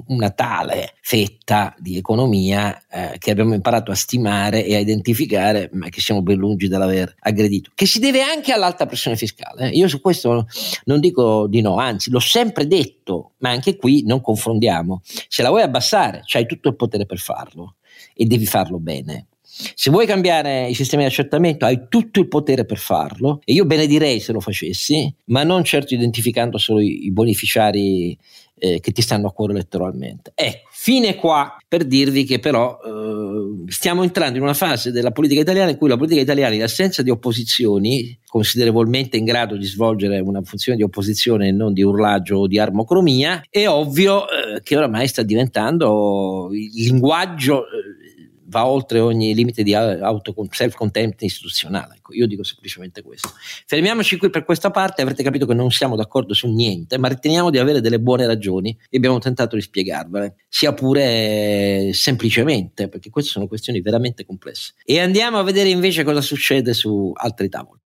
una 0.07 0.31
tale 0.31 0.93
fetta 1.01 1.75
di 1.77 1.97
economia 1.97 2.85
eh, 2.89 3.17
che 3.17 3.31
abbiamo 3.31 3.53
imparato 3.53 3.91
a 3.91 3.95
stimare 3.95 4.65
e 4.65 4.75
a 4.75 4.79
identificare, 4.79 5.69
ma 5.73 5.89
che 5.89 6.01
siamo 6.01 6.16
siamo 6.17 6.21
ben 6.21 6.37
lungi 6.37 6.67
dall'aver 6.67 7.15
aggredito, 7.19 7.71
che 7.73 7.85
si 7.85 7.99
deve 7.99 8.21
anche 8.21 8.51
all'alta 8.51 8.85
pressione 8.85 9.15
fiscale. 9.15 9.69
Eh. 9.69 9.77
Io 9.77 9.87
su 9.87 10.01
questo 10.01 10.47
non 10.85 10.99
dico 10.99 11.47
di 11.47 11.61
no, 11.61 11.77
anzi 11.77 12.09
l'ho 12.09 12.19
sempre 12.19 12.67
detto, 12.67 13.33
ma 13.39 13.49
anche 13.49 13.75
qui 13.75 14.03
non 14.05 14.21
confondiamo. 14.21 15.01
Se 15.27 15.41
la 15.41 15.49
vuoi 15.49 15.61
abbassare, 15.61 16.21
c'hai 16.25 16.45
tutto 16.45 16.69
il 16.69 16.75
potere 16.75 17.05
per 17.05 17.19
farlo 17.19 17.75
e 18.13 18.25
devi 18.25 18.45
farlo 18.45 18.79
bene. 18.79 19.27
Se 19.49 19.89
vuoi 19.89 20.05
cambiare 20.05 20.69
i 20.69 20.75
sistemi 20.75 21.03
di 21.03 21.09
accertamento 21.09 21.65
hai 21.65 21.87
tutto 21.89 22.19
il 22.19 22.27
potere 22.27 22.65
per 22.65 22.77
farlo 22.77 23.41
e 23.43 23.53
io 23.53 23.65
benedirei 23.65 24.19
se 24.19 24.31
lo 24.31 24.39
facessi, 24.39 25.11
ma 25.25 25.43
non 25.43 25.63
certo 25.63 25.95
identificando 25.95 26.59
solo 26.59 26.79
i, 26.79 27.05
i 27.05 27.11
beneficiari 27.11 28.15
eh, 28.59 28.79
che 28.79 28.91
ti 28.91 29.01
stanno 29.01 29.27
a 29.27 29.31
cuore 29.31 29.53
elettoralmente. 29.53 30.31
Ecco, 30.33 30.69
fine 30.71 31.15
qua 31.15 31.57
per 31.67 31.85
dirvi 31.85 32.23
che 32.23 32.39
però 32.39 32.79
eh, 32.83 33.71
stiamo 33.71 34.03
entrando 34.03 34.37
in 34.37 34.43
una 34.43 34.53
fase 34.53 34.91
della 34.91 35.11
politica 35.11 35.41
italiana 35.41 35.71
in 35.71 35.77
cui 35.77 35.89
la 35.89 35.97
politica 35.97 36.21
italiana 36.21 36.55
in 36.55 36.63
assenza 36.63 37.01
di 37.01 37.09
opposizioni 37.09 38.17
considerevolmente 38.25 39.17
in 39.17 39.25
grado 39.25 39.55
di 39.55 39.65
svolgere 39.65 40.19
una 40.19 40.41
funzione 40.43 40.77
di 40.77 40.83
opposizione 40.83 41.47
e 41.47 41.51
non 41.51 41.73
di 41.73 41.81
urlaggio 41.81 42.37
o 42.37 42.47
di 42.47 42.59
armocromia, 42.59 43.43
è 43.49 43.67
ovvio 43.67 44.25
eh, 44.27 44.61
che 44.61 44.75
oramai 44.75 45.07
sta 45.07 45.23
diventando 45.23 46.49
il 46.51 46.83
linguaggio 46.83 47.63
eh, 47.63 48.06
va 48.47 48.65
oltre 48.65 48.99
ogni 48.99 49.33
limite 49.33 49.63
di 49.63 49.73
self-contempt 49.73 51.21
istituzionale. 51.21 51.95
Ecco, 51.97 52.13
io 52.13 52.27
dico 52.27 52.43
semplicemente 52.43 53.01
questo. 53.01 53.29
Fermiamoci 53.65 54.17
qui 54.17 54.29
per 54.29 54.43
questa 54.45 54.71
parte, 54.71 55.01
avrete 55.01 55.23
capito 55.23 55.45
che 55.45 55.53
non 55.53 55.71
siamo 55.71 55.95
d'accordo 55.95 56.33
su 56.33 56.47
niente, 56.47 56.97
ma 56.97 57.07
riteniamo 57.07 57.49
di 57.49 57.57
avere 57.57 57.81
delle 57.81 57.99
buone 57.99 58.25
ragioni 58.25 58.77
e 58.89 58.97
abbiamo 58.97 59.19
tentato 59.19 59.55
di 59.55 59.61
spiegarvele, 59.61 60.35
sia 60.47 60.73
pure 60.73 61.91
semplicemente, 61.93 62.89
perché 62.89 63.09
queste 63.09 63.31
sono 63.31 63.47
questioni 63.47 63.81
veramente 63.81 64.25
complesse. 64.25 64.73
E 64.83 64.99
andiamo 64.99 65.37
a 65.37 65.43
vedere 65.43 65.69
invece 65.69 66.03
cosa 66.03 66.21
succede 66.21 66.73
su 66.73 67.11
altri 67.15 67.49
tavoli. 67.49 67.79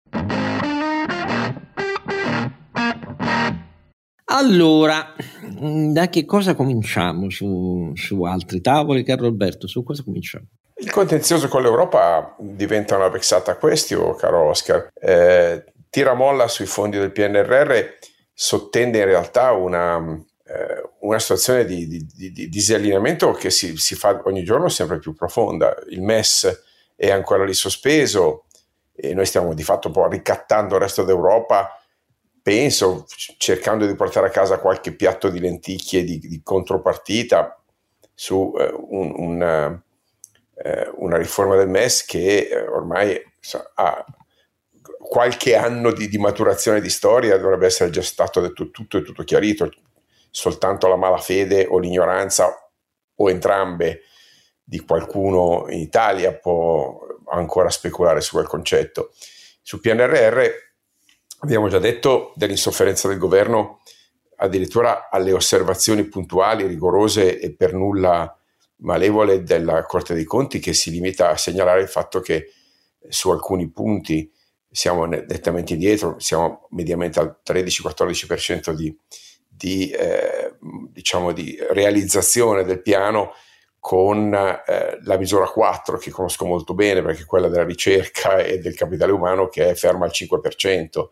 Allora, 4.31 5.15
mm, 5.43 5.91
da 5.91 6.07
che 6.09 6.25
cosa 6.25 6.53
cominciamo 6.53 7.29
su, 7.31 7.91
su, 7.95 8.23
altri 8.23 8.61
tavoli, 8.61 9.03
caro 9.03 9.25
Alberto? 9.25 9.67
Su 9.67 9.83
cosa 9.83 10.03
cominciamo? 10.03 10.45
Il 10.75 10.91
contenzioso 10.91 11.47
con 11.47 11.63
l'Europa 11.63 12.35
diventa 12.37 12.95
una 12.95 13.09
vexata 13.09 13.57
questione, 13.57 14.15
caro 14.17 14.49
Oscar. 14.49 14.89
Eh, 14.93 15.65
tira 15.89 16.13
molla 16.13 16.47
sui 16.47 16.67
fondi 16.67 16.97
del 16.97 17.11
PNRR 17.11 17.97
sottende 18.31 18.99
in 18.99 19.05
realtà 19.05 19.51
una, 19.51 19.97
eh, 19.97 20.89
una 20.99 21.19
situazione 21.19 21.65
di, 21.65 21.87
di, 21.87 22.05
di, 22.05 22.31
di, 22.31 22.49
disallineamento 22.49 23.31
che 23.31 23.49
si, 23.49 23.75
si, 23.77 23.95
fa 23.95 24.21
ogni 24.25 24.43
giorno 24.43 24.69
sempre 24.69 24.99
più 24.99 25.15
profonda. 25.15 25.75
Il 25.89 26.03
MES 26.03 26.65
è 26.95 27.09
ancora 27.09 27.43
lì 27.43 27.53
sospeso 27.53 28.45
e 28.95 29.15
noi 29.15 29.25
stiamo 29.25 29.55
di 29.55 29.63
fatto 29.63 29.87
un 29.87 29.93
po' 29.93 30.07
ricattando 30.07 30.75
il 30.75 30.81
resto 30.81 31.03
d'Europa 31.03 31.73
penso, 32.49 33.05
cercando 33.37 33.85
di 33.85 33.93
portare 33.93 34.25
a 34.25 34.31
casa 34.31 34.57
qualche 34.57 34.95
piatto 34.95 35.29
di 35.29 35.39
lenticchie 35.39 36.03
di, 36.03 36.17
di 36.17 36.41
contropartita 36.41 37.61
su 38.11 38.55
eh, 38.57 38.73
un, 38.75 39.13
una, 39.15 39.83
eh, 40.55 40.91
una, 40.95 41.17
riforma 41.17 41.55
del 41.55 41.67
MES 41.67 42.05
che 42.05 42.49
eh, 42.49 42.61
ormai 42.65 43.21
so, 43.39 43.69
ha 43.75 44.03
qualche 44.97 45.55
anno 45.55 45.91
di, 45.91 46.09
di, 46.09 46.17
maturazione 46.17 46.81
di 46.81 46.89
storia, 46.89 47.37
dovrebbe 47.37 47.67
essere 47.67 47.91
già 47.91 48.01
stato 48.01 48.41
detto 48.41 48.71
tutto 48.71 48.97
e 48.97 49.03
tutto 49.03 49.23
chiarito, 49.23 49.71
soltanto 50.31 50.87
la 50.87 50.95
malafede 50.95 51.67
o 51.69 51.77
l'ignoranza 51.77 52.51
o 53.13 53.29
entrambe 53.29 54.05
di 54.63 54.79
qualcuno 54.79 55.67
in 55.69 55.81
Italia 55.81 56.33
può 56.33 56.99
ancora 57.27 57.69
speculare 57.69 58.21
su 58.21 58.31
quel 58.31 58.47
concetto. 58.47 59.11
Sul 59.61 59.81
PNRR 59.81 60.68
Abbiamo 61.41 61.69
già 61.69 61.79
detto 61.79 62.33
dell'insofferenza 62.35 63.07
del 63.07 63.17
governo 63.17 63.79
addirittura 64.37 65.09
alle 65.09 65.31
osservazioni 65.31 66.03
puntuali, 66.05 66.65
rigorose 66.65 67.39
e 67.39 67.53
per 67.53 67.73
nulla 67.73 68.37
malevole 68.77 69.43
della 69.43 69.83
Corte 69.83 70.13
dei 70.13 70.25
Conti 70.25 70.59
che 70.59 70.73
si 70.73 70.91
limita 70.91 71.29
a 71.29 71.37
segnalare 71.37 71.81
il 71.81 71.87
fatto 71.87 72.19
che 72.19 72.51
su 73.07 73.29
alcuni 73.29 73.69
punti 73.69 74.29
siamo 74.69 75.05
nettamente 75.05 75.73
indietro, 75.73 76.19
siamo 76.19 76.67
mediamente 76.71 77.19
al 77.19 77.39
13-14% 77.45 78.71
di, 78.71 78.95
di, 79.47 79.89
eh, 79.91 80.55
diciamo 80.91 81.31
di 81.31 81.57
realizzazione 81.71 82.63
del 82.63 82.81
piano 82.81 83.31
con 83.79 84.33
eh, 84.33 84.99
la 85.03 85.17
misura 85.17 85.47
4 85.47 85.97
che 85.97 86.11
conosco 86.11 86.45
molto 86.45 86.73
bene 86.73 87.01
perché 87.01 87.21
è 87.21 87.25
quella 87.25 87.47
della 87.47 87.63
ricerca 87.63 88.37
e 88.39 88.59
del 88.59 88.75
capitale 88.75 89.13
umano 89.13 89.47
che 89.47 89.69
è 89.69 89.73
ferma 89.73 90.05
al 90.05 90.11
5% 90.13 91.07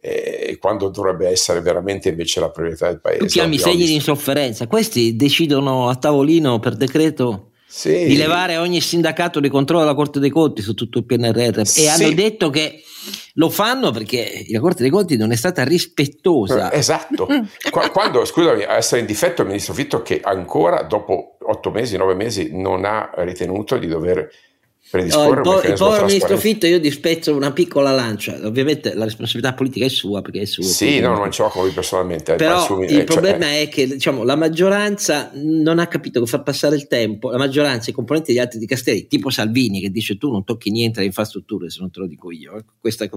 e 0.00 0.56
quando 0.58 0.88
dovrebbe 0.88 1.28
essere 1.28 1.60
veramente 1.60 2.08
invece 2.08 2.40
la 2.40 2.50
priorità 2.50 2.86
del 2.86 3.00
paese. 3.00 3.18
Tu 3.18 3.26
chiami 3.26 3.58
segni 3.58 3.84
di 3.84 3.94
insofferenza, 3.94 4.66
questi 4.66 5.14
decidono 5.14 5.88
a 5.88 5.96
tavolino 5.96 6.58
per 6.58 6.74
decreto 6.74 7.50
sì. 7.66 8.06
di 8.06 8.16
levare 8.16 8.56
ogni 8.56 8.80
sindacato 8.80 9.38
di 9.40 9.48
controllo 9.48 9.82
della 9.82 9.94
Corte 9.94 10.18
dei 10.18 10.30
Conti 10.30 10.62
su 10.62 10.74
tutto 10.74 10.98
il 10.98 11.04
PNRR 11.04 11.64
sì. 11.64 11.84
e 11.84 11.88
hanno 11.88 12.10
detto 12.12 12.50
che 12.50 12.82
lo 13.34 13.48
fanno 13.48 13.90
perché 13.92 14.44
la 14.50 14.60
Corte 14.60 14.82
dei 14.82 14.90
Conti 14.90 15.16
non 15.16 15.30
è 15.32 15.36
stata 15.36 15.62
rispettosa. 15.64 16.70
Eh, 16.70 16.78
esatto. 16.78 17.28
Quando, 17.92 18.24
scusami, 18.24 18.64
a 18.64 18.74
essere 18.74 19.00
in 19.00 19.06
difetto 19.06 19.42
il 19.42 19.48
ministro 19.48 19.74
Fitto 19.74 20.02
che 20.02 20.20
ancora 20.22 20.82
dopo 20.82 21.36
otto 21.42 21.70
mesi, 21.70 21.96
nove 21.96 22.14
mesi 22.14 22.50
non 22.52 22.84
ha 22.84 23.10
ritenuto 23.16 23.76
di 23.78 23.86
dover 23.86 24.28
oh, 24.92 25.32
il, 25.32 25.40
po- 25.40 25.62
il 25.62 25.74
povero 25.74 26.04
ministro 26.06 26.36
Fitto 26.36 26.66
io 26.66 26.80
dispezzo 26.80 27.34
una 27.34 27.52
piccola 27.52 27.90
lancia. 27.92 28.38
Ovviamente 28.42 28.94
la 28.94 29.04
responsabilità 29.04 29.54
politica 29.54 29.86
è 29.86 29.88
sua 29.88 30.20
perché 30.22 30.40
è 30.40 30.44
sua 30.44 30.64
sì 30.64 30.98
no 31.00 31.16
non 31.16 31.30
ce 31.30 31.42
l'ho 31.42 31.48
con 31.48 31.64
lui 31.64 31.72
personalmente 31.72 32.34
però 32.34 32.62
suo, 32.62 32.82
il 32.82 32.98
eh, 32.98 33.04
problema 33.04 33.44
cioè, 33.44 33.60
è 33.62 33.68
che 33.68 33.86
diciamo, 33.86 34.24
la 34.24 34.36
maggioranza 34.36 35.30
non 35.34 35.78
ha 35.78 35.86
capito 35.86 36.20
che 36.20 36.26
fa 36.26 36.40
passare 36.40 36.76
il 36.76 36.86
tempo 36.86 37.30
la 37.30 37.38
maggioranza 37.38 37.90
i 37.90 37.92
componenti 37.92 38.32
degli 38.32 38.40
altri 38.40 38.58
di 38.58 38.66
Castelli 38.66 39.06
tipo 39.06 39.30
Salvini 39.30 39.80
che 39.80 39.90
dice 39.90 40.16
tu 40.16 40.30
non 40.30 40.44
tocchi 40.44 40.70
niente 40.70 40.98
alle 40.98 41.08
infrastrutture 41.08 41.70
se 41.70 41.78
non 41.80 41.90
te 41.90 42.00
lo 42.00 42.06
dico 42.06 42.30
io. 42.30 42.56
Ecco, 42.56 42.72
questa 42.80 43.04
è, 43.04 43.10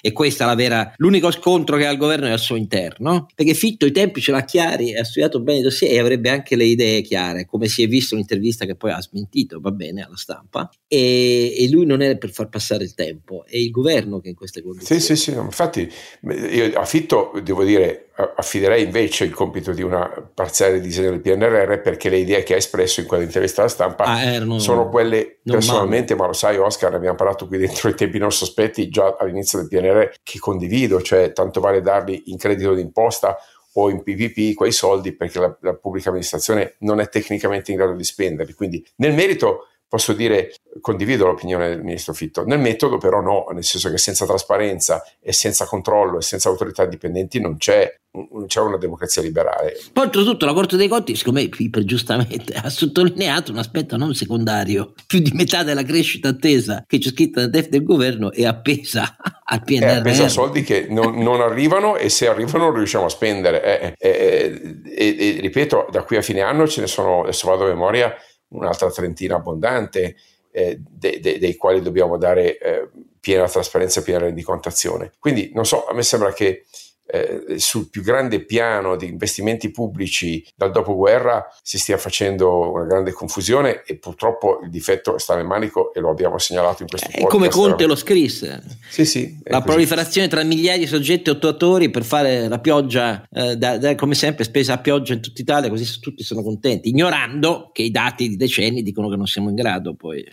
e 0.00 0.12
questa 0.12 0.44
è 0.44 0.46
la 0.46 0.54
vera 0.54 0.92
l'unico 0.96 1.30
scontro 1.30 1.76
che 1.76 1.86
ha 1.86 1.90
il 1.90 1.98
governo 1.98 2.26
è 2.26 2.30
al 2.30 2.40
suo 2.40 2.56
interno 2.56 3.26
perché 3.34 3.54
Fitto 3.54 3.86
i 3.86 3.92
tempi 3.92 4.20
ce 4.20 4.32
l'ha 4.32 4.44
chiari 4.44 4.96
ha 4.96 5.04
studiato 5.04 5.40
bene 5.40 5.60
i 5.60 5.62
dossier 5.62 5.92
e 5.92 5.98
avrebbe 5.98 6.30
anche 6.30 6.56
le 6.56 6.64
idee 6.64 7.02
chiare 7.02 7.46
come 7.46 7.68
si 7.68 7.82
è 7.82 7.86
visto 7.86 8.14
un'intervista 8.14 8.64
che 8.64 8.74
poi 8.74 8.90
ha 8.90 9.00
smentito 9.00 9.60
va 9.60 9.70
bene 9.70 10.02
alla 10.02 10.16
stampa. 10.16 10.68
E 10.86 11.19
e, 11.20 11.68
lui 11.70 11.86
non 11.86 12.00
è 12.00 12.16
per 12.16 12.30
far 12.30 12.48
passare 12.48 12.84
il 12.84 12.94
tempo, 12.94 13.44
è 13.46 13.56
il 13.56 13.70
governo 13.70 14.20
che 14.20 14.28
in 14.28 14.34
queste 14.34 14.62
condizioni. 14.62 15.00
Sì, 15.00 15.14
sì, 15.14 15.30
sì, 15.30 15.36
infatti 15.36 15.90
io 16.22 16.78
affitto, 16.78 17.32
devo 17.42 17.64
dire, 17.64 18.10
affiderei 18.14 18.84
invece 18.84 19.24
il 19.24 19.32
compito 19.32 19.72
di 19.72 19.82
una 19.82 20.08
parziale 20.34 20.80
disegno 20.80 21.10
del 21.10 21.20
PNRR 21.20 21.80
perché 21.80 22.08
le 22.08 22.18
idee 22.18 22.42
che 22.42 22.54
ha 22.54 22.56
espresso 22.56 23.00
in 23.00 23.06
quell'intervista 23.06 23.62
alla 23.62 23.70
stampa 23.70 24.04
ah, 24.04 24.22
erano, 24.22 24.58
sono 24.58 24.88
quelle 24.88 25.38
personalmente, 25.42 26.14
male. 26.14 26.20
ma 26.20 26.26
lo 26.28 26.36
sai 26.36 26.56
Oscar, 26.56 26.94
abbiamo 26.94 27.16
parlato 27.16 27.46
qui 27.46 27.58
dentro 27.58 27.88
i 27.88 27.94
tempi 27.94 28.18
non 28.18 28.32
sospetti 28.32 28.88
già 28.88 29.16
all'inizio 29.18 29.58
del 29.58 29.68
PNRR, 29.68 30.12
che 30.22 30.38
condivido, 30.38 31.00
cioè 31.02 31.32
tanto 31.32 31.60
vale 31.60 31.80
darli 31.80 32.24
in 32.26 32.36
credito 32.36 32.74
d'imposta 32.74 33.36
o 33.74 33.90
in 33.90 34.02
PPP 34.02 34.54
quei 34.54 34.72
soldi 34.72 35.14
perché 35.14 35.38
la, 35.38 35.56
la 35.60 35.74
pubblica 35.74 36.08
amministrazione 36.08 36.74
non 36.80 37.00
è 37.00 37.08
tecnicamente 37.08 37.70
in 37.70 37.76
grado 37.76 37.94
di 37.94 38.04
spenderli. 38.04 38.54
Quindi 38.54 38.84
nel 38.96 39.14
merito 39.14 39.68
posso 39.90 40.12
dire 40.12 40.54
condivido 40.80 41.26
l'opinione 41.26 41.68
del 41.68 41.82
ministro 41.82 42.12
Fitto. 42.12 42.44
Nel 42.44 42.60
metodo 42.60 42.96
però 42.96 43.20
no, 43.20 43.46
nel 43.52 43.64
senso 43.64 43.90
che 43.90 43.98
senza 43.98 44.24
trasparenza 44.24 45.02
e 45.20 45.32
senza 45.32 45.66
controllo 45.66 46.18
e 46.18 46.22
senza 46.22 46.48
autorità 46.48 46.86
dipendenti 46.86 47.40
non 47.40 47.56
c'è, 47.56 47.92
non 48.12 48.46
c'è 48.46 48.60
una 48.60 48.76
democrazia 48.76 49.20
liberale. 49.20 49.76
Poi 49.92 50.04
oltretutto 50.04 50.46
la 50.46 50.52
Corte 50.52 50.76
dei 50.76 50.86
Conti, 50.86 51.16
secondo 51.16 51.40
me, 51.40 51.48
Piper 51.48 51.82
giustamente 51.82 52.54
ha 52.54 52.70
sottolineato 52.70 53.50
un 53.50 53.58
aspetto 53.58 53.96
non 53.96 54.14
secondario. 54.14 54.94
Più 55.08 55.18
di 55.18 55.32
metà 55.34 55.64
della 55.64 55.82
crescita 55.82 56.28
attesa 56.28 56.84
che 56.86 56.98
c'è 56.98 57.10
scritta 57.10 57.40
nel 57.40 57.50
DEF 57.50 57.66
del 57.66 57.82
governo 57.82 58.30
è 58.30 58.44
appesa 58.44 59.16
al 59.42 59.64
PNRR. 59.64 59.82
È 59.82 59.96
appesa 59.96 60.24
a 60.26 60.28
soldi 60.28 60.62
che 60.62 60.86
non, 60.88 61.18
non, 61.18 61.40
arrivano 61.40 61.96
e 61.96 62.10
se 62.10 62.28
arrivano 62.28 62.66
non 62.66 62.74
riusciamo 62.74 63.06
a 63.06 63.10
spendere. 63.10 63.64
Eh, 63.64 63.94
eh, 63.98 64.78
eh, 64.84 65.40
ripeto, 65.40 65.88
da 65.90 66.04
qui 66.04 66.16
a 66.16 66.22
fine 66.22 66.42
anno 66.42 66.68
ce 66.68 66.80
ne 66.80 66.86
sono, 66.86 67.22
adesso 67.22 67.48
vado 67.48 67.64
a 67.64 67.68
memoria, 67.68 68.14
un'altra 68.50 68.90
trentina 68.90 69.36
abbondante, 69.36 70.16
eh, 70.50 70.80
de, 70.80 71.20
de, 71.20 71.38
dei 71.38 71.56
quali 71.56 71.80
dobbiamo 71.80 72.16
dare 72.16 72.58
eh, 72.58 72.88
piena 73.20 73.48
trasparenza 73.48 74.00
e 74.00 74.02
piena 74.02 74.20
rendicontazione. 74.20 75.12
Quindi 75.18 75.50
non 75.54 75.66
so, 75.66 75.86
a 75.86 75.94
me 75.94 76.02
sembra 76.02 76.32
che 76.32 76.64
eh, 77.12 77.58
sul 77.58 77.88
più 77.88 78.02
grande 78.02 78.44
piano 78.44 78.96
di 78.96 79.06
investimenti 79.06 79.70
pubblici 79.70 80.46
dal 80.54 80.70
dopoguerra 80.70 81.46
si 81.62 81.78
stia 81.78 81.98
facendo 81.98 82.70
una 82.70 82.84
grande 82.84 83.12
confusione 83.12 83.82
e 83.84 83.96
purtroppo 83.96 84.60
il 84.62 84.70
difetto 84.70 85.18
sta 85.18 85.34
nel 85.34 85.44
manico 85.44 85.92
e 85.92 86.00
lo 86.00 86.10
abbiamo 86.10 86.38
segnalato 86.38 86.82
in 86.82 86.88
questo 86.88 87.08
momento. 87.10 87.28
È 87.28 87.32
come 87.32 87.48
Conte 87.48 87.86
lo 87.86 87.96
scrisse. 87.96 88.62
Sì, 88.88 89.04
sì. 89.04 89.38
La 89.44 89.58
così. 89.58 89.66
proliferazione 89.66 90.28
tra 90.28 90.42
migliaia 90.42 90.78
di 90.78 90.86
soggetti 90.86 91.30
attuatori 91.30 91.90
per 91.90 92.04
fare 92.04 92.48
la 92.48 92.58
pioggia, 92.58 93.26
eh, 93.30 93.56
da, 93.56 93.78
da, 93.78 93.94
come 93.94 94.14
sempre 94.14 94.44
spesa 94.44 94.74
a 94.74 94.78
pioggia 94.78 95.14
in 95.14 95.20
tutta 95.20 95.40
Italia, 95.40 95.68
così 95.68 95.98
tutti 96.00 96.22
sono 96.22 96.42
contenti, 96.42 96.88
ignorando 96.88 97.70
che 97.72 97.82
i 97.82 97.90
dati 97.90 98.28
di 98.28 98.36
decenni 98.36 98.82
dicono 98.82 99.08
che 99.08 99.16
non 99.16 99.26
siamo 99.26 99.48
in 99.48 99.54
grado 99.54 99.94
poi. 99.94 100.24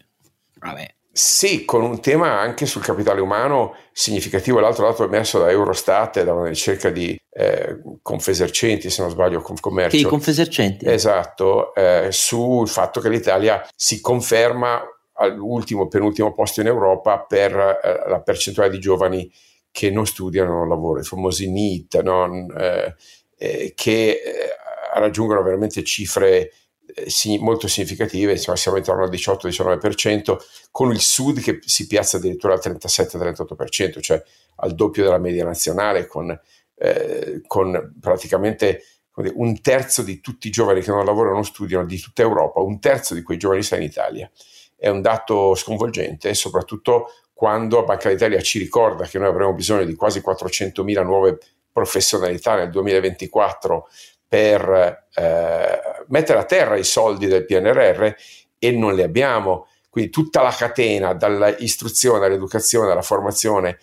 Vabbè. 0.59 0.96
Sì, 1.17 1.65
con 1.65 1.81
un 1.81 1.99
tema 1.99 2.39
anche 2.39 2.67
sul 2.67 2.83
capitale 2.83 3.21
umano 3.21 3.73
significativo, 3.91 4.59
l'altro 4.59 4.85
dato 4.85 5.03
emerso 5.03 5.39
da 5.39 5.49
Eurostat, 5.49 6.21
da 6.21 6.31
una 6.31 6.47
ricerca 6.47 6.91
di 6.91 7.19
eh, 7.31 7.81
Confesercenti, 8.03 8.91
se 8.91 9.01
non 9.01 9.09
sbaglio, 9.09 9.41
Confcommercio. 9.41 9.97
Sì, 9.97 10.03
Confesercenti. 10.03 10.85
Esatto, 10.87 11.73
eh, 11.73 12.09
sul 12.11 12.67
fatto 12.67 12.99
che 12.99 13.09
l'Italia 13.09 13.67
si 13.75 13.99
conferma 13.99 14.79
all'ultimo, 15.13 15.87
penultimo 15.87 16.35
posto 16.35 16.61
in 16.61 16.67
Europa 16.67 17.17
per 17.21 17.51
eh, 17.51 18.07
la 18.07 18.21
percentuale 18.21 18.69
di 18.69 18.77
giovani 18.77 19.27
che 19.71 19.89
non 19.89 20.05
studiano, 20.05 20.53
non 20.53 20.69
lavorano, 20.69 21.03
i 21.03 21.07
famosi 21.07 21.51
NEET, 21.51 21.99
no? 22.03 22.45
Eh, 22.55 22.93
eh, 23.39 23.73
che 23.75 24.09
eh, 24.09 24.19
raggiungono 24.93 25.41
veramente 25.41 25.83
cifre 25.83 26.51
molto 27.39 27.67
significative, 27.67 28.33
insomma, 28.33 28.57
siamo 28.57 28.77
intorno 28.77 29.03
al 29.03 29.09
18-19%, 29.09 30.37
con 30.71 30.91
il 30.91 30.99
Sud 30.99 31.39
che 31.41 31.59
si 31.65 31.87
piazza 31.87 32.17
addirittura 32.17 32.53
al 32.53 32.61
37-38%, 32.63 34.01
cioè 34.01 34.21
al 34.57 34.73
doppio 34.73 35.03
della 35.03 35.17
media 35.17 35.43
nazionale, 35.43 36.07
con, 36.07 36.37
eh, 36.75 37.41
con 37.45 37.95
praticamente 37.99 38.83
un 39.35 39.59
terzo 39.61 40.03
di 40.03 40.19
tutti 40.19 40.47
i 40.47 40.51
giovani 40.51 40.81
che 40.81 40.91
non 40.91 41.03
lavorano 41.03 41.31
o 41.31 41.35
non 41.35 41.45
studiano 41.45 41.85
di 41.85 41.99
tutta 41.99 42.21
Europa, 42.21 42.61
un 42.61 42.79
terzo 42.79 43.13
di 43.15 43.23
quei 43.23 43.37
giovani 43.37 43.63
sta 43.63 43.75
in 43.75 43.83
Italia. 43.83 44.29
È 44.75 44.89
un 44.89 45.01
dato 45.01 45.55
sconvolgente, 45.55 46.35
soprattutto 46.35 47.09
quando 47.33 47.83
Banca 47.83 48.09
d'Italia 48.09 48.41
ci 48.41 48.59
ricorda 48.59 49.05
che 49.05 49.17
noi 49.17 49.27
avremo 49.27 49.53
bisogno 49.53 49.85
di 49.85 49.95
quasi 49.95 50.21
400.000 50.25 51.03
nuove 51.03 51.37
professionalità 51.71 52.55
nel 52.55 52.69
2024 52.69 53.87
per 54.27 55.07
eh, 55.13 55.79
mettere 56.07 56.39
a 56.39 56.43
terra 56.43 56.75
i 56.75 56.83
soldi 56.83 57.27
del 57.27 57.45
PNRR 57.45 58.09
e 58.59 58.71
non 58.71 58.95
li 58.95 59.03
abbiamo. 59.03 59.67
Quindi 59.89 60.11
tutta 60.11 60.41
la 60.41 60.51
catena, 60.51 61.13
dall'istruzione 61.13 62.25
all'educazione, 62.25 62.91
alla 62.91 63.01
formazione, 63.01 63.79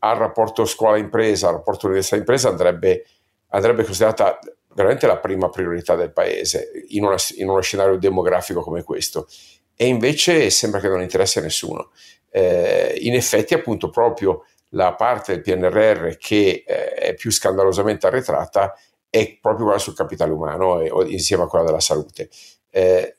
al 0.00 0.16
rapporto 0.16 0.64
scuola-impresa, 0.64 1.48
al 1.48 1.54
rapporto 1.54 1.86
università-impresa, 1.86 2.48
andrebbe, 2.48 3.04
andrebbe 3.48 3.84
considerata 3.84 4.38
veramente 4.74 5.06
la 5.06 5.18
prima 5.18 5.50
priorità 5.50 5.96
del 5.96 6.12
paese 6.12 6.70
in, 6.88 7.04
una, 7.04 7.16
in, 7.36 7.48
uno 7.48 7.60
scenario 7.60 7.98
demografico 7.98 8.62
come 8.62 8.82
questo. 8.82 9.26
E 9.74 9.86
invece 9.86 10.50
sembra 10.50 10.80
che 10.80 10.88
non 10.88 11.02
interessi 11.02 11.38
a 11.38 11.42
nessuno. 11.42 11.90
Eh, 12.30 12.96
in 13.00 13.14
effetti, 13.14 13.54
appunto, 13.54 13.90
proprio 13.90 14.44
la 14.70 14.94
parte 14.94 15.34
del 15.34 15.42
PNRR 15.42 16.16
che 16.16 16.64
eh, 16.66 16.94
è 16.94 17.14
più 17.14 17.30
scandalosamente 17.30 18.06
arretrata 18.06 18.74
è 19.10 19.38
proprio 19.40 19.64
quella 19.64 19.80
sul 19.80 19.94
capitale 19.94 20.32
umano 20.32 20.80
e, 20.80 20.90
insieme 21.10 21.44
a 21.44 21.46
quella 21.46 21.64
della 21.64 21.80
salute. 21.80 22.28
Eh, 22.70 23.16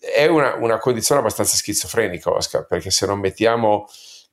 è 0.00 0.26
una, 0.26 0.54
una, 0.54 0.78
condizione 0.78 1.20
abbastanza 1.20 1.56
schizofrenica, 1.56 2.30
Oscar, 2.30 2.66
perché 2.66 2.90
se 2.90 3.06
non 3.06 3.18
mettiamo 3.18 3.86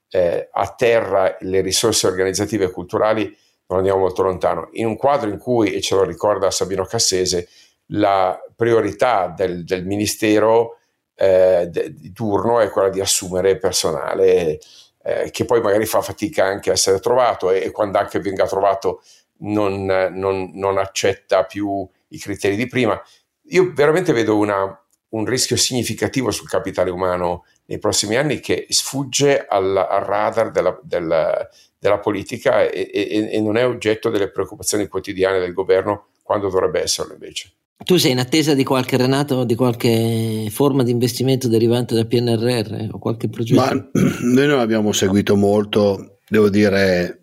eh, 0.09 0.49
a 0.51 0.73
terra 0.73 1.35
le 1.41 1.61
risorse 1.61 2.07
organizzative 2.07 2.65
e 2.65 2.71
culturali 2.71 3.23
non 3.67 3.79
andiamo 3.79 3.99
molto 3.99 4.23
lontano. 4.23 4.69
In 4.73 4.85
un 4.85 4.95
quadro 4.95 5.29
in 5.29 5.37
cui, 5.37 5.73
e 5.73 5.81
ce 5.81 5.95
lo 5.95 6.03
ricorda 6.03 6.51
Sabino 6.51 6.85
Cassese, 6.85 7.49
la 7.87 8.39
priorità 8.55 9.33
del, 9.35 9.63
del 9.65 9.85
ministero 9.85 10.77
eh, 11.15 11.69
di 11.69 12.11
turno 12.11 12.59
è 12.59 12.69
quella 12.69 12.89
di 12.89 12.99
assumere 12.99 13.57
personale 13.57 14.59
eh, 15.03 15.29
che 15.31 15.45
poi 15.45 15.61
magari 15.61 15.85
fa 15.85 16.01
fatica 16.01 16.45
anche 16.45 16.69
a 16.69 16.73
essere 16.73 16.99
trovato 16.99 17.51
e, 17.51 17.61
e 17.63 17.71
quando 17.71 17.97
anche 17.97 18.19
venga 18.19 18.47
trovato 18.47 19.03
non, 19.43 19.85
non, 19.85 20.51
non, 20.53 20.77
accetta 20.77 21.43
più 21.43 21.87
i 22.09 22.17
criteri 22.17 22.55
di 22.55 22.67
prima. 22.67 23.01
Io 23.49 23.71
veramente 23.73 24.13
vedo 24.13 24.37
una, 24.37 24.83
un 25.09 25.25
rischio 25.25 25.55
significativo 25.55 26.31
sul 26.31 26.49
capitale 26.49 26.89
umano 26.89 27.45
nei 27.65 27.79
prossimi 27.79 28.15
anni 28.15 28.39
che 28.39 28.65
sfugge 28.69 29.45
al, 29.47 29.75
al 29.75 30.01
radar 30.01 30.51
della, 30.51 30.77
della, 30.83 31.47
della 31.77 31.99
politica 31.99 32.69
e, 32.69 32.89
e, 32.93 33.29
e, 33.31 33.41
non 33.41 33.57
è 33.57 33.65
oggetto 33.65 34.09
delle 34.09 34.29
preoccupazioni 34.29 34.87
quotidiane 34.87 35.39
del 35.39 35.53
governo 35.53 36.07
quando 36.21 36.49
dovrebbe 36.49 36.81
esserlo 36.81 37.13
invece. 37.13 37.51
Tu 37.83 37.97
sei 37.97 38.11
in 38.11 38.19
attesa 38.19 38.53
di 38.53 38.63
qualche 38.63 38.95
Renato, 38.95 39.43
di 39.43 39.55
qualche 39.55 40.47
forma 40.49 40.83
di 40.83 40.91
investimento 40.91 41.49
derivante 41.49 41.95
dal 41.95 42.07
PNRR 42.07 42.89
o 42.91 42.99
qualche 42.99 43.27
progetto? 43.27 43.59
Ma 43.59 43.71
noi 44.21 44.47
non 44.47 44.59
abbiamo 44.59 44.93
seguito 44.93 45.35
molto, 45.35 46.19
devo 46.29 46.49
dire 46.49 47.22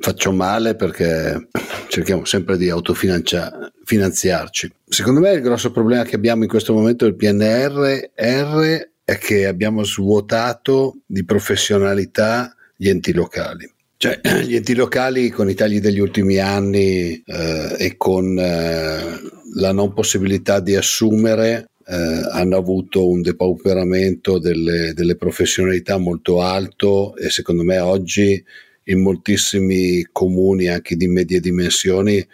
faccio 0.00 0.32
male 0.32 0.74
perché 0.74 1.48
cerchiamo 1.88 2.24
sempre 2.24 2.56
di 2.56 2.70
autofinanziarci. 2.70 4.72
Secondo 4.88 5.20
me 5.20 5.32
il 5.32 5.42
grosso 5.42 5.70
problema 5.70 6.04
che 6.04 6.16
abbiamo 6.16 6.42
in 6.42 6.48
questo 6.48 6.72
momento 6.72 7.04
del 7.04 7.16
PNR 7.16 8.10
è 8.14 9.18
che 9.18 9.46
abbiamo 9.46 9.84
svuotato 9.84 10.98
di 11.06 11.24
professionalità 11.24 12.54
gli 12.76 12.88
enti 12.88 13.12
locali. 13.12 13.70
Cioè, 13.96 14.20
gli 14.44 14.54
enti 14.54 14.74
locali 14.74 15.30
con 15.30 15.50
i 15.50 15.54
tagli 15.54 15.80
degli 15.80 15.98
ultimi 15.98 16.38
anni 16.38 17.20
eh, 17.24 17.74
e 17.76 17.96
con 17.96 18.38
eh, 18.38 19.20
la 19.54 19.72
non 19.72 19.92
possibilità 19.92 20.60
di 20.60 20.76
assumere 20.76 21.70
eh, 21.86 22.22
hanno 22.30 22.56
avuto 22.56 23.08
un 23.08 23.20
depauperamento 23.20 24.38
delle, 24.38 24.92
delle 24.94 25.16
professionalità 25.16 25.98
molto 25.98 26.40
alto 26.40 27.16
e 27.16 27.30
secondo 27.30 27.64
me 27.64 27.78
oggi 27.78 28.42
in 28.84 29.00
moltissimi 29.00 30.06
comuni 30.10 30.68
anche 30.68 30.96
di 30.96 31.06
medie 31.06 31.40
dimensioni 31.40 32.26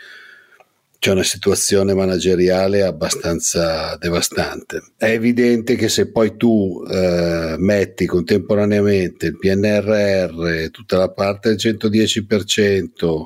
c'è 0.99 1.13
una 1.13 1.23
situazione 1.23 1.95
manageriale 1.95 2.83
abbastanza 2.83 3.97
devastante. 3.97 4.83
È 4.97 5.07
evidente 5.07 5.77
che 5.77 5.89
se 5.89 6.11
poi 6.11 6.37
tu 6.37 6.83
eh, 6.91 7.55
metti 7.59 8.07
contemporaneamente 8.07 9.27
il 9.27 9.39
PNRR, 9.39 10.71
tutta 10.71 10.97
la 10.97 11.11
parte 11.11 11.55
del 11.55 11.77
110% 11.79 13.25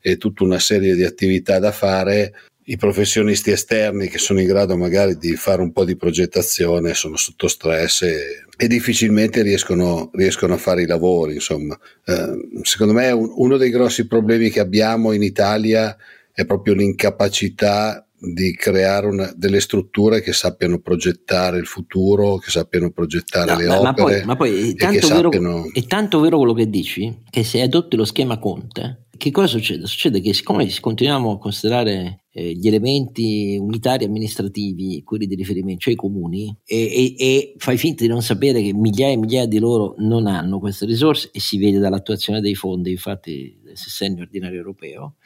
e 0.00 0.16
tutta 0.16 0.44
una 0.44 0.58
serie 0.58 0.94
di 0.94 1.04
attività 1.04 1.58
da 1.58 1.72
fare, 1.72 2.32
i 2.64 2.76
professionisti 2.76 3.50
esterni 3.50 4.08
che 4.08 4.18
sono 4.18 4.40
in 4.40 4.46
grado 4.46 4.76
magari 4.76 5.16
di 5.16 5.34
fare 5.36 5.60
un 5.60 5.72
po' 5.72 5.84
di 5.84 5.96
progettazione 5.96 6.94
sono 6.94 7.16
sotto 7.16 7.48
stress 7.48 8.02
e, 8.02 8.44
e 8.62 8.68
difficilmente 8.68 9.40
riescono, 9.40 10.10
riescono, 10.12 10.52
a 10.52 10.58
fare 10.58 10.82
i 10.82 10.86
lavori. 10.86 11.32
Insomma, 11.32 11.78
eh, 12.04 12.60
secondo 12.60 12.92
me 12.92 13.10
un, 13.10 13.32
uno 13.36 13.56
dei 13.56 13.70
grossi 13.70 14.06
problemi 14.06 14.50
che 14.50 14.60
abbiamo 14.60 15.12
in 15.12 15.22
Italia 15.22 15.96
è 16.30 16.44
proprio 16.44 16.74
l'incapacità 16.74 18.06
di 18.18 18.54
creare 18.54 19.06
una, 19.06 19.32
delle 19.34 19.60
strutture 19.60 20.20
che 20.20 20.34
sappiano 20.34 20.78
progettare 20.78 21.56
il 21.56 21.64
futuro, 21.64 22.36
che 22.36 22.50
sappiano 22.50 22.90
progettare 22.90 23.52
no, 23.52 23.58
le 23.58 23.66
ma, 23.66 23.78
opere. 23.78 23.86
Ma 23.86 23.94
poi, 23.94 24.24
ma 24.26 24.36
poi 24.36 24.70
è, 24.72 24.74
tanto 24.74 25.08
vero, 25.08 25.32
sappiano... 25.32 25.70
è 25.72 25.86
tanto 25.86 26.20
vero 26.20 26.36
quello 26.36 26.52
che 26.52 26.68
dici 26.68 27.22
che 27.30 27.42
se 27.42 27.62
adotti 27.62 27.96
lo 27.96 28.04
schema 28.04 28.38
Conte, 28.38 29.06
che 29.20 29.30
cosa 29.30 29.48
succede? 29.48 29.86
Succede 29.86 30.22
che 30.22 30.32
siccome 30.32 30.66
continuiamo 30.80 31.32
a 31.32 31.38
considerare 31.38 32.24
eh, 32.30 32.54
gli 32.54 32.66
elementi 32.66 33.58
unitari 33.60 34.06
amministrativi, 34.06 35.02
quelli 35.02 35.26
di 35.26 35.34
riferimento, 35.34 35.82
cioè 35.82 35.92
i 35.92 35.96
comuni, 35.96 36.56
e, 36.64 36.76
e, 36.76 37.14
e, 37.18 37.54
fai 37.58 37.76
finta 37.76 38.02
di 38.02 38.08
non 38.08 38.22
sapere 38.22 38.62
che 38.62 38.72
migliaia 38.72 39.12
e 39.12 39.18
migliaia 39.18 39.46
di 39.46 39.58
loro 39.58 39.94
non 39.98 40.26
hanno 40.26 40.58
queste 40.58 40.86
risorse 40.86 41.28
e 41.32 41.38
si 41.38 41.58
vede 41.58 41.78
dall'attuazione 41.78 42.40
dei 42.40 42.54
fondi, 42.54 42.92
infatti 42.92 43.60
del 43.62 43.76
sessennio 43.76 44.22
ordinario 44.22 44.56
europeo, 44.56 45.16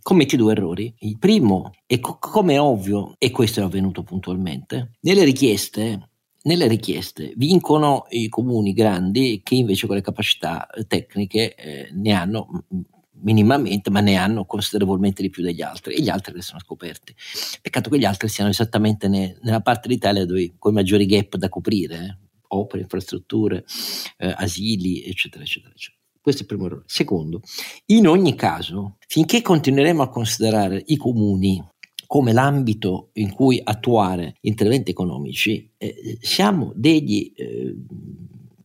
commetti 0.00 0.38
due 0.38 0.52
errori. 0.52 0.94
Il 1.00 1.18
primo, 1.18 1.72
e 1.86 2.00
co- 2.00 2.16
come 2.18 2.54
è 2.54 2.60
ovvio, 2.60 3.16
e 3.18 3.30
questo 3.30 3.60
è 3.60 3.64
avvenuto 3.64 4.02
puntualmente, 4.02 4.92
nelle 5.00 5.24
richieste 5.24 6.06
nelle 6.42 6.68
richieste 6.68 7.34
vincono 7.36 8.06
i 8.08 8.30
comuni 8.30 8.72
grandi 8.72 9.42
che 9.44 9.56
invece 9.56 9.86
con 9.86 9.96
le 9.96 10.00
capacità 10.00 10.66
tecniche 10.88 11.54
eh, 11.54 11.90
ne 11.92 12.12
hanno 12.12 12.64
minimamente, 13.22 13.90
ma 13.90 14.00
ne 14.00 14.16
hanno 14.16 14.44
considerevolmente 14.44 15.22
di 15.22 15.30
più 15.30 15.42
degli 15.42 15.62
altri 15.62 15.94
e 15.94 16.02
gli 16.02 16.08
altri 16.08 16.34
restano 16.34 16.60
scoperti. 16.60 17.14
Peccato 17.60 17.90
che 17.90 17.98
gli 17.98 18.04
altri 18.04 18.28
siano 18.28 18.50
esattamente 18.50 19.08
ne, 19.08 19.38
nella 19.42 19.60
parte 19.60 19.88
d'Italia 19.88 20.24
dove 20.26 20.54
con 20.58 20.72
i 20.72 20.74
maggiori 20.74 21.06
gap 21.06 21.36
da 21.36 21.48
coprire, 21.48 21.96
eh? 21.96 22.28
opere, 22.48 22.82
infrastrutture, 22.82 23.64
eh, 24.18 24.34
asili, 24.36 25.04
eccetera, 25.04 25.42
eccetera, 25.42 25.72
eccetera. 25.72 25.98
Questo 26.20 26.42
è 26.42 26.44
il 26.44 26.50
primo 26.50 26.66
errore. 26.66 26.82
Secondo, 26.86 27.40
in 27.86 28.06
ogni 28.06 28.34
caso, 28.34 28.96
finché 29.06 29.40
continueremo 29.40 30.02
a 30.02 30.08
considerare 30.10 30.82
i 30.86 30.96
comuni 30.96 31.62
come 32.06 32.32
l'ambito 32.32 33.10
in 33.14 33.32
cui 33.32 33.60
attuare 33.62 34.34
interventi 34.40 34.90
economici, 34.90 35.72
eh, 35.78 36.18
siamo 36.20 36.72
degli 36.74 37.32
eh, 37.36 37.72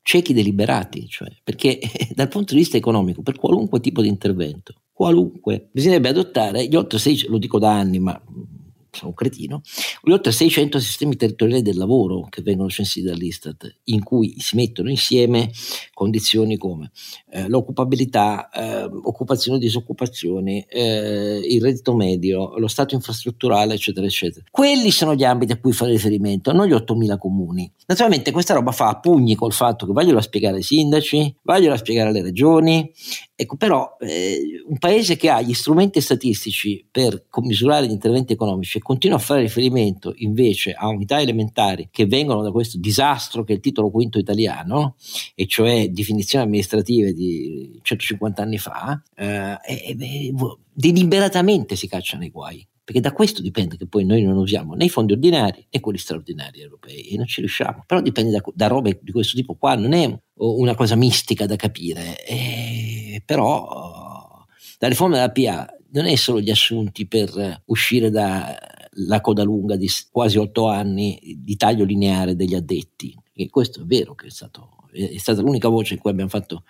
ciechi 0.05 0.33
deliberati, 0.33 1.07
cioè, 1.07 1.29
perché 1.43 1.79
dal 2.13 2.27
punto 2.27 2.53
di 2.53 2.59
vista 2.59 2.77
economico, 2.77 3.23
per 3.23 3.37
qualunque 3.37 3.79
tipo 3.79 4.03
di 4.03 4.07
intervento, 4.07 4.75
qualunque, 4.93 5.69
bisognerebbe 5.71 6.09
adottare 6.09 6.67
gli 6.67 6.75
8-16, 6.75 7.27
lo 7.27 7.39
dico 7.39 7.57
da 7.57 7.73
anni, 7.73 7.97
ma 7.97 8.21
sono 8.95 9.09
un 9.09 9.15
cretino, 9.15 9.61
oltre 10.09 10.31
600 10.31 10.79
sistemi 10.79 11.15
territoriali 11.15 11.61
del 11.61 11.77
lavoro 11.77 12.27
che 12.29 12.41
vengono 12.41 12.69
censiti 12.69 13.05
dall'Istat, 13.05 13.79
in 13.85 14.03
cui 14.03 14.35
si 14.39 14.55
mettono 14.55 14.89
insieme 14.89 15.51
condizioni 15.93 16.57
come 16.57 16.91
eh, 17.31 17.47
l'occupabilità, 17.47 18.49
eh, 18.49 18.83
occupazione 18.83 19.59
disoccupazione, 19.59 20.65
eh, 20.67 21.39
il 21.43 21.61
reddito 21.61 21.95
medio, 21.95 22.57
lo 22.57 22.67
stato 22.67 22.95
infrastrutturale, 22.95 23.73
eccetera, 23.73 24.05
eccetera. 24.05 24.45
Quelli 24.49 24.91
sono 24.91 25.15
gli 25.15 25.23
ambiti 25.23 25.51
a 25.51 25.57
cui 25.57 25.73
fare 25.73 25.91
riferimento, 25.91 26.51
non 26.51 26.67
gli 26.67 26.73
8.000 26.73 27.17
comuni. 27.17 27.71
Naturalmente 27.87 28.31
questa 28.31 28.53
roba 28.53 28.71
fa 28.71 28.89
a 28.89 28.99
pugni 28.99 29.35
col 29.35 29.53
fatto 29.53 29.85
che 29.85 29.91
vogliono 29.91 30.21
spiegare 30.21 30.57
ai 30.57 30.63
sindaci, 30.63 31.35
vogliono 31.43 31.75
spiegare 31.77 32.09
alle 32.09 32.21
regioni, 32.21 32.91
ecco 33.35 33.57
però 33.57 33.97
eh, 33.99 34.63
un 34.67 34.77
paese 34.77 35.17
che 35.17 35.29
ha 35.29 35.41
gli 35.41 35.53
strumenti 35.53 36.01
statistici 36.01 36.85
per 36.89 37.25
commisurare 37.29 37.87
gli 37.87 37.91
interventi 37.91 38.33
economici 38.33 38.79
continua 38.85 39.17
a 39.17 39.19
fare 39.19 39.41
riferimento 39.41 40.13
invece 40.17 40.73
a 40.73 40.87
unità 40.89 41.19
elementari 41.19 41.89
che 41.89 42.05
vengono 42.05 42.43
da 42.43 42.51
questo 42.51 42.77
disastro 42.77 43.43
che 43.43 43.53
è 43.53 43.55
il 43.55 43.61
titolo 43.61 43.89
quinto 43.89 44.19
italiano, 44.19 44.95
e 45.33 45.47
cioè 45.47 45.89
definizioni 45.89 46.45
amministrative 46.45 47.11
di 47.11 47.79
150 47.81 48.43
anni 48.43 48.59
fa, 48.59 49.01
eh, 49.15 49.57
e, 49.65 49.97
e, 49.99 50.33
deliberatamente 50.71 51.75
si 51.75 51.87
cacciano 51.87 52.25
i 52.25 52.29
guai 52.29 52.63
perché 52.83 53.01
da 53.01 53.11
questo 53.11 53.41
dipende 53.41 53.75
che 53.75 53.87
poi 53.87 54.05
noi 54.05 54.21
non 54.21 54.37
usiamo 54.37 54.75
né 54.75 54.85
i 54.85 54.89
fondi 54.89 55.13
ordinari 55.13 55.65
né 55.71 55.79
quelli 55.79 55.97
straordinari 55.97 56.61
europei 56.61 57.07
e 57.07 57.17
non 57.17 57.25
ci 57.25 57.39
riusciamo. 57.39 57.83
Però 57.87 57.99
dipende 57.99 58.29
da, 58.29 58.43
da 58.53 58.67
robe 58.67 58.99
di 59.01 59.11
questo 59.11 59.35
tipo 59.35 59.55
qua, 59.55 59.73
non 59.73 59.93
è 59.93 60.15
una 60.35 60.75
cosa 60.75 60.95
mistica 60.95 61.47
da 61.47 61.55
capire, 61.55 62.23
e, 62.23 63.23
però 63.25 64.45
la 64.77 64.87
riforma 64.87 65.15
della 65.15 65.31
PA 65.31 65.75
non 65.95 66.05
è 66.05 66.15
solo 66.15 66.41
gli 66.41 66.51
assunti 66.51 67.07
per 67.07 67.61
uscire 67.65 68.09
dalla 68.95 69.21
coda 69.21 69.43
lunga 69.43 69.75
di 69.75 69.89
quasi 70.11 70.37
otto 70.37 70.67
anni 70.67 71.37
di 71.37 71.55
taglio 71.57 71.83
lineare 71.83 72.35
degli 72.35 72.55
addetti, 72.55 73.15
e 73.33 73.49
questo 73.49 73.81
è 73.81 73.85
vero 73.85 74.15
che 74.15 74.27
è 74.27 74.31
stato 74.31 74.69
è 74.95 75.17
stata 75.17 75.41
l'unica 75.41 75.67
voce 75.67 75.95
in 75.95 75.99
cui 75.99 76.09
abbiamo 76.09 76.29
fatto 76.29 76.63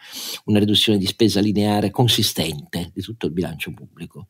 una 0.45 0.59
riduzione 0.59 0.97
di 0.97 1.05
spesa 1.05 1.39
lineare 1.39 1.91
consistente 1.91 2.91
di 2.93 3.01
tutto 3.01 3.27
il 3.27 3.31
bilancio 3.31 3.71
pubblico. 3.71 4.27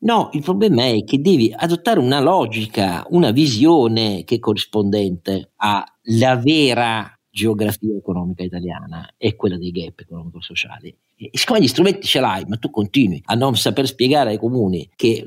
No, 0.00 0.30
il 0.32 0.42
problema 0.42 0.86
è 0.86 1.02
che 1.02 1.20
devi 1.20 1.52
adottare 1.54 1.98
una 1.98 2.20
logica, 2.20 3.04
una 3.10 3.32
visione 3.32 4.22
che 4.24 4.36
è 4.36 4.38
corrispondente 4.38 5.52
alla 5.56 6.36
vera 6.36 7.08
geografia 7.28 7.96
economica 7.96 8.44
italiana 8.44 9.14
e 9.16 9.34
quella 9.34 9.58
dei 9.58 9.72
gap 9.72 9.98
economico-sociali. 9.98 10.96
E 11.16 11.30
siccome 11.32 11.60
gli 11.60 11.68
strumenti 11.68 12.06
ce 12.06 12.20
l'hai, 12.20 12.44
ma 12.46 12.56
tu 12.56 12.70
continui 12.70 13.20
a 13.24 13.34
non 13.34 13.56
saper 13.56 13.88
spiegare 13.88 14.30
ai 14.30 14.38
comuni 14.38 14.88
che 14.94 15.26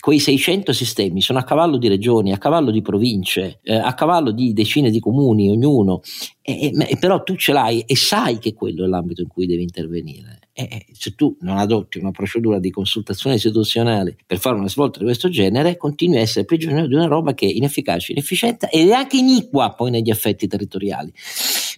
quei 0.00 0.18
600 0.18 0.72
sistemi 0.72 1.20
sono 1.20 1.38
a 1.38 1.44
cavallo 1.44 1.76
di 1.76 1.88
regioni, 1.88 2.32
a 2.32 2.38
cavallo 2.38 2.70
di 2.70 2.82
province, 2.82 3.60
eh, 3.62 3.74
a 3.74 3.94
cavallo 3.94 4.30
di 4.30 4.52
decine 4.52 4.90
di 4.90 5.00
comuni 5.00 5.50
ognuno, 5.50 6.00
e, 6.42 6.72
e, 6.74 6.96
però 6.98 7.22
tu 7.22 7.36
ce 7.36 7.52
l'hai 7.52 7.80
e 7.82 7.94
sai 7.94 8.38
che 8.38 8.52
quello 8.52 8.84
è 8.84 8.88
l'ambito 8.88 9.22
in 9.22 9.28
cui 9.28 9.46
devi 9.46 9.62
intervenire. 9.62 10.40
E 10.52 10.86
se 10.92 11.14
tu 11.14 11.36
non 11.40 11.56
adotti 11.56 11.98
una 11.98 12.10
procedura 12.10 12.58
di 12.58 12.70
consultazione 12.70 13.36
istituzionale 13.36 14.16
per 14.26 14.38
fare 14.38 14.56
una 14.56 14.68
svolta 14.68 14.98
di 14.98 15.04
questo 15.04 15.28
genere, 15.28 15.76
continui 15.76 16.16
a 16.18 16.20
essere 16.20 16.44
prigioniero 16.44 16.86
di 16.88 16.94
una 16.94 17.06
roba 17.06 17.32
che 17.32 17.46
è 17.46 17.50
inefficace, 17.50 18.12
inefficiente 18.12 18.68
ed 18.68 18.88
è 18.88 18.92
anche 18.92 19.16
iniqua 19.16 19.72
poi 19.74 19.90
negli 19.90 20.10
effetti 20.10 20.48
territoriali. 20.48 21.12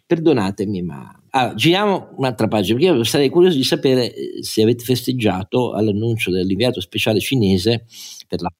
Perdonatemi, 0.06 0.82
ma 0.82 1.18
allora, 1.30 1.54
giriamo 1.54 2.14
un'altra 2.16 2.48
pagina 2.48 2.78
perché 2.78 2.94
io 2.94 3.04
sarei 3.04 3.28
curioso 3.28 3.56
di 3.56 3.64
sapere 3.64 4.14
eh, 4.14 4.42
se 4.42 4.62
avete 4.62 4.84
festeggiato 4.84 5.72
all'annuncio 5.72 6.30
dell'inviato 6.30 6.80
speciale 6.80 7.20
cinese 7.20 7.84
per 8.26 8.40
la 8.40 8.52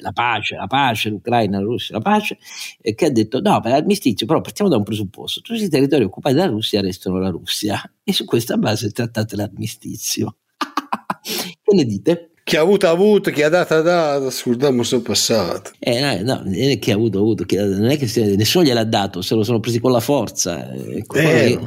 la 0.00 0.12
pace, 0.12 0.56
la 0.56 0.66
pace, 0.66 1.08
l'Ucraina, 1.08 1.58
la 1.58 1.64
Russia, 1.64 1.96
la 1.96 2.02
pace, 2.02 2.38
eh, 2.80 2.94
che 2.94 3.06
ha 3.06 3.10
detto 3.10 3.40
no, 3.40 3.60
per 3.60 3.72
l'armistizio, 3.72 4.26
però 4.26 4.40
partiamo 4.40 4.70
da 4.70 4.76
un 4.76 4.84
presupposto, 4.84 5.40
tutti 5.40 5.62
i 5.62 5.68
territori 5.68 6.04
occupati 6.04 6.34
dalla 6.34 6.50
Russia 6.50 6.80
restano 6.80 7.18
la 7.18 7.30
Russia 7.30 7.82
e 8.02 8.12
su 8.12 8.24
questa 8.24 8.56
base 8.56 8.90
trattate 8.90 9.36
l'armistizio. 9.36 10.36
che 11.22 11.74
ne 11.74 11.84
dite? 11.84 12.32
Chi 12.44 12.56
ha 12.56 12.60
avuto 12.60 12.88
ha 12.88 12.90
avuto, 12.90 13.30
chi 13.30 13.42
ha 13.42 13.48
dato 13.48 13.74
ha 13.74 13.80
dato, 13.82 14.30
scordiamo 14.30 14.82
sul 14.82 15.02
passato. 15.02 15.70
Eh, 15.78 16.22
no, 16.22 16.42
non 16.44 16.54
è 16.54 16.78
chi 16.78 16.90
ha 16.90 16.94
avuto 16.94 17.18
ha 17.18 17.20
avuto, 17.20 17.44
ha, 17.56 17.64
non 17.64 17.88
è 17.88 17.96
che 17.96 18.08
si, 18.08 18.34
nessuno 18.34 18.64
gliel'ha 18.64 18.84
dato, 18.84 19.22
se 19.22 19.34
lo 19.34 19.44
sono 19.44 19.60
presi 19.60 19.78
con 19.78 19.92
la 19.92 20.00
forza. 20.00 20.72
Eh, 20.72 21.04
eh, 21.14 21.58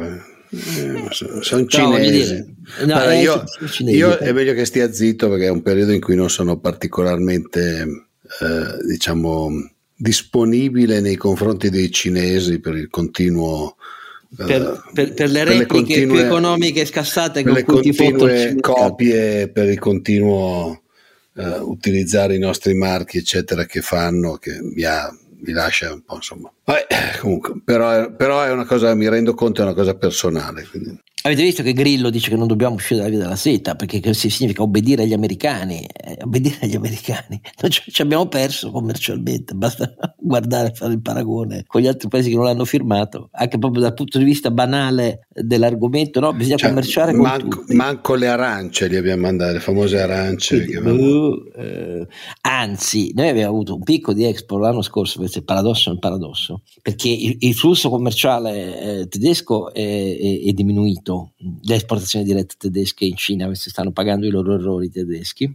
eh, 0.56 1.08
sono 1.12 1.66
cinesi. 1.66 2.56
No, 2.80 2.86
Guarda, 2.86 3.14
eh, 3.14 3.22
io, 3.22 3.44
cinesi, 3.70 3.98
io 3.98 4.18
è 4.18 4.32
meglio 4.34 4.54
che 4.54 4.66
stia 4.66 4.92
zitto 4.92 5.30
perché 5.30 5.46
è 5.46 5.50
un 5.50 5.62
periodo 5.62 5.94
in 5.94 6.02
cui 6.02 6.16
non 6.16 6.30
sono 6.30 6.60
particolarmente, 6.60 8.05
eh, 8.42 8.86
diciamo, 8.86 9.50
disponibile 9.96 11.00
nei 11.00 11.16
confronti 11.16 11.70
dei 11.70 11.92
cinesi 11.92 12.60
per 12.60 12.76
il 12.76 12.90
continuo 12.90 13.76
per, 14.36 14.84
per, 14.94 15.14
per, 15.14 15.30
le 15.30 15.44
repliche 15.46 15.46
per 15.46 15.58
le 15.58 15.66
continue, 15.66 16.08
più 16.08 16.26
economiche 16.26 16.86
scassate 16.86 17.44
per 17.44 17.54
le 17.54 17.64
continue 17.64 18.56
copie, 18.60 19.48
per 19.48 19.70
il 19.70 19.80
continuo 19.80 20.82
uh, 21.34 21.44
utilizzare 21.62 22.36
i 22.36 22.40
nostri 22.40 22.74
marchi, 22.74 23.18
eccetera, 23.18 23.66
che 23.66 23.82
fanno, 23.82 24.36
che 24.36 24.60
mi, 24.62 24.84
ha, 24.84 25.10
mi 25.40 25.54
lascia 25.54 25.94
un 25.94 26.04
po', 26.04 26.16
insomma. 26.16 26.52
Vabbè, 26.66 26.86
comunque, 27.20 27.62
però, 27.64 28.14
però, 28.14 28.44
è 28.44 28.52
una 28.52 28.66
cosa, 28.66 28.94
mi 28.94 29.08
rendo 29.08 29.34
conto, 29.34 29.62
è 29.62 29.64
una 29.64 29.74
cosa 29.74 29.96
personale. 29.96 30.68
Quindi. 30.70 31.00
Avete 31.26 31.42
visto 31.42 31.64
che 31.64 31.74
Grillo 31.74 32.12
dice 32.12 32.30
che 32.30 32.36
non 32.36 32.46
dobbiamo 32.46 32.76
uscire 32.76 32.98
dalla 32.98 33.10
via 33.10 33.18
della 33.18 33.36
seta 33.36 33.74
perché 33.74 34.00
questo 34.00 34.30
significa 34.30 34.62
obbedire 34.62 35.02
agli 35.02 35.14
americani? 35.14 35.84
Eh, 35.84 36.20
obbedire 36.22 36.58
agli 36.62 36.76
americani. 36.76 37.42
Noi 37.60 37.72
ci 37.72 38.02
abbiamo 38.04 38.28
perso 38.28 38.70
commercialmente, 38.70 39.56
basta 39.56 39.92
guardare 40.22 40.68
e 40.68 40.76
fare 40.76 40.94
il 40.94 41.02
paragone 41.02 41.64
con 41.66 41.82
gli 41.82 41.88
altri 41.88 42.10
paesi 42.10 42.30
che 42.30 42.36
non 42.36 42.46
l'hanno 42.46 42.64
firmato, 42.64 43.30
anche 43.32 43.58
proprio 43.58 43.82
dal 43.82 43.96
punto 43.96 44.20
di 44.20 44.24
vista 44.24 44.52
banale 44.52 45.28
dell'argomento, 45.34 46.20
no? 46.20 46.32
bisogna 46.32 46.58
cioè, 46.58 46.70
commerciare 46.70 47.12
con 47.12 47.22
manco, 47.22 47.60
tutti. 47.62 47.74
manco 47.74 48.14
le 48.14 48.28
arance 48.28 48.88
li 48.88 48.96
abbiamo 48.96 49.24
mandate, 49.24 49.54
le 49.54 49.60
famose 49.62 50.00
arance. 50.00 50.64
Quindi, 50.64 50.76
uh, 50.76 51.44
eh, 51.56 52.08
anzi, 52.42 53.14
noi 53.16 53.30
abbiamo 53.30 53.50
avuto 53.50 53.74
un 53.74 53.82
picco 53.82 54.14
di 54.14 54.26
expo 54.26 54.60
l'anno 54.60 54.84
scorso, 54.84 55.18
questo 55.18 55.38
è 55.38 55.40
il 55.40 55.46
paradosso 55.46 55.90
è 55.90 55.94
un 55.94 56.00
paradosso, 56.00 56.62
perché 56.84 57.10
il, 57.10 57.38
il 57.40 57.56
flusso 57.56 57.90
commerciale 57.90 59.00
eh, 59.00 59.08
tedesco 59.08 59.74
è, 59.74 59.82
è, 59.82 60.42
è 60.50 60.52
diminuito 60.52 61.14
le 61.62 61.76
esportazioni 61.76 62.26
dirette 62.26 62.56
tedesche 62.58 63.06
in 63.06 63.16
Cina, 63.16 63.46
questi 63.46 63.70
stanno 63.70 63.92
pagando 63.92 64.26
i 64.26 64.32
loro 64.32 64.54
errori 64.54 64.90
tedeschi 64.90 65.54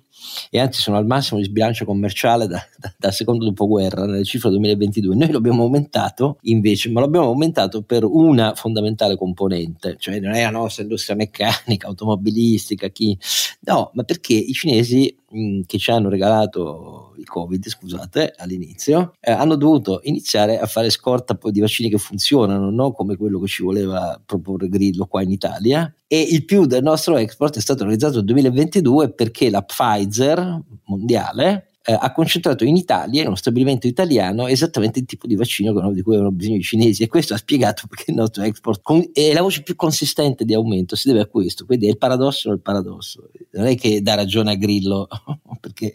e 0.50 0.58
anzi 0.58 0.80
sono 0.80 0.96
al 0.96 1.06
massimo 1.06 1.40
di 1.40 1.46
sbilancio 1.46 1.84
commerciale 1.84 2.46
da, 2.46 2.62
da, 2.76 2.92
da 2.96 3.10
secondo 3.10 3.44
dopoguerra 3.44 4.04
nelle 4.04 4.24
cifre 4.24 4.50
2022. 4.50 5.14
Noi 5.14 5.30
l'abbiamo 5.30 5.62
aumentato 5.62 6.38
invece, 6.42 6.90
ma 6.90 7.00
l'abbiamo 7.00 7.26
aumentato 7.26 7.82
per 7.82 8.04
una 8.04 8.54
fondamentale 8.54 9.16
componente, 9.16 9.96
cioè 9.98 10.20
non 10.20 10.32
è 10.32 10.42
la 10.42 10.50
nostra 10.50 10.82
industria 10.82 11.16
meccanica, 11.16 11.86
automobilistica, 11.88 12.88
chi... 12.88 13.16
no, 13.60 13.90
ma 13.94 14.02
perché 14.02 14.34
i 14.34 14.52
cinesi 14.52 15.16
mh, 15.30 15.62
che 15.66 15.78
ci 15.78 15.90
hanno 15.90 16.08
regalato 16.08 17.14
il 17.18 17.28
Covid, 17.28 17.68
scusate, 17.68 18.34
all'inizio, 18.36 19.14
eh, 19.20 19.30
hanno 19.30 19.56
dovuto 19.56 20.00
iniziare 20.04 20.58
a 20.58 20.66
fare 20.66 20.90
scorta 20.90 21.34
poi 21.34 21.52
di 21.52 21.60
vaccini 21.60 21.88
che 21.88 21.98
funzionano, 21.98 22.70
non 22.70 22.92
come 22.92 23.16
quello 23.16 23.38
che 23.40 23.46
ci 23.46 23.62
voleva 23.62 24.20
proporre 24.24 24.68
Grillo 24.68 25.06
qua 25.06 25.22
in 25.22 25.30
Italia. 25.30 25.92
E 26.12 26.20
il 26.20 26.44
più 26.44 26.66
del 26.66 26.82
nostro 26.82 27.16
export 27.18 27.56
è 27.56 27.60
stato 27.60 27.84
realizzato 27.84 28.16
nel 28.16 28.24
2022 28.24 29.12
perché 29.12 29.48
la 29.48 29.62
Pfizer 29.62 30.60
mondiale 30.86 31.69
eh, 31.82 31.96
ha 31.98 32.12
concentrato 32.12 32.64
in 32.64 32.76
Italia, 32.76 33.22
in 33.22 33.28
uno 33.28 33.36
stabilimento 33.36 33.86
italiano, 33.86 34.46
esattamente 34.46 34.98
il 34.98 35.06
tipo 35.06 35.26
di 35.26 35.34
vaccino 35.34 35.72
di 35.92 36.02
cui 36.02 36.14
avevano 36.14 36.34
bisogno 36.34 36.56
i 36.56 36.62
cinesi 36.62 37.02
e 37.02 37.08
questo 37.08 37.34
ha 37.34 37.38
spiegato 37.38 37.86
perché 37.88 38.10
il 38.10 38.16
nostro 38.16 38.42
export 38.42 38.80
con, 38.82 39.08
è 39.12 39.32
la 39.32 39.42
voce 39.42 39.62
più 39.62 39.76
consistente 39.76 40.44
di 40.44 40.54
aumento, 40.54 40.94
si 40.94 41.08
deve 41.08 41.20
a 41.20 41.26
questo, 41.26 41.64
quindi 41.64 41.86
è 41.86 41.90
il 41.90 41.98
paradosso 41.98 42.50
del 42.50 42.60
paradosso. 42.60 43.30
Non 43.52 43.66
è 43.66 43.76
che 43.76 44.02
dà 44.02 44.14
ragione 44.14 44.52
a 44.52 44.54
Grillo, 44.56 45.08
perché 45.60 45.94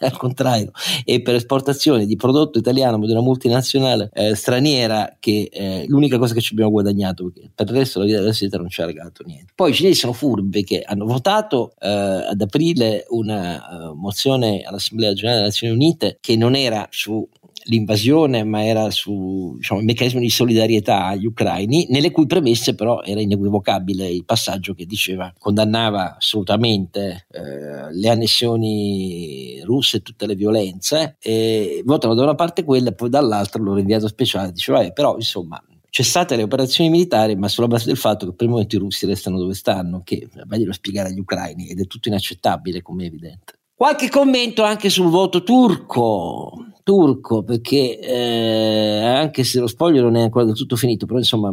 al 0.00 0.16
contrario, 0.16 0.70
è 1.04 1.20
per 1.22 1.34
esportazione 1.34 2.06
di 2.06 2.16
prodotto 2.16 2.58
italiano 2.58 2.98
di 2.98 3.10
una 3.10 3.22
multinazionale 3.22 4.10
eh, 4.12 4.34
straniera 4.34 5.16
che 5.18 5.48
è 5.50 5.84
l'unica 5.88 6.18
cosa 6.18 6.34
che 6.34 6.40
ci 6.40 6.52
abbiamo 6.52 6.70
guadagnato, 6.70 7.24
perché 7.24 7.50
per 7.54 7.68
il 7.68 7.74
resto 7.74 8.00
la 8.00 8.04
vita 8.04 8.18
della 8.18 8.32
seta 8.32 8.58
non 8.58 8.68
ci 8.68 8.82
ha 8.82 8.86
regalato 8.86 9.24
niente. 9.24 9.52
Poi 9.54 9.70
i 9.70 9.74
cinesi 9.74 10.00
sono 10.00 10.12
furbi 10.12 10.50
perché 10.50 10.82
hanno 10.82 11.06
votato 11.06 11.74
eh, 11.80 11.88
ad 11.88 12.40
aprile 12.40 13.06
una 13.08 13.90
uh, 13.90 13.94
mozione 13.94 14.62
all'Assemblea 14.62 15.13
Generale 15.14 15.38
delle 15.38 15.50
Nazioni 15.50 15.74
Unite 15.74 16.18
che 16.20 16.36
non 16.36 16.54
era 16.54 16.86
su 16.90 17.26
l'invasione, 17.64 18.44
ma 18.44 18.64
era 18.64 18.90
su 18.90 19.54
diciamo, 19.56 19.80
meccanismo 19.80 20.20
di 20.20 20.30
solidarietà 20.30 21.06
agli 21.06 21.26
ucraini, 21.26 21.86
nelle 21.90 22.10
cui 22.10 22.26
premesse 22.26 22.74
però 22.74 23.02
era 23.02 23.20
inequivocabile 23.20 24.08
il 24.08 24.24
passaggio 24.24 24.74
che 24.74 24.86
diceva 24.86 25.32
condannava 25.38 26.16
assolutamente 26.16 27.26
eh, 27.30 27.92
le 27.92 28.08
annessioni 28.08 29.60
russe 29.64 29.98
e 29.98 30.02
tutte 30.02 30.26
le 30.26 30.34
violenze, 30.34 31.16
e 31.20 31.82
votano 31.84 32.14
da 32.14 32.22
una 32.22 32.34
parte 32.34 32.64
quella 32.64 32.90
e 32.90 32.94
poi 32.94 33.08
dall'altra 33.08 33.62
loro 33.62 33.78
inviato 33.78 34.08
speciale 34.08 34.52
diceva, 34.52 34.86
però 34.90 35.16
insomma 35.16 35.62
cessate 35.88 36.34
le 36.34 36.42
operazioni 36.42 36.90
militari, 36.90 37.36
ma 37.36 37.48
sulla 37.48 37.68
base 37.68 37.86
del 37.86 37.96
fatto 37.96 38.26
che 38.26 38.34
per 38.34 38.46
il 38.46 38.52
momento 38.52 38.74
i 38.74 38.80
russi 38.80 39.06
restano 39.06 39.38
dove 39.38 39.54
stanno, 39.54 40.02
che 40.02 40.28
vaglielo 40.44 40.72
spiegare 40.72 41.10
agli 41.10 41.20
ucraini 41.20 41.68
ed 41.68 41.80
è 41.80 41.86
tutto 41.86 42.08
inaccettabile 42.08 42.82
come 42.82 43.04
è 43.04 43.06
evidente. 43.06 43.52
Qualche 43.76 44.08
commento 44.08 44.62
anche 44.62 44.88
sul 44.88 45.08
voto 45.08 45.42
turco, 45.42 46.74
turco 46.84 47.42
perché 47.42 47.98
eh, 47.98 49.00
anche 49.04 49.42
se 49.42 49.58
lo 49.58 49.66
spoglio 49.66 50.00
non 50.00 50.14
è 50.14 50.22
ancora 50.22 50.44
del 50.44 50.54
tutto 50.54 50.76
finito, 50.76 51.06
però 51.06 51.18
insomma 51.18 51.50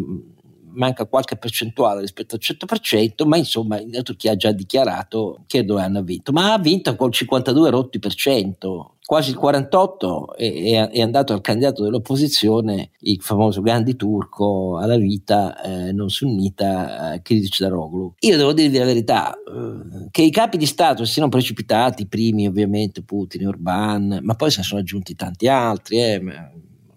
manca 0.74 1.08
qualche 1.08 1.36
percentuale 1.36 2.02
rispetto 2.02 2.36
al 2.36 2.42
100%, 2.44 3.28
ma 3.28 3.38
insomma 3.38 3.82
la 3.90 4.04
Turchia 4.04 4.34
ha 4.34 4.36
già 4.36 4.52
dichiarato 4.52 5.46
che 5.48 5.58
Erdogan 5.58 5.96
ha 5.96 6.02
vinto, 6.02 6.32
ma 6.32 6.54
ha 6.54 6.60
vinto 6.60 6.96
col 6.96 7.12
52 7.12 7.70
rotti 7.72 7.98
per 7.98 8.14
cento, 8.14 8.98
quasi 9.12 9.32
il 9.32 9.36
48 9.36 10.36
è, 10.38 10.90
è, 10.90 11.02
andato 11.02 11.34
al 11.34 11.42
candidato 11.42 11.84
dell'opposizione, 11.84 12.92
il 13.00 13.22
famoso 13.22 13.60
Gandhi 13.62 13.98
turco 13.98 14.78
alla 14.78 14.96
vita 14.96 15.62
eh, 15.62 15.92
non 15.92 16.10
sunnita 16.10 17.16
eh, 17.16 17.22
Kilic 17.22 17.60
Daroglu. 17.60 18.14
Io 18.20 18.38
devo 18.38 18.54
dirvi 18.54 18.78
la 18.78 18.86
verità, 18.86 19.34
eh, 19.34 20.08
che 20.12 20.22
i 20.22 20.32
capi 20.32 20.56
di 20.56 20.66
Stato 20.66 21.04
siano 21.04 21.28
precipitati, 21.28 22.04
i 22.04 22.08
primi 22.08 22.48
ovviamente 22.48 23.04
Putin 23.04 23.42
e 23.42 23.48
Orban, 23.48 24.20
ma 24.22 24.36
poi 24.36 24.50
se 24.50 24.60
ne 24.60 24.64
sono 24.64 24.80
aggiunti 24.80 25.14
tanti 25.14 25.50
altri, 25.50 26.02
eh, 26.02 26.22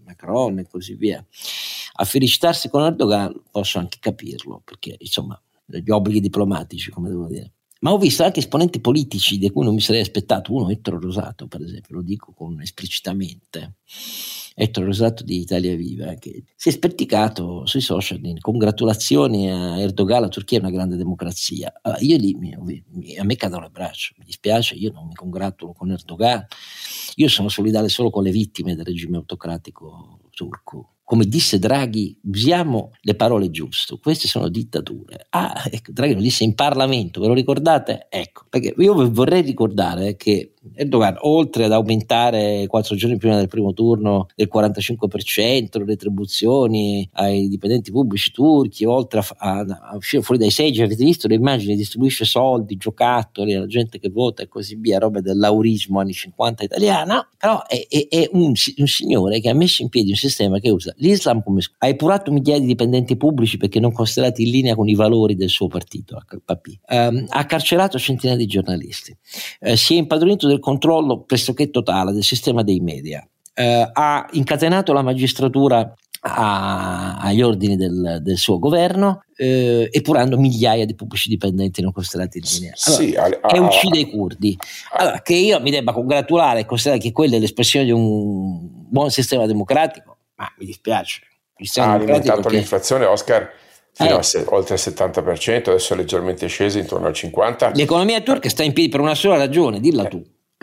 Macron 0.06 0.60
e 0.60 0.68
così 0.68 0.94
via, 0.94 1.18
a 1.96 2.04
felicitarsi 2.04 2.68
con 2.68 2.84
Erdogan 2.84 3.42
posso 3.50 3.80
anche 3.80 3.98
capirlo, 3.98 4.62
perché 4.64 4.94
insomma 5.00 5.36
gli 5.66 5.90
obblighi 5.90 6.20
diplomatici, 6.20 6.92
come 6.92 7.08
devo 7.08 7.26
dire. 7.26 7.54
Ma 7.84 7.92
ho 7.92 7.98
visto 7.98 8.24
anche 8.24 8.38
esponenti 8.38 8.80
politici 8.80 9.36
di 9.36 9.50
cui 9.50 9.62
non 9.62 9.74
mi 9.74 9.80
sarei 9.82 10.00
aspettato, 10.00 10.54
uno 10.54 10.70
Ettore 10.70 10.98
Rosato 10.98 11.46
per 11.46 11.60
esempio, 11.60 11.96
lo 11.96 12.02
dico 12.02 12.32
con 12.32 12.58
esplicitamente, 12.62 13.74
Ettore 14.54 14.86
Rosato 14.86 15.22
di 15.22 15.40
Italia 15.40 15.76
Viva, 15.76 16.14
che 16.14 16.44
si 16.56 16.70
è 16.70 16.72
sperticato 16.72 17.66
sui 17.66 17.82
social 17.82 18.24
in 18.24 18.40
congratulazioni 18.40 19.50
a 19.50 19.78
Erdogan, 19.78 20.22
la 20.22 20.28
Turchia 20.28 20.56
è 20.56 20.60
una 20.62 20.70
grande 20.70 20.96
democrazia. 20.96 21.70
Io 21.98 22.16
lì, 22.16 22.34
a 23.18 23.24
me 23.24 23.36
cadono 23.36 23.64
le 23.64 23.70
braccia, 23.70 24.14
mi 24.16 24.24
dispiace, 24.24 24.76
io 24.76 24.90
non 24.90 25.06
mi 25.06 25.14
congratulo 25.14 25.74
con 25.74 25.90
Erdogan, 25.90 26.42
io 27.16 27.28
sono 27.28 27.50
solidale 27.50 27.90
solo 27.90 28.08
con 28.08 28.22
le 28.22 28.30
vittime 28.30 28.74
del 28.74 28.86
regime 28.86 29.18
autocratico 29.18 30.20
turco 30.30 30.94
come 31.04 31.26
disse 31.26 31.58
Draghi, 31.58 32.18
usiamo 32.24 32.92
le 33.02 33.14
parole 33.14 33.50
giuste, 33.50 33.98
queste 34.00 34.26
sono 34.26 34.48
dittature. 34.48 35.26
Ah, 35.30 35.64
ecco, 35.70 35.92
Draghi 35.92 36.14
lo 36.14 36.20
disse 36.20 36.44
in 36.44 36.54
Parlamento, 36.54 37.20
ve 37.20 37.26
lo 37.26 37.34
ricordate? 37.34 38.06
Ecco, 38.08 38.46
perché 38.48 38.74
io 38.78 39.10
vorrei 39.10 39.42
ricordare 39.42 40.16
che 40.16 40.53
Erdogan, 40.74 41.16
oltre 41.20 41.64
ad 41.64 41.72
aumentare 41.72 42.66
quattro 42.66 42.96
giorni 42.96 43.16
prima 43.16 43.36
del 43.36 43.48
primo 43.48 43.72
turno 43.72 44.28
del 44.34 44.48
45% 44.52 45.78
le 45.78 45.84
retribuzioni 45.84 47.08
ai 47.12 47.48
dipendenti 47.48 47.90
pubblici 47.90 48.30
turchi, 48.32 48.84
oltre 48.84 49.20
a, 49.20 49.26
a, 49.36 49.58
a 49.90 49.96
uscire 49.96 50.22
fuori 50.22 50.40
dai 50.40 50.50
seggi, 50.50 50.82
avete 50.82 51.04
visto 51.04 51.28
le 51.28 51.34
immagini, 51.34 51.76
distribuisce 51.76 52.24
soldi, 52.24 52.76
giocattoli 52.76 53.54
alla 53.54 53.66
gente 53.66 53.98
che 53.98 54.08
vota 54.08 54.42
e 54.42 54.48
così 54.48 54.76
via, 54.76 54.98
roba 54.98 55.20
del 55.20 55.38
laurismo 55.38 56.00
anni 56.00 56.12
50 56.12 56.64
italiana, 56.64 57.26
però 57.36 57.64
è, 57.66 57.86
è, 57.88 58.06
è 58.08 58.28
un, 58.32 58.52
un 58.76 58.86
signore 58.86 59.40
che 59.40 59.48
ha 59.48 59.54
messo 59.54 59.82
in 59.82 59.88
piedi 59.88 60.10
un 60.10 60.16
sistema 60.16 60.58
che 60.58 60.70
usa 60.70 60.92
l'Islam 60.96 61.42
come 61.42 61.60
scudo. 61.60 61.76
Ha 61.80 61.88
epurato 61.88 62.32
migliaia 62.32 62.60
di 62.60 62.66
dipendenti 62.66 63.16
pubblici 63.16 63.56
perché 63.56 63.80
non 63.80 63.92
considerati 63.92 64.42
in 64.42 64.50
linea 64.50 64.74
con 64.74 64.88
i 64.88 64.94
valori 64.94 65.34
del 65.34 65.48
suo 65.48 65.68
partito, 65.68 66.20
HPP. 66.26 66.66
Um, 66.66 66.96
ehm, 66.96 67.24
ha 67.28 67.46
carcerato 67.46 67.98
centinaia 67.98 68.38
di 68.38 68.46
giornalisti. 68.46 69.16
Uh, 69.60 69.74
si 69.74 69.94
è 69.94 69.98
impadronito 69.98 70.46
del 70.46 70.53
controllo 70.60 71.22
pressoché 71.22 71.70
totale 71.70 72.12
del 72.12 72.22
sistema 72.22 72.62
dei 72.62 72.80
media. 72.80 73.26
Uh, 73.56 73.88
ha 73.92 74.26
incatenato 74.32 74.92
la 74.92 75.02
magistratura 75.02 75.94
a, 76.26 77.16
agli 77.18 77.42
ordini 77.42 77.76
del, 77.76 78.18
del 78.22 78.36
suo 78.36 78.58
governo, 78.58 79.24
eh, 79.36 79.88
epurando 79.90 80.38
migliaia 80.38 80.86
di 80.86 80.94
pubblici 80.94 81.28
dipendenti 81.28 81.82
non 81.82 81.92
considerati 81.92 82.38
in 82.38 82.44
linea. 82.50 82.72
Allora, 82.86 83.02
sì, 83.02 83.14
a, 83.14 83.24
a, 83.24 83.54
e 83.54 83.58
uccide 83.58 83.98
i 83.98 84.10
curdi. 84.10 84.56
Allora, 84.92 85.20
che 85.20 85.34
io 85.34 85.60
mi 85.60 85.70
debba 85.70 85.92
congratulare 85.92 86.60
e 86.60 86.64
considerare 86.64 87.02
che 87.02 87.12
quella 87.12 87.36
è 87.36 87.38
l'espressione 87.38 87.84
di 87.84 87.92
un 87.92 88.58
buon 88.88 89.10
sistema 89.10 89.46
democratico, 89.46 90.16
ma 90.36 90.50
mi 90.58 90.66
dispiace. 90.66 91.20
Ha 91.76 91.92
alimentato 91.92 92.40
perché... 92.40 92.56
l'inflazione, 92.56 93.04
Oscar, 93.04 93.50
fino 93.92 94.10
eh. 94.10 94.18
a 94.18 94.22
se, 94.22 94.44
oltre 94.48 94.74
il 94.74 94.80
70%, 94.84 95.68
adesso 95.68 95.94
è 95.94 95.96
leggermente 95.96 96.46
sceso 96.46 96.78
intorno 96.78 97.06
al 97.06 97.12
50%. 97.12 97.76
L'economia 97.76 98.20
turca 98.22 98.48
sta 98.48 98.62
in 98.62 98.72
piedi 98.72 98.88
per 98.88 99.00
una 99.00 99.14
sola 99.14 99.36
ragione, 99.36 99.78
dilla 99.78 100.04
eh. 100.04 100.08
tu. 100.08 100.22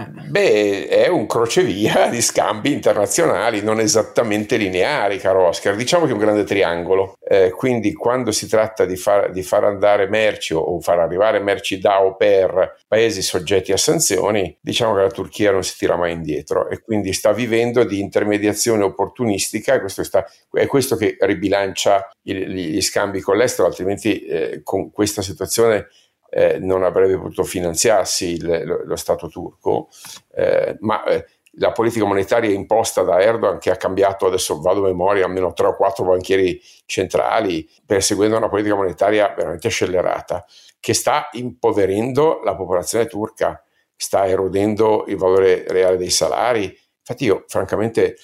Beh, 0.09 0.87
è 0.87 1.07
un 1.07 1.25
crocevia 1.25 2.07
di 2.09 2.21
scambi 2.21 2.71
internazionali 2.71 3.61
non 3.61 3.79
esattamente 3.79 4.57
lineari, 4.57 5.17
caro 5.17 5.47
Oscar. 5.47 5.75
Diciamo 5.75 6.05
che 6.05 6.11
è 6.11 6.13
un 6.13 6.19
grande 6.19 6.43
triangolo. 6.43 7.15
Eh, 7.23 7.51
quindi, 7.51 7.93
quando 7.93 8.31
si 8.31 8.47
tratta 8.47 8.85
di 8.85 8.95
far, 8.95 9.31
di 9.31 9.43
far, 9.43 9.63
andare 9.63 10.07
merci 10.07 10.53
o 10.53 10.79
far 10.81 10.99
arrivare 10.99 11.39
merci 11.39 11.79
da 11.79 12.03
o 12.03 12.15
per 12.15 12.77
paesi 12.87 13.21
soggetti 13.21 13.71
a 13.71 13.77
sanzioni, 13.77 14.57
diciamo 14.59 14.95
che 14.95 15.01
la 15.01 15.11
Turchia 15.11 15.51
non 15.51 15.63
si 15.63 15.77
tira 15.77 15.95
mai 15.95 16.13
indietro 16.13 16.69
e 16.69 16.81
quindi 16.81 17.13
sta 17.13 17.31
vivendo 17.31 17.83
di 17.83 17.99
intermediazione 17.99 18.83
opportunistica. 18.83 19.75
E 19.75 19.79
questo 19.79 20.03
sta, 20.03 20.25
è 20.51 20.65
questo 20.65 20.95
che 20.95 21.17
ribilancia 21.19 22.09
gli, 22.21 22.33
gli 22.33 22.81
scambi 22.81 23.21
con 23.21 23.37
l'estero, 23.37 23.67
altrimenti, 23.67 24.25
eh, 24.25 24.61
con 24.63 24.91
questa 24.91 25.21
situazione 25.21 25.87
eh, 26.33 26.59
non 26.59 26.83
avrebbe 26.83 27.17
potuto 27.17 27.43
finanziarsi 27.43 28.31
il, 28.31 28.63
lo, 28.65 28.83
lo, 28.85 28.95
Stato 28.95 29.27
turco, 29.27 29.89
eh, 30.33 30.77
ma 30.79 31.03
eh, 31.03 31.25
la 31.55 31.73
politica 31.73 32.05
monetaria 32.05 32.49
imposta 32.49 33.03
da 33.03 33.21
Erdogan 33.21 33.59
che 33.59 33.69
ha 33.69 33.75
cambiato, 33.75 34.27
adesso 34.27 34.61
vado 34.61 34.79
a 34.79 34.87
memoria, 34.87 35.25
almeno 35.25 35.51
tre 35.51 35.67
o 35.67 35.75
quattro 35.75 36.05
banchieri 36.05 36.61
centrali, 36.85 37.69
perseguendo 37.85 38.37
una 38.37 38.47
politica 38.47 38.75
monetaria 38.75 39.33
veramente 39.35 39.67
scellerata, 39.67 40.45
che 40.79 40.93
sta 40.93 41.27
impoverendo 41.33 42.39
la 42.45 42.55
popolazione 42.55 43.07
turca, 43.07 43.61
sta 43.93 44.25
erodendo 44.25 45.03
il 45.07 45.17
valore 45.17 45.65
reale 45.67 45.97
dei 45.97 46.09
salari. 46.09 46.63
Infatti 46.99 47.25
io 47.25 47.43
francamente 47.47 48.15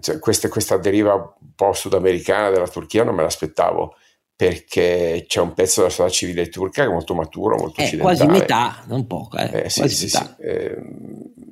cioè, 0.00 0.18
questa, 0.18 0.48
questa 0.48 0.78
deriva 0.78 1.12
un 1.12 1.54
po' 1.54 1.74
sudamericana 1.74 2.48
della 2.48 2.66
Turchia 2.66 3.04
non 3.04 3.14
me 3.14 3.22
l'aspettavo 3.22 3.94
perché 4.36 5.24
c'è 5.26 5.40
un 5.40 5.54
pezzo 5.54 5.80
della 5.80 5.90
società 5.90 6.14
civile 6.14 6.48
turca 6.50 6.82
che 6.82 6.88
è 6.88 6.92
molto 6.92 7.14
maturo, 7.14 7.56
molto 7.56 7.80
eh, 7.80 7.84
occidentale. 7.84 8.16
Quasi 8.16 8.30
metà, 8.30 8.84
non 8.86 9.06
poco, 9.06 9.38
eh. 9.38 9.64
eh 9.64 9.70
sì, 9.70 9.88
sì, 9.88 10.10
sì. 10.10 10.22
Eh, 10.38 10.78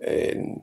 eh, 0.00 0.54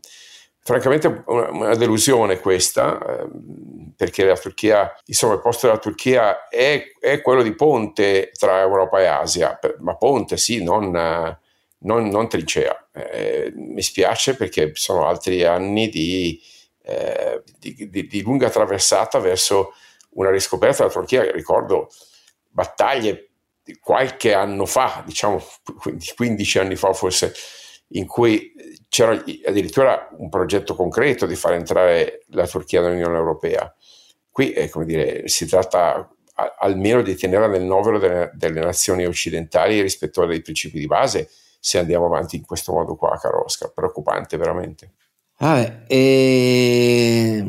francamente 0.59 1.23
una, 1.25 1.49
una, 1.49 1.75
delusione 1.75 2.39
questa, 2.39 2.99
ehm, 3.03 3.93
perché 3.97 4.23
la 4.23 4.37
Turchia, 4.37 4.93
insomma 5.05 5.33
il 5.33 5.41
posto 5.41 5.65
della 5.65 5.79
Turchia 5.79 6.47
è, 6.47 6.91
è, 6.99 7.21
quello 7.21 7.41
di 7.41 7.55
ponte 7.55 8.29
tra 8.37 8.59
Europa 8.59 9.01
e 9.01 9.07
Asia, 9.07 9.57
ma 9.79 9.95
ponte 9.95 10.37
sì, 10.37 10.63
non, 10.63 10.91
non, 10.91 12.07
non 12.07 12.29
trincea. 12.29 12.87
Eh, 12.93 13.51
mi 13.55 13.81
spiace 13.81 14.35
perché 14.35 14.73
sono 14.75 15.07
altri 15.07 15.43
anni 15.43 15.89
di, 15.89 16.39
eh, 16.83 17.41
di, 17.57 17.89
di, 17.89 18.05
di 18.05 18.21
lunga 18.21 18.51
traversata 18.51 19.17
verso 19.17 19.73
una 20.11 20.29
riscoperta 20.29 20.83
della 20.83 20.93
Turchia 20.93 21.31
ricordo 21.31 21.89
battaglie 22.51 23.31
qualche 23.79 24.33
anno 24.33 24.65
fa, 24.65 25.03
diciamo 25.05 25.41
15 26.15 26.59
anni 26.59 26.75
fa 26.75 26.93
forse, 26.93 27.33
in 27.89 28.05
cui 28.07 28.53
c'era 28.89 29.13
addirittura 29.45 30.09
un 30.17 30.29
progetto 30.29 30.75
concreto 30.75 31.25
di 31.25 31.35
far 31.35 31.53
entrare 31.53 32.25
la 32.29 32.47
Turchia 32.47 32.81
nell'Unione 32.81 33.17
Europea. 33.17 33.73
Qui, 34.29 34.53
eh, 34.53 34.69
come 34.69 34.85
dire, 34.85 35.27
si 35.27 35.45
tratta 35.45 36.09
almeno 36.59 37.01
di 37.01 37.15
tenerla 37.15 37.47
nel 37.47 37.63
novero 37.63 37.99
delle, 37.99 38.31
delle, 38.33 38.61
nazioni 38.61 39.05
occidentali 39.05 39.81
rispetto 39.81 40.21
ai 40.21 40.41
principi 40.41 40.79
di 40.79 40.87
base 40.87 41.29
se 41.59 41.77
andiamo 41.77 42.05
avanti 42.05 42.37
in 42.37 42.45
questo 42.45 42.73
modo 42.73 42.95
qua, 42.95 43.17
caro 43.19 43.43
Oscar. 43.43 43.71
Preoccupante 43.71 44.37
veramente. 44.37 44.93
Ah, 45.37 45.83
e... 45.87 47.43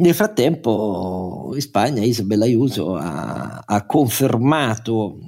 Nel 0.00 0.14
frattempo 0.14 1.50
in 1.52 1.60
Spagna 1.60 2.02
Isabel 2.02 2.40
Ayuso 2.40 2.96
ha, 2.96 3.62
ha 3.66 3.84
confermato 3.84 5.18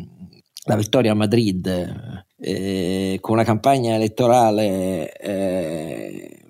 la 0.65 0.77
vittoria 0.77 1.13
a 1.13 1.15
Madrid 1.15 2.25
eh, 2.39 3.19
con 3.21 3.35
una 3.35 3.45
campagna 3.45 3.95
elettorale 3.95 5.13
eh, 5.13 6.43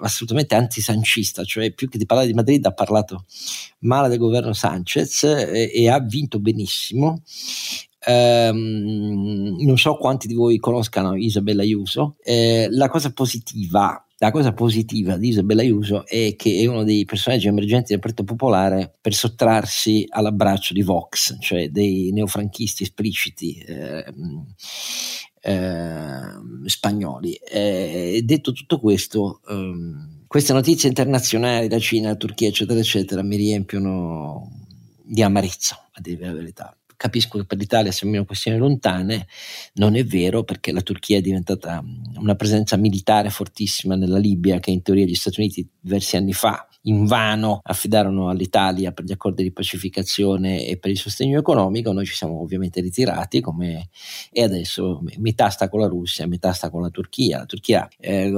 assolutamente 0.00 0.54
antisancista, 0.56 1.42
cioè 1.44 1.72
più 1.72 1.88
che 1.88 1.96
di 1.96 2.04
parlare 2.04 2.28
di 2.28 2.34
Madrid 2.34 2.66
ha 2.66 2.74
parlato 2.74 3.24
male 3.80 4.08
del 4.08 4.18
governo 4.18 4.52
Sanchez 4.52 5.22
eh, 5.24 5.70
e 5.72 5.88
ha 5.88 6.00
vinto 6.00 6.38
benissimo. 6.38 7.22
Um, 8.06 9.56
non 9.58 9.78
so 9.78 9.96
quanti 9.96 10.26
di 10.26 10.34
voi 10.34 10.58
conoscano 10.58 11.16
Isabella 11.16 11.62
Ayuso. 11.62 12.16
Eh, 12.22 12.68
la 12.70 12.90
cosa 12.90 13.10
positiva 13.12 14.04
la 14.22 14.30
cosa 14.30 14.52
positiva 14.52 15.16
di 15.16 15.28
Isabella 15.28 15.62
Ayuso 15.62 16.06
è 16.06 16.34
che 16.36 16.58
è 16.60 16.66
uno 16.66 16.84
dei 16.84 17.06
personaggi 17.06 17.48
emergenti 17.48 17.92
del 17.92 18.00
Partito 18.00 18.24
Popolare 18.24 18.94
per 19.00 19.14
sottrarsi 19.14 20.04
all'abbraccio 20.10 20.74
di 20.74 20.82
Vox, 20.82 21.38
cioè 21.40 21.70
dei 21.70 22.10
neofranchisti 22.12 22.82
espliciti 22.82 23.54
eh, 23.54 24.04
eh, 25.40 26.20
spagnoli. 26.66 27.32
Eh, 27.32 28.20
detto 28.22 28.52
tutto 28.52 28.78
questo, 28.78 29.40
ehm, 29.48 30.24
queste 30.26 30.52
notizie 30.52 30.90
internazionali, 30.90 31.70
la 31.70 31.78
Cina, 31.78 32.14
Turchia, 32.14 32.48
eccetera, 32.48 32.78
eccetera, 32.78 33.22
mi 33.22 33.36
riempiono 33.36 34.66
di 35.02 35.22
amarezza, 35.22 35.88
a 35.92 36.00
dire 36.02 36.26
la 36.26 36.34
verità 36.34 36.79
capisco 37.00 37.38
che 37.38 37.46
per 37.46 37.56
l'Italia 37.56 37.92
sembrano 37.92 38.26
questioni 38.26 38.58
lontane, 38.58 39.26
non 39.76 39.96
è 39.96 40.04
vero 40.04 40.44
perché 40.44 40.70
la 40.70 40.82
Turchia 40.82 41.16
è 41.16 41.22
diventata 41.22 41.82
una 42.16 42.34
presenza 42.34 42.76
militare 42.76 43.30
fortissima 43.30 43.94
nella 43.94 44.18
Libia 44.18 44.58
che 44.58 44.70
in 44.70 44.82
teoria 44.82 45.06
gli 45.06 45.14
Stati 45.14 45.40
Uniti 45.40 45.66
diversi 45.80 46.18
anni 46.18 46.34
fa 46.34 46.68
invano 46.82 47.60
affidarono 47.62 48.28
all'Italia 48.28 48.92
per 48.92 49.06
gli 49.06 49.12
accordi 49.12 49.42
di 49.42 49.50
pacificazione 49.50 50.66
e 50.66 50.76
per 50.76 50.90
il 50.90 50.98
sostegno 50.98 51.38
economico, 51.38 51.90
noi 51.92 52.04
ci 52.04 52.14
siamo 52.14 52.38
ovviamente 52.38 52.82
ritirati 52.82 53.40
come, 53.40 53.88
e 54.30 54.42
adesso 54.42 55.02
metà 55.16 55.48
sta 55.48 55.70
con 55.70 55.80
la 55.80 55.86
Russia, 55.86 56.26
metà 56.26 56.52
sta 56.52 56.68
con 56.68 56.82
la 56.82 56.90
Turchia. 56.90 57.38
La 57.38 57.46
Turchia, 57.46 57.88
eh, 57.98 58.30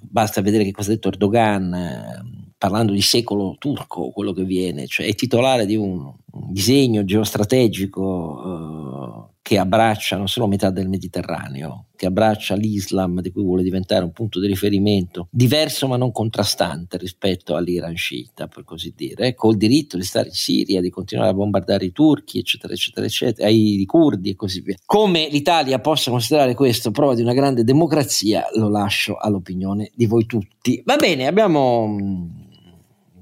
basta 0.00 0.40
vedere 0.40 0.64
che 0.64 0.70
cosa 0.70 0.90
ha 0.90 0.94
detto 0.94 1.08
Erdogan, 1.08 1.74
eh, 1.74 2.45
parlando 2.68 2.92
di 2.92 3.00
secolo 3.00 3.56
turco, 3.58 4.10
quello 4.10 4.32
che 4.32 4.44
viene, 4.44 4.86
cioè 4.86 5.06
è 5.06 5.14
titolare 5.14 5.66
di 5.66 5.76
un, 5.76 6.12
disegno 6.50 7.04
geostrategico. 7.04 9.30
Eh, 9.30 9.34
che 9.46 9.58
abbraccia 9.58 10.16
non 10.16 10.26
solo 10.26 10.48
metà 10.48 10.70
del 10.70 10.88
Mediterraneo, 10.88 11.84
che 11.94 12.06
abbraccia 12.06 12.56
l'Islam 12.56 13.20
di 13.20 13.30
cui 13.30 13.44
vuole 13.44 13.62
diventare 13.62 14.02
un 14.02 14.10
punto 14.10 14.40
di 14.40 14.48
riferimento 14.48 15.28
diverso 15.30 15.86
ma 15.86 15.96
non 15.96 16.10
contrastante 16.10 16.98
rispetto 16.98 17.54
all'Iran 17.54 17.94
sciita, 17.94 18.48
per 18.48 18.64
così 18.64 18.92
dire, 18.96 19.36
col 19.36 19.56
diritto 19.56 19.96
di 19.96 20.02
stare 20.02 20.30
in 20.30 20.34
Siria, 20.34 20.80
di 20.80 20.90
continuare 20.90 21.30
a 21.30 21.34
bombardare 21.34 21.84
i 21.84 21.92
turchi, 21.92 22.40
eccetera, 22.40 22.72
eccetera, 22.72 23.06
eccetera, 23.06 23.48
i 23.48 23.84
curdi 23.86 24.30
e 24.30 24.34
così 24.34 24.62
via. 24.62 24.74
Come 24.84 25.28
l'Italia 25.28 25.78
possa 25.78 26.10
considerare 26.10 26.54
questo 26.54 26.90
prova 26.90 27.14
di 27.14 27.22
una 27.22 27.32
grande 27.32 27.62
democrazia, 27.62 28.46
lo 28.56 28.68
lascio 28.68 29.16
all'opinione 29.16 29.92
di 29.94 30.06
voi 30.06 30.26
tutti. 30.26 30.82
Va 30.84 30.96
bene, 30.96 31.28
abbiamo 31.28 32.44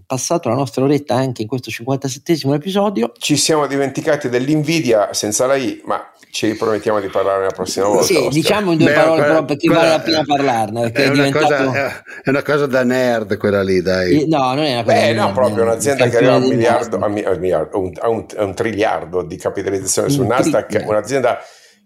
passato 0.07 0.49
la 0.49 0.55
nostra 0.55 0.85
oretta 0.85 1.15
anche 1.15 1.43
in 1.43 1.49
questo 1.49 1.71
57 1.71 2.55
episodio. 2.55 3.13
Ci 3.19 3.37
siamo 3.37 3.67
dimentticati 3.67 4.29
dell'Invidia 4.29 5.13
senza 5.13 5.47
la 5.47 5.57
I, 5.57 5.81
ma 5.85 6.11
ci 6.31 6.47
ripromettiamo 6.49 7.01
di 7.01 7.07
parlare 7.09 7.45
la 7.45 7.51
prossima 7.51 7.87
volta. 7.87 8.05
Sì, 8.07 8.17
Oscar. 8.17 8.33
diciamo 8.33 8.73
in 8.73 8.79
due 8.79 8.89
Beh, 8.89 8.95
parole 8.95 9.23
però 9.23 9.45
perché 9.45 9.69
vale 9.69 9.89
la 9.89 10.01
pena 10.01 10.23
parlarne. 10.27 10.91
È, 10.91 10.93
è, 10.93 11.07
una 11.07 11.15
diventato... 11.15 11.65
cosa, 11.65 12.03
è, 12.23 12.29
una 12.31 12.43
cosa, 12.43 12.67
da 12.67 12.83
nerd 12.83 13.37
quella 13.37 13.63
lì, 13.63 13.81
dai. 13.81 14.27
No, 14.27 14.55
non 14.55 14.65
è 14.65 14.73
una 14.73 14.83
cosa 14.83 14.97
Beh, 14.97 15.13
no, 15.13 15.33
proprio 15.33 15.63
un'azienda 15.63 16.09
che 16.09 16.17
aveva 16.17 16.37
un 16.37 16.49
miliardo, 16.49 16.97
a 16.97 17.09
miliardo 17.09 17.79
un, 17.79 17.93
un, 18.03 18.27
un, 18.37 18.55
triliardo 18.55 19.23
di 19.23 19.37
capitalizzazione 19.37 20.09
sul 20.09 20.27
Nasdaq, 20.27 20.83
un'azienda 20.87 21.39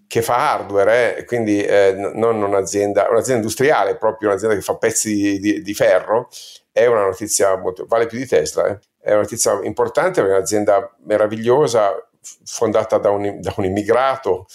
che 0.06 0.22
fa 0.22 0.52
hardware, 0.52 1.18
eh, 1.18 1.24
quindi 1.26 1.62
eh, 1.62 1.94
non 2.14 2.42
un'azienda, 2.42 3.08
un'azienda 3.10 3.42
industriale, 3.42 3.96
proprio 3.96 4.30
un'azienda 4.30 4.56
che 4.56 4.62
fa 4.62 4.76
pezzi 4.76 5.14
di, 5.14 5.38
di, 5.38 5.60
di 5.60 5.74
ferro, 5.74 6.30
è 6.79 6.87
una 6.87 7.05
notizia 7.05 7.57
molto, 7.57 7.87
vale 7.87 8.07
più 8.07 8.18
di 8.18 8.26
Tesla, 8.26 8.66
eh? 8.66 8.79
è 9.01 9.11
una 9.11 9.22
notizia 9.22 9.59
importante, 9.62 10.20
è 10.20 10.24
un'azienda 10.24 10.95
meravigliosa, 11.05 12.09
fondata 12.45 12.99
da 12.99 13.11
un, 13.11 13.41
da 13.41 13.53
un 13.57 13.64
immigrato, 13.64 14.47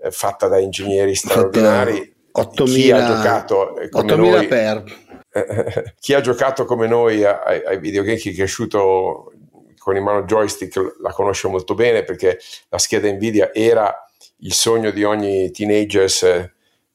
eh, 0.00 0.10
fatta 0.10 0.48
da 0.48 0.58
ingegneri 0.58 1.14
straordinari. 1.14 2.10
8.000, 2.34 2.64
chi 2.64 2.90
ha 2.90 3.06
giocato 3.06 3.76
eh, 3.76 3.88
come 3.90 4.14
noi, 4.14 4.46
per. 4.46 4.84
chi 6.00 6.14
ha 6.14 6.20
giocato 6.20 6.64
come 6.64 6.86
noi 6.86 7.24
ai, 7.24 7.62
ai 7.64 7.78
videogame, 7.78 8.16
chi 8.16 8.30
è 8.30 8.34
cresciuto 8.34 9.32
con 9.76 9.96
in 9.96 10.02
mano 10.02 10.22
joystick 10.22 10.98
la 11.00 11.10
conosce 11.10 11.48
molto 11.48 11.74
bene 11.74 12.04
perché 12.04 12.38
la 12.68 12.78
scheda 12.78 13.10
Nvidia 13.10 13.52
era 13.52 13.92
il 14.38 14.52
sogno 14.52 14.92
di 14.92 15.02
ogni 15.02 15.50
teenager 15.50 16.08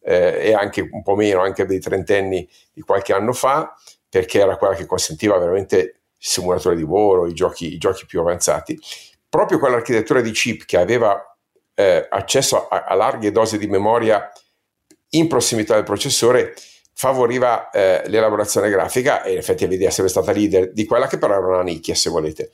eh, 0.02 0.40
e 0.42 0.54
anche 0.54 0.88
un 0.90 1.04
po' 1.04 1.16
meno, 1.16 1.42
anche 1.42 1.66
dei 1.66 1.80
trentenni 1.80 2.48
di 2.72 2.82
qualche 2.82 3.14
anno 3.14 3.34
fa 3.34 3.76
perché 4.10 4.40
era 4.40 4.58
quella 4.58 4.76
che 4.76 4.86
consentiva 4.86 5.38
veramente 5.38 5.78
il 5.80 5.96
simulatore 6.18 6.76
di 6.76 6.84
volo, 6.84 7.28
i 7.28 7.34
giochi, 7.34 7.74
i 7.74 7.78
giochi 7.78 8.06
più 8.06 8.20
avanzati. 8.20 8.80
Proprio 9.30 9.60
quell'architettura 9.60 10.22
di 10.22 10.32
chip 10.32 10.66
che 10.66 10.78
aveva 10.78 11.22
eh, 11.74 12.08
accesso 12.10 12.68
a, 12.68 12.86
a, 12.86 12.96
larghe 12.96 13.32
dosi 13.32 13.58
di 13.58 13.68
memoria 13.68 14.32
in 15.10 15.28
prossimità 15.28 15.76
del 15.76 15.84
processore 15.84 16.56
favoriva 16.94 17.70
eh, 17.70 18.02
l'elaborazione 18.08 18.70
grafica 18.70 19.22
e 19.22 19.34
in 19.34 19.38
effetti 19.38 19.66
Nvidia 19.66 19.92
sempre 19.92 20.12
stata 20.12 20.32
leader 20.32 20.74
di 20.74 20.86
quella 20.86 21.06
che 21.06 21.20
però 21.20 21.36
era 21.36 21.46
una 21.46 21.62
nicchia 21.62 21.94
se 21.94 22.10
volete. 22.10 22.50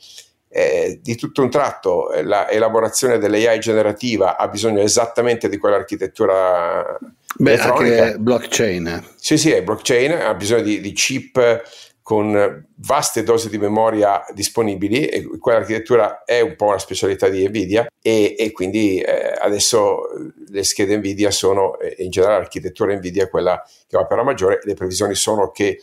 Eh, 0.55 0.99
di 1.01 1.15
tutto 1.15 1.41
un 1.41 1.49
tratto 1.49 2.11
eh, 2.11 2.21
l'elaborazione 2.21 3.17
dell'AI 3.17 3.57
generativa 3.57 4.37
ha 4.37 4.47
bisogno 4.47 4.81
esattamente 4.81 5.49
di 5.49 5.57
quell'architettura 5.57 6.95
Beh, 7.37 7.57
anche 7.57 8.17
blockchain. 8.19 9.03
Sì, 9.15 9.39
sì, 9.39 9.49
è 9.49 9.63
blockchain, 9.63 10.11
ha 10.11 10.35
bisogno 10.35 10.61
di, 10.61 10.79
di, 10.79 10.91
chip 10.91 11.63
con 12.03 12.67
vaste 12.75 13.23
dosi 13.23 13.49
di 13.49 13.57
memoria 13.57 14.23
disponibili 14.31 15.07
e 15.07 15.27
quell'architettura 15.39 16.23
è 16.23 16.41
un 16.41 16.55
po' 16.55 16.65
una 16.65 16.77
specialità 16.77 17.29
di 17.29 17.47
Nvidia 17.47 17.87
e, 17.99 18.35
e 18.37 18.51
quindi 18.51 18.99
eh, 18.99 19.33
adesso 19.39 20.01
le 20.49 20.63
schede 20.63 20.97
Nvidia 20.97 21.31
sono, 21.31 21.77
in 21.97 22.11
generale 22.11 22.39
l'architettura 22.39 22.93
Nvidia 22.93 23.23
è 23.23 23.29
quella 23.29 23.59
che 23.87 23.97
va 23.97 24.05
per 24.05 24.17
la 24.17 24.23
maggiore, 24.23 24.59
le 24.63 24.75
previsioni 24.75 25.15
sono 25.15 25.49
che 25.49 25.81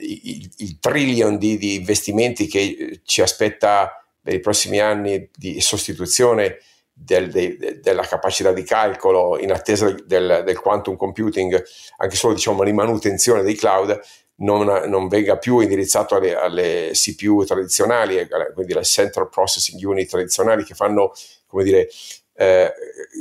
il, 0.00 0.50
il 0.56 0.78
trillion 0.78 1.36
di, 1.38 1.58
di 1.58 1.74
investimenti 1.76 2.46
che 2.46 3.00
ci 3.04 3.22
aspetta 3.22 4.02
per 4.20 4.34
i 4.34 4.40
prossimi 4.40 4.78
anni 4.80 5.28
di 5.34 5.60
sostituzione 5.60 6.58
del, 6.92 7.30
de, 7.30 7.78
della 7.80 8.02
capacità 8.02 8.52
di 8.52 8.64
calcolo 8.64 9.38
in 9.38 9.52
attesa 9.52 9.90
del, 9.90 10.42
del, 10.44 10.58
quantum 10.58 10.96
computing, 10.96 11.62
anche 11.98 12.16
solo 12.16 12.34
diciamo 12.34 12.64
di 12.64 12.72
manutenzione 12.72 13.42
dei 13.42 13.54
cloud, 13.54 13.98
non, 14.36 14.64
non 14.88 15.08
venga 15.08 15.36
più 15.38 15.60
indirizzato 15.60 16.16
alle, 16.16 16.34
alle, 16.34 16.90
CPU 16.92 17.44
tradizionali, 17.44 18.28
quindi 18.54 18.72
alle 18.72 18.84
Central 18.84 19.28
Processing 19.28 19.82
Unit 19.82 20.08
tradizionali 20.08 20.64
che 20.64 20.74
fanno, 20.74 21.12
come 21.46 21.64
dire, 21.64 21.88
eh, 22.40 22.72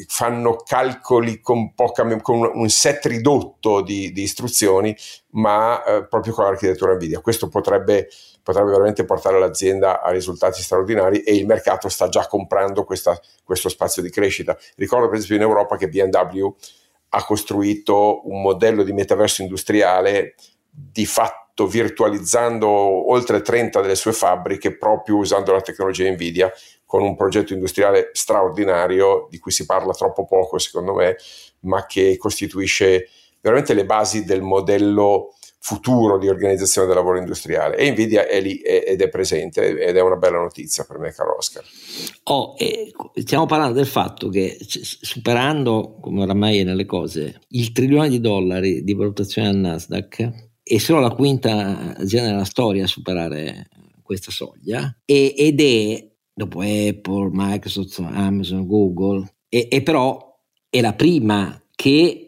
fanno 0.05 0.57
calcoli 0.57 1.41
con, 1.41 1.73
poca, 1.73 2.05
con, 2.21 2.51
un 2.53 2.69
set 2.69 3.07
ridotto 3.07 3.81
di, 3.81 4.11
di 4.11 4.21
istruzioni, 4.21 4.95
ma 5.31 5.83
eh, 5.83 6.07
proprio 6.07 6.33
con 6.33 6.43
l'architettura 6.43 6.93
NVIDIA. 6.93 7.19
Questo 7.19 7.47
potrebbe, 7.47 8.09
potrebbe, 8.43 8.69
veramente 8.69 9.05
portare 9.05 9.39
l'azienda 9.39 10.03
a 10.03 10.11
risultati 10.11 10.61
straordinari 10.61 11.23
e 11.23 11.35
il 11.35 11.47
mercato 11.47 11.89
sta 11.89 12.09
già 12.09 12.27
comprando 12.27 12.83
questa, 12.83 13.19
questo 13.43 13.69
spazio 13.69 14.03
di 14.03 14.11
crescita. 14.11 14.55
Ricordo 14.75 15.07
per 15.07 15.17
esempio 15.17 15.37
in 15.37 15.41
Europa 15.41 15.77
che 15.77 15.89
BMW 15.89 16.55
ha 17.09 17.25
costruito 17.25 18.21
un 18.29 18.41
modello 18.41 18.83
di 18.83 18.93
metaverso 18.93 19.41
industriale 19.41 20.35
di 20.69 21.07
fatto 21.07 21.65
virtualizzando 21.65 22.69
oltre 22.69 23.41
30 23.41 23.81
delle 23.81 23.95
sue 23.95 24.13
fabbriche 24.13 24.77
proprio 24.77 25.17
usando 25.17 25.53
la 25.53 25.61
tecnologia 25.61 26.07
Nvidia 26.11 26.51
con 26.87 27.03
un 27.03 27.15
progetto 27.15 27.53
industriale 27.53 28.09
straordinario 28.13 29.27
di 29.29 29.37
cui 29.37 29.51
si 29.51 29.65
parla 29.65 29.93
troppo 29.93 30.25
poco 30.25 30.57
secondo 30.57 30.95
me, 30.95 31.17
ma 31.61 31.85
che 31.85 32.17
costituisce 32.17 33.09
veramente 33.41 33.75
le 33.75 33.85
basi 33.85 34.23
del 34.23 34.41
modello 34.41 35.33
futuro 35.59 36.17
di 36.17 36.29
organizzazione 36.29 36.87
del 36.87 36.95
lavoro 36.95 37.17
industriale 37.17 37.75
e 37.75 37.91
Nvidia 37.91 38.25
è 38.25 38.39
lì 38.39 38.59
ed 38.59 39.01
è 39.01 39.09
presente 39.09 39.77
ed 39.77 39.97
è 39.97 40.01
una 40.01 40.15
bella 40.15 40.37
notizia 40.37 40.85
per 40.85 40.97
me 40.97 41.11
caro 41.11 41.35
Oscar. 41.35 41.63
Oh, 42.23 42.55
stiamo 43.15 43.45
parlando 43.47 43.73
del 43.73 43.85
fatto 43.85 44.29
che 44.29 44.57
superando 44.61 45.97
come 45.99 46.21
oramai 46.21 46.59
è 46.59 46.63
nelle 46.63 46.85
cose 46.85 47.41
il 47.49 47.73
trilione 47.73 48.07
di 48.07 48.21
dollari 48.21 48.83
di 48.85 48.93
valutazione 48.93 49.49
al 49.49 49.57
Nasdaq 49.57 50.45
è 50.63 50.77
solo 50.77 51.01
la 51.01 51.11
quinta 51.11 51.95
azienda 51.97 52.31
nella 52.31 52.45
storia 52.45 52.85
a 52.85 52.87
superare 52.87 53.67
questa 54.03 54.31
soglia 54.31 54.97
ed 55.03 55.59
è 55.59 56.06
dopo 56.37 56.61
Apple, 56.61 57.29
Microsoft, 57.31 57.99
Amazon, 57.99 58.67
Google, 58.67 59.27
e, 59.49 59.67
e 59.71 59.81
però 59.81 60.37
è 60.69 60.79
la 60.81 60.93
prima 60.93 61.59
che 61.73 62.27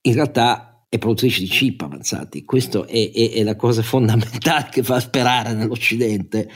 in 0.00 0.12
realtà 0.12 0.74
è 0.88 0.98
produttrice 0.98 1.40
di 1.40 1.46
chip 1.46 1.80
avanzati. 1.80 2.44
Questa 2.44 2.84
è, 2.86 3.10
è, 3.12 3.32
è, 3.32 3.42
la 3.42 3.56
cosa 3.56 3.82
fondamentale 3.82 4.68
che 4.70 4.82
fa 4.84 5.00
sperare 5.00 5.52
nell'Occidente. 5.52 6.48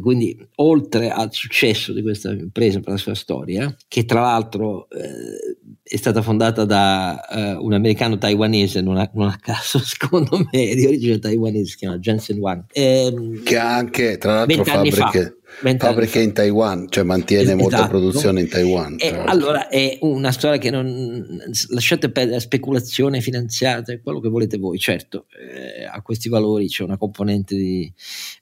Quindi, 0.00 0.36
oltre 0.56 1.10
al 1.10 1.32
successo 1.32 1.92
di 1.92 2.00
questa 2.00 2.30
impresa 2.30 2.78
per 2.78 2.92
la 2.92 2.98
sua 2.98 3.14
storia, 3.14 3.74
che 3.88 4.04
tra 4.04 4.20
l'altro 4.20 4.88
eh, 4.88 5.58
è 5.82 5.96
stata 5.96 6.22
fondata 6.22 6.64
da 6.64 7.20
uh, 7.28 7.64
un 7.64 7.72
americano 7.72 8.18
taiwanese, 8.18 8.80
non 8.82 8.98
a, 8.98 9.10
non 9.14 9.28
a, 9.28 9.36
caso, 9.40 9.78
secondo 9.82 10.38
me, 10.52 10.74
di 10.74 10.86
origine 10.86 11.18
taiwanese, 11.18 11.70
si 11.70 11.76
chiama 11.76 11.98
Jensen 11.98 12.38
Wang. 12.38 12.64
Eh, 12.70 13.40
che 13.42 13.58
ha 13.58 13.74
anche, 13.74 14.16
tra 14.18 14.34
l'altro, 14.34 14.64
fabbriche. 14.64 15.38
Fabbriche 15.78 16.20
in 16.20 16.32
Taiwan, 16.32 16.86
cioè 16.88 17.04
mantiene 17.04 17.42
esatto. 17.42 17.58
molta 17.58 17.86
produzione 17.86 18.40
in 18.40 18.48
Taiwan. 18.48 18.96
E 18.98 19.08
allora 19.08 19.68
è 19.68 19.98
una 20.00 20.32
storia 20.32 20.58
che 20.58 20.70
non 20.70 21.40
lasciate 21.68 22.10
perdere 22.10 22.40
speculazione 22.40 23.20
finanziaria, 23.20 24.00
quello 24.02 24.20
che 24.20 24.28
volete 24.28 24.58
voi. 24.58 24.78
Certo, 24.78 25.26
eh, 25.30 25.84
a 25.84 26.00
questi 26.02 26.28
valori 26.28 26.68
c'è 26.68 26.82
una 26.82 26.96
componente 26.96 27.54
di, 27.54 27.92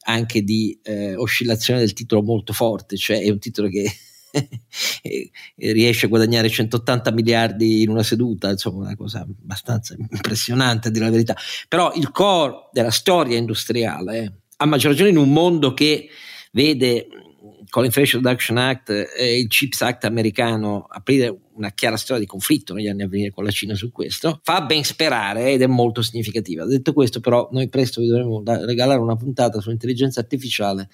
anche 0.04 0.42
di 0.42 0.78
eh, 0.82 1.14
oscillazione 1.14 1.80
del 1.80 1.92
titolo 1.92 2.22
molto 2.22 2.52
forte, 2.52 2.96
cioè 2.96 3.20
è 3.20 3.30
un 3.30 3.38
titolo 3.38 3.68
che 3.68 3.90
riesce 5.56 6.06
a 6.06 6.08
guadagnare 6.08 6.48
180 6.48 7.12
miliardi 7.12 7.82
in 7.82 7.90
una 7.90 8.02
seduta, 8.02 8.50
insomma 8.50 8.84
una 8.84 8.96
cosa 8.96 9.20
abbastanza 9.20 9.94
impressionante 9.98 10.88
a 10.88 10.90
dire 10.90 11.04
la 11.04 11.10
verità. 11.10 11.36
Però 11.68 11.92
il 11.94 12.10
core 12.10 12.68
della 12.72 12.90
storia 12.90 13.36
industriale, 13.36 14.42
a 14.56 14.66
maggior 14.66 14.92
ragione 14.92 15.10
in 15.10 15.16
un 15.16 15.32
mondo 15.32 15.74
che 15.74 16.08
vede 16.50 17.06
con 17.68 17.82
l'Inflation 17.82 18.22
Reduction 18.22 18.56
Act 18.58 18.90
e 19.16 19.38
il 19.38 19.48
CHIPS 19.48 19.82
Act 19.82 20.04
americano 20.04 20.86
aprire 20.88 21.34
una 21.54 21.70
chiara 21.72 21.96
storia 21.96 22.22
di 22.22 22.28
conflitto 22.28 22.74
negli 22.74 22.88
anni 22.88 23.02
a 23.02 23.08
venire 23.08 23.30
con 23.30 23.44
la 23.44 23.50
Cina 23.50 23.74
su 23.74 23.92
questo, 23.92 24.40
fa 24.42 24.62
ben 24.62 24.82
sperare 24.82 25.52
ed 25.52 25.62
è 25.62 25.66
molto 25.66 26.02
significativa. 26.02 26.64
Detto 26.64 26.92
questo, 26.92 27.20
però, 27.20 27.48
noi 27.52 27.68
presto 27.68 28.00
vi 28.00 28.08
dovremo 28.08 28.42
regalare 28.44 28.98
una 28.98 29.16
puntata 29.16 29.60
sull'intelligenza 29.60 30.20
artificiale 30.20 30.88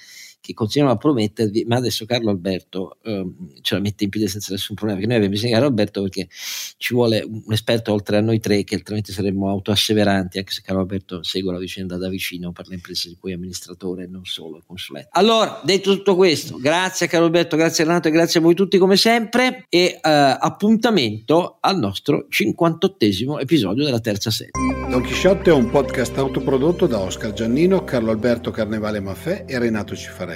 che 0.46 0.54
continuiamo 0.54 0.94
a 0.94 0.98
promettervi, 0.98 1.64
ma 1.66 1.76
adesso 1.76 2.04
Carlo 2.06 2.30
Alberto 2.30 2.98
eh, 3.02 3.26
ce 3.62 3.74
la 3.74 3.80
mette 3.80 4.04
in 4.04 4.10
piedi 4.10 4.28
senza 4.28 4.52
nessun 4.52 4.76
problema, 4.76 5.00
perché 5.00 5.12
noi 5.12 5.24
abbiamo 5.24 5.34
bisogno 5.34 5.52
di 5.52 5.58
Carlo 5.58 5.74
Alberto 5.74 6.02
perché 6.02 6.28
ci 6.76 6.94
vuole 6.94 7.26
un 7.26 7.52
esperto 7.52 7.92
oltre 7.92 8.16
a 8.16 8.20
noi 8.20 8.38
tre, 8.38 8.62
che 8.62 8.76
altrimenti 8.76 9.12
saremmo 9.12 9.48
autoasseveranti, 9.48 10.38
anche 10.38 10.52
se 10.52 10.62
Carlo 10.62 10.82
Alberto 10.82 11.22
segue 11.22 11.52
la 11.52 11.58
vicenda 11.58 11.96
da 11.96 12.08
vicino 12.08 12.52
per 12.52 12.68
le 12.68 12.74
imprese 12.74 13.08
di 13.08 13.16
cui 13.18 13.32
è 13.32 13.34
amministratore 13.34 14.04
e 14.04 14.06
non 14.06 14.24
solo 14.24 14.62
consulente. 14.64 15.08
Allora, 15.12 15.60
detto 15.64 15.94
tutto 15.94 16.14
questo, 16.14 16.58
grazie 16.58 17.06
a 17.06 17.08
Carlo 17.08 17.26
Alberto, 17.26 17.56
grazie 17.56 17.84
Renato 17.84 18.08
e 18.08 18.10
grazie 18.12 18.40
a 18.40 18.42
voi 18.42 18.54
tutti 18.54 18.78
come 18.78 18.96
sempre 18.96 19.64
e 19.68 19.98
eh, 20.00 20.00
appuntamento 20.00 21.58
al 21.60 21.78
nostro 21.78 22.26
58esimo 22.30 23.40
episodio 23.40 23.84
della 23.84 24.00
terza 24.00 24.30
serie. 24.30 24.52
Don 24.88 25.02
Chisciotte 25.02 25.50
è 25.50 25.52
un 25.52 25.70
podcast 25.70 26.16
autoprodotto 26.16 26.86
da 26.86 27.00
Oscar 27.00 27.32
Giannino, 27.32 27.82
Carlo 27.82 28.12
Alberto 28.12 28.50
Carnevale 28.50 29.00
Maffè 29.00 29.44
e 29.46 29.58
Renato 29.58 29.96
Cifarelli. 29.96 30.35